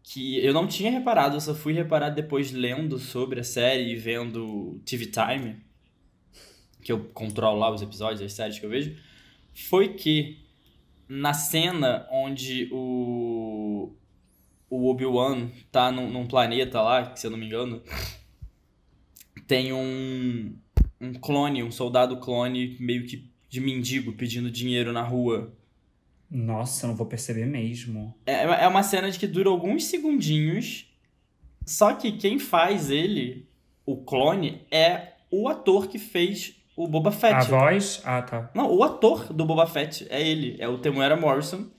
[0.02, 3.96] que eu não tinha reparado, eu só fui reparar depois lendo sobre a série e
[3.96, 5.56] vendo TV Time,
[6.82, 8.96] que eu controlo lá os episódios, as séries que eu vejo,
[9.54, 10.42] foi que
[11.08, 13.92] na cena onde o,
[14.68, 17.82] o Obi-Wan tá num, num planeta lá, que se eu não me engano,
[19.46, 20.56] tem um,
[21.00, 25.52] um clone, um soldado clone meio que de mendigo pedindo dinheiro na rua.
[26.32, 28.14] Nossa, eu não vou perceber mesmo.
[28.24, 30.90] É, é uma cena de que dura alguns segundinhos,
[31.66, 33.46] só que quem faz ele,
[33.84, 37.34] o clone, é o ator que fez o Boba Fett.
[37.34, 38.00] A voz?
[38.02, 38.50] Ah, tá.
[38.54, 41.70] Não, o ator do Boba Fett é ele, é o Temuera Morrison.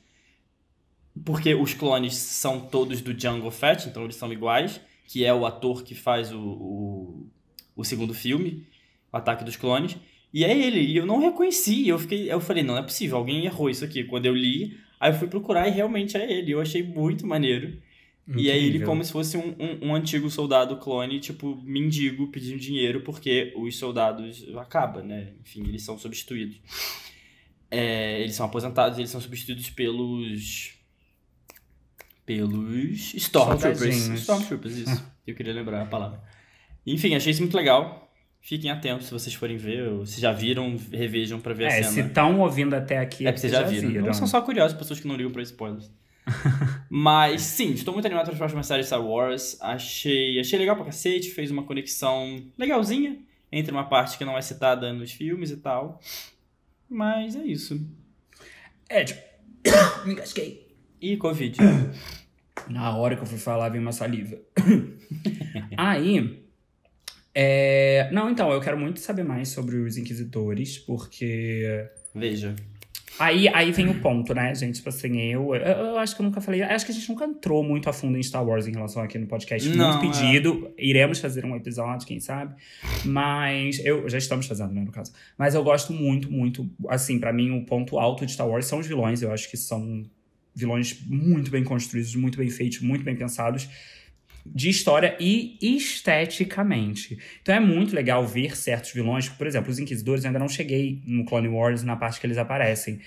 [1.26, 5.48] Porque os clones são todos do Jungle Fett, então eles são iguais, que é o
[5.48, 7.28] ator que faz o, o,
[7.76, 8.68] o segundo filme,
[9.12, 9.98] o Ataque dos Clones.
[10.34, 13.18] E é ele, e eu não reconheci, eu fiquei, eu falei, não, não é possível,
[13.18, 14.04] alguém errou isso aqui.
[14.04, 17.78] Quando eu li, aí eu fui procurar e realmente é ele, eu achei muito maneiro.
[18.36, 18.88] E é ele Incrível.
[18.88, 23.78] como se fosse um, um, um antigo soldado clone, tipo, mendigo, pedindo dinheiro, porque os
[23.78, 25.34] soldados acabam, né?
[25.42, 26.58] Enfim, eles são substituídos.
[27.70, 30.74] É, eles são aposentados, eles são substituídos pelos.
[32.26, 34.08] Pelos Stormtroopers.
[34.22, 35.12] Stormtroopers, isso.
[35.28, 36.24] Eu queria lembrar a palavra.
[36.88, 38.03] Enfim, achei isso muito legal.
[38.46, 41.82] Fiquem atentos se vocês forem ver, ou se já viram, revejam pra ver a É,
[41.82, 41.92] cena.
[41.92, 44.06] se estão ouvindo até aqui, É porque vocês já viram.
[44.06, 45.90] Ou são só curiosos, pessoas que não ligam pra spoilers.
[46.90, 49.58] Mas sim, estou muito animado para as próximas séries Star Wars.
[49.62, 53.18] Achei, achei legal pra cacete, fez uma conexão legalzinha
[53.50, 56.02] entre uma parte que não é citada nos filmes e tal.
[56.90, 57.80] Mas é isso.
[58.90, 59.22] É, tipo...
[60.06, 60.68] Me engasguei.
[61.02, 61.60] E Covid.
[62.68, 64.38] Na hora que eu fui falar, veio uma saliva.
[65.78, 66.43] Aí...
[67.36, 71.88] é, Não, então, eu quero muito saber mais sobre os Inquisidores, porque...
[72.14, 72.56] Veja.
[73.20, 74.76] Aí, aí vem o ponto, né, gente?
[74.76, 76.64] Tipo assim, eu, eu, eu acho que eu nunca falei.
[76.64, 79.20] Acho que a gente nunca entrou muito a fundo em Star Wars em relação aqui
[79.20, 79.70] no podcast.
[79.70, 80.74] Não, muito pedido.
[80.78, 82.56] Iremos fazer um episódio, quem sabe.
[83.06, 85.12] Mas eu já estamos fazendo, né, no caso.
[85.38, 86.68] Mas eu gosto muito, muito.
[86.90, 89.22] Assim, pra mim, o ponto alto de Star Wars são os vilões.
[89.22, 90.04] Eu acho que são
[90.56, 93.70] vilões muito bem construídos, muito bem feitos, muito bem pensados.
[94.46, 97.18] De história e esteticamente.
[97.42, 99.30] Então é muito legal ver certos vilões.
[99.30, 102.38] Por exemplo, os Inquisidores, eu ainda não cheguei no Clone Wars na parte que eles
[102.38, 103.00] aparecem.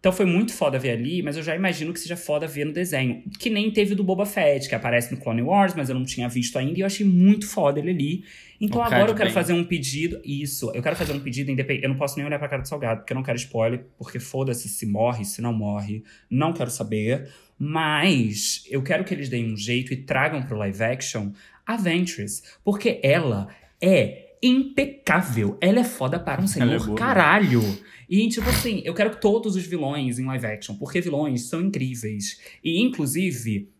[0.00, 2.72] Então foi muito foda ver ali, mas eu já imagino que seja foda ver no
[2.72, 3.22] desenho.
[3.38, 6.26] Que nem teve do Boba Fett, que aparece no Clone Wars, mas eu não tinha
[6.26, 8.24] visto ainda e eu achei muito foda ele ali.
[8.58, 9.32] Então O agora eu quero Bane.
[9.32, 10.18] fazer um pedido.
[10.24, 11.84] Isso, eu quero fazer um pedido independente.
[11.84, 14.18] Eu não posso nem olhar pra cara do salgado, porque eu não quero spoiler, porque
[14.18, 16.02] foda-se se morre, se não morre.
[16.30, 17.28] Não quero saber.
[17.58, 21.30] Mas eu quero que eles deem um jeito e tragam pro live action
[21.66, 22.42] a Ventress.
[22.64, 23.48] Porque ela
[23.82, 25.58] é impecável.
[25.60, 27.62] Ela é foda para um é senhor boa, caralho.
[28.10, 31.60] E, tipo assim, eu quero que todos os vilões em live action, porque vilões são
[31.60, 32.40] incríveis.
[32.62, 33.70] E, inclusive,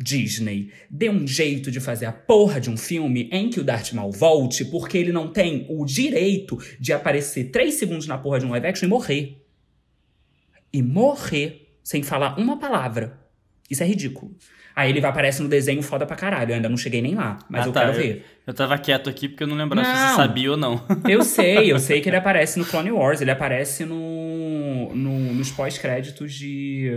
[0.00, 3.92] Disney, dê um jeito de fazer a porra de um filme em que o Darth
[3.92, 8.46] Maul volte, porque ele não tem o direito de aparecer três segundos na porra de
[8.46, 9.44] um live action e morrer.
[10.72, 13.20] E morrer sem falar uma palavra.
[13.70, 14.32] Isso é ridículo.
[14.74, 16.50] Aí ele vai aparecer no desenho foda pra caralho.
[16.52, 18.24] Eu ainda não cheguei nem lá, mas Ah, eu tá, quero eu- ver.
[18.46, 20.80] Eu tava quieto aqui porque eu não lembrava se você sabia ou não.
[21.08, 25.50] Eu sei, eu sei que ele aparece no Clone Wars, ele aparece no, no- nos
[25.50, 26.92] pós-créditos de,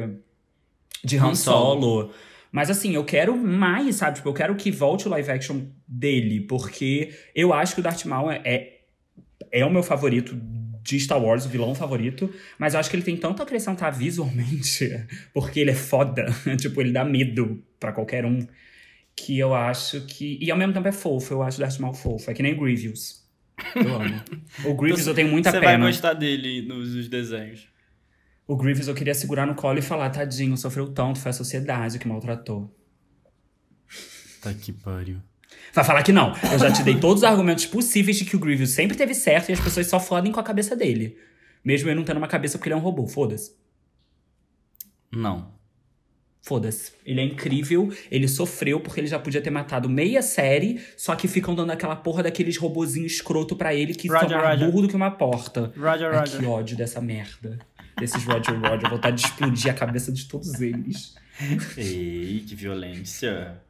[1.03, 1.81] de Han Han Solo.
[1.81, 2.13] Solo.
[2.51, 4.17] Mas assim, eu quero mais, sabe?
[4.17, 8.05] Tipo, eu quero que volte o live action dele, porque eu acho que o Darth
[8.05, 8.77] Maul é, é,
[9.51, 10.35] é o meu favorito
[10.83, 13.91] de Star Wars, o vilão favorito, mas eu acho que ele tem tanto a acrescentar
[13.93, 14.89] visualmente,
[15.33, 16.25] porque ele é foda,
[16.57, 18.45] tipo, ele dá medo pra qualquer um,
[19.15, 20.37] que eu acho que...
[20.41, 22.53] E ao mesmo tempo é fofo, eu acho o Darth Maul fofo, é que nem
[22.53, 23.21] o Grievous.
[23.75, 24.21] Eu amo.
[24.65, 25.85] O Grievous eu tenho muita Você vai pena.
[25.85, 27.67] gostar dele nos, nos desenhos.
[28.47, 31.99] O Grievous eu queria segurar no colo e falar, tadinho, sofreu tanto, foi a sociedade
[31.99, 32.75] que maltratou.
[34.41, 35.21] Tá que pariu.
[35.73, 36.33] Vai falar que não.
[36.51, 39.49] Eu já te dei todos os argumentos possíveis de que o Grievous sempre teve certo
[39.49, 41.17] e as pessoas só fodem com a cabeça dele.
[41.63, 43.07] Mesmo ele não tendo uma cabeça porque ele é um robô.
[43.07, 43.55] Foda-se.
[45.11, 45.51] Não.
[46.41, 46.93] Foda-se.
[47.05, 51.27] Ele é incrível, ele sofreu porque ele já podia ter matado meia série, só que
[51.27, 54.65] ficam dando aquela porra daqueles robozinhos escroto pra ele que Roger, são mais Roger.
[54.71, 55.71] burro do que uma porta.
[55.77, 56.49] Roger, Ai, que Roger.
[56.49, 57.59] ódio dessa merda.
[57.97, 58.89] Desses Roger Roger.
[58.89, 61.13] Vontade de explodir a cabeça de todos eles.
[61.77, 63.61] Ei, que violência.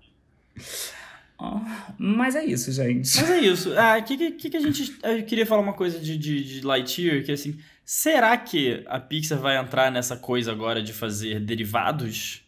[1.97, 3.18] Mas é isso, gente.
[3.19, 3.73] Mas é isso.
[3.77, 4.97] Ah, que, que, que a gente.
[5.03, 7.59] Eu queria falar uma coisa de, de, de Lightyear, que assim.
[7.84, 12.41] Será que a Pixar vai entrar nessa coisa agora de fazer derivados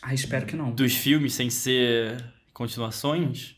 [0.00, 0.70] Ah, espero que não.
[0.70, 2.22] dos filmes sem ser
[2.52, 3.56] continuações?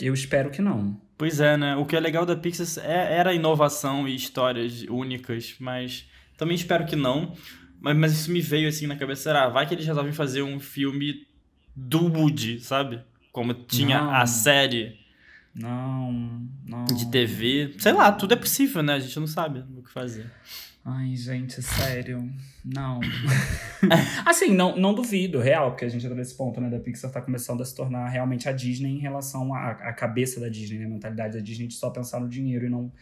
[0.00, 0.98] Eu espero que não.
[1.18, 1.76] Pois é, né?
[1.76, 6.86] O que é legal da Pixar é, era inovação e histórias únicas, mas também espero
[6.86, 7.34] que não.
[7.80, 9.48] Mas, mas isso me veio assim na cabeça, será?
[9.48, 11.26] Vai que eles resolvem fazer um filme
[11.76, 13.00] do Woody, sabe?
[13.34, 14.14] Como tinha Não.
[14.14, 14.96] a série
[15.52, 16.84] Não, não.
[16.84, 17.74] de TV.
[17.80, 18.94] Sei lá, tudo é possível, né?
[18.94, 20.30] A gente não sabe o que fazer.
[20.84, 22.30] Ai, gente, sério.
[22.64, 23.00] Não.
[24.24, 26.70] assim, não, não duvido, real, porque a gente tá nesse ponto, né?
[26.70, 30.38] Da Pixar tá começando a se tornar realmente a Disney em relação à, à cabeça
[30.38, 30.84] da Disney, né?
[30.84, 32.92] A mentalidade da Disney de só pensar no dinheiro e não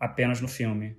[0.00, 0.96] apenas no filme.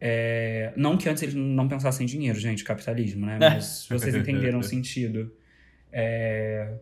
[0.00, 3.36] É, não que antes eles não pensassem em dinheiro, gente, capitalismo, né?
[3.42, 5.32] Mas vocês entenderam o sentido.
[5.90, 6.72] É,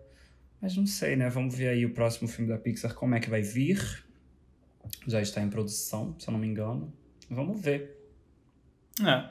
[0.60, 1.28] mas não sei, né?
[1.28, 4.04] Vamos ver aí o próximo filme da Pixar, como é que vai vir.
[5.06, 6.92] Já está em produção, se eu não me engano.
[7.30, 7.96] Vamos ver.
[9.04, 9.24] É.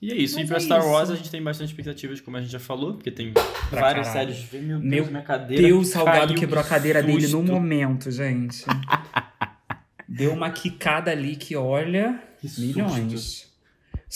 [0.00, 0.36] E é isso.
[0.36, 1.12] Mas e pra é Star Wars isso.
[1.12, 4.32] a gente tem bastante expectativas, como a gente já falou, porque tem Pra várias caralho.
[4.34, 4.52] séries.
[4.52, 5.62] Meu Deus, Meu minha cadeira.
[5.62, 7.52] Deus, Salgado quebrou a cadeira dele no susto.
[7.52, 8.64] momento, gente.
[10.08, 12.60] Deu uma quicada ali que, olha, Que susto.
[12.60, 13.52] milhões.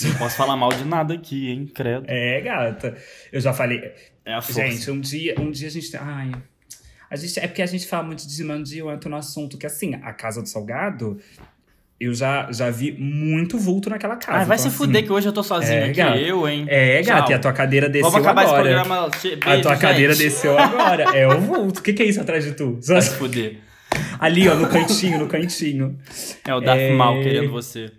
[0.04, 2.04] Não posso falar mal de nada aqui, hein, credo.
[2.08, 2.96] É, gata.
[3.32, 3.92] Eu já falei.
[4.24, 4.60] É a força.
[4.66, 6.00] Gente, um dia, um dia a gente tem.
[6.02, 6.32] Ai.
[7.10, 9.64] A gente, é porque a gente fala muito de Mandy, eu entro no assunto que,
[9.66, 11.18] assim, a casa do Salgado,
[11.98, 14.40] eu já, já vi muito vulto naquela casa.
[14.40, 16.18] Ah, vai Então, se assim, fuder que hoje eu tô sozinho é, aqui, gato.
[16.18, 16.66] eu, hein.
[16.68, 17.30] É, gata, Tchau.
[17.30, 18.70] e a tua cadeira desceu Vamos acabar agora.
[18.70, 19.10] esse programa.
[19.18, 19.80] Che- A Beijo, tua gente.
[19.80, 21.02] cadeira desceu agora.
[21.16, 21.80] É o vulto.
[21.80, 22.78] O que, que é isso atrás de tu?
[22.86, 23.56] Vai se fuder.
[24.20, 25.98] Ali, ó, no cantinho, no cantinho.
[26.46, 26.92] É o Darth É.
[26.92, 27.90] Mal querendo você.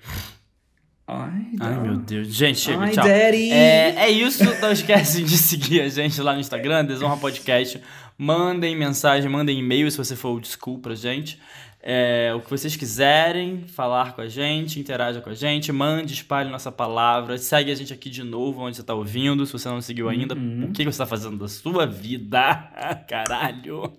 [1.12, 2.28] Ai, Ai, meu Deus.
[2.28, 3.04] Gente, chega, Ai, tchau.
[3.04, 3.52] daddy.
[3.52, 4.44] É, é isso.
[4.62, 7.82] Não esquecem de seguir a gente lá no Instagram, Desonra Podcast.
[8.18, 11.40] Mandem mensagem, mandem e-mail se você for old school pra gente.
[11.82, 16.50] É, o que vocês quiserem falar com a gente, interaja com a gente, mande, espalhe
[16.50, 19.80] nossa palavra, segue a gente aqui de novo onde você tá ouvindo, se você não
[19.80, 20.66] seguiu ainda, Uhum.
[20.66, 22.54] o que você tá fazendo da sua vida,
[23.08, 23.94] caralho.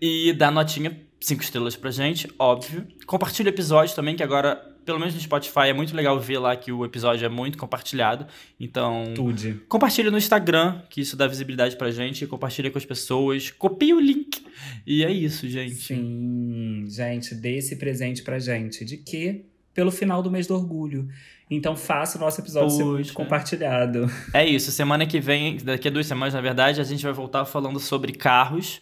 [0.00, 2.86] E dá notinha, cinco estrelas pra gente, óbvio.
[3.06, 6.56] Compartilha o episódio também, que agora, pelo menos no Spotify, é muito legal ver lá
[6.56, 8.26] que o episódio é muito compartilhado.
[8.58, 9.60] Então, Tudo.
[9.68, 12.26] Compartilha no Instagram, que isso dá visibilidade pra gente.
[12.26, 13.52] Compartilha com as pessoas.
[13.52, 14.44] Copia o link.
[14.84, 15.76] E é isso, gente.
[15.76, 18.84] Sim, gente, dê esse presente pra gente.
[18.84, 19.44] De quê?
[19.72, 21.08] Pelo final do mês do orgulho.
[21.48, 24.10] Então faça o nosso episódio ser muito compartilhado.
[24.34, 24.72] É isso.
[24.72, 28.10] Semana que vem, daqui a duas semanas, na verdade, a gente vai voltar falando sobre
[28.12, 28.80] carros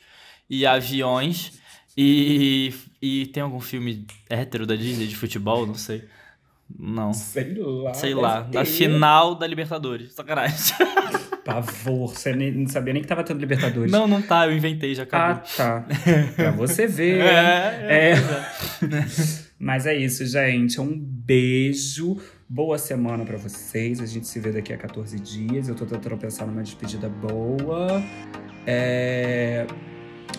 [0.48, 1.52] e aviões.
[1.94, 5.66] E, e tem algum filme hétero da Disney de futebol?
[5.66, 6.04] Não sei.
[6.78, 7.12] Não.
[7.14, 7.94] Sei lá.
[7.94, 8.42] Sei lá.
[8.44, 8.58] ter.
[8.58, 10.12] Na final da Libertadores.
[10.12, 10.56] Sacanagem.
[11.44, 12.14] Pavor.
[12.14, 13.90] Você nem, não sabia nem que tava tendo Libertadores.
[13.90, 14.46] Não, não tá.
[14.46, 15.42] Eu inventei, já Ah, acabou.
[15.56, 15.86] tá.
[16.36, 17.20] pra você ver.
[17.24, 18.14] é, É.
[19.58, 20.78] Mas é isso, gente.
[20.80, 22.18] Um beijo.
[22.46, 24.00] Boa semana pra vocês.
[24.00, 25.68] A gente se vê daqui a 14 dias.
[25.68, 28.02] Eu tô tentando pensar numa despedida boa.
[28.66, 29.66] É...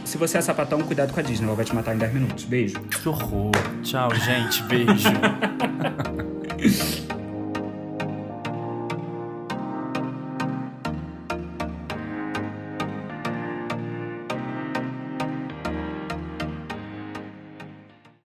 [0.10, 1.46] Se você é sapatão, cuidado com a Disney.
[1.46, 2.44] Ela vai te matar em 10 minutos.
[2.44, 2.80] Beijo.
[2.80, 3.52] Que horror.
[3.84, 4.64] Tchau, gente.
[4.64, 5.08] Beijo.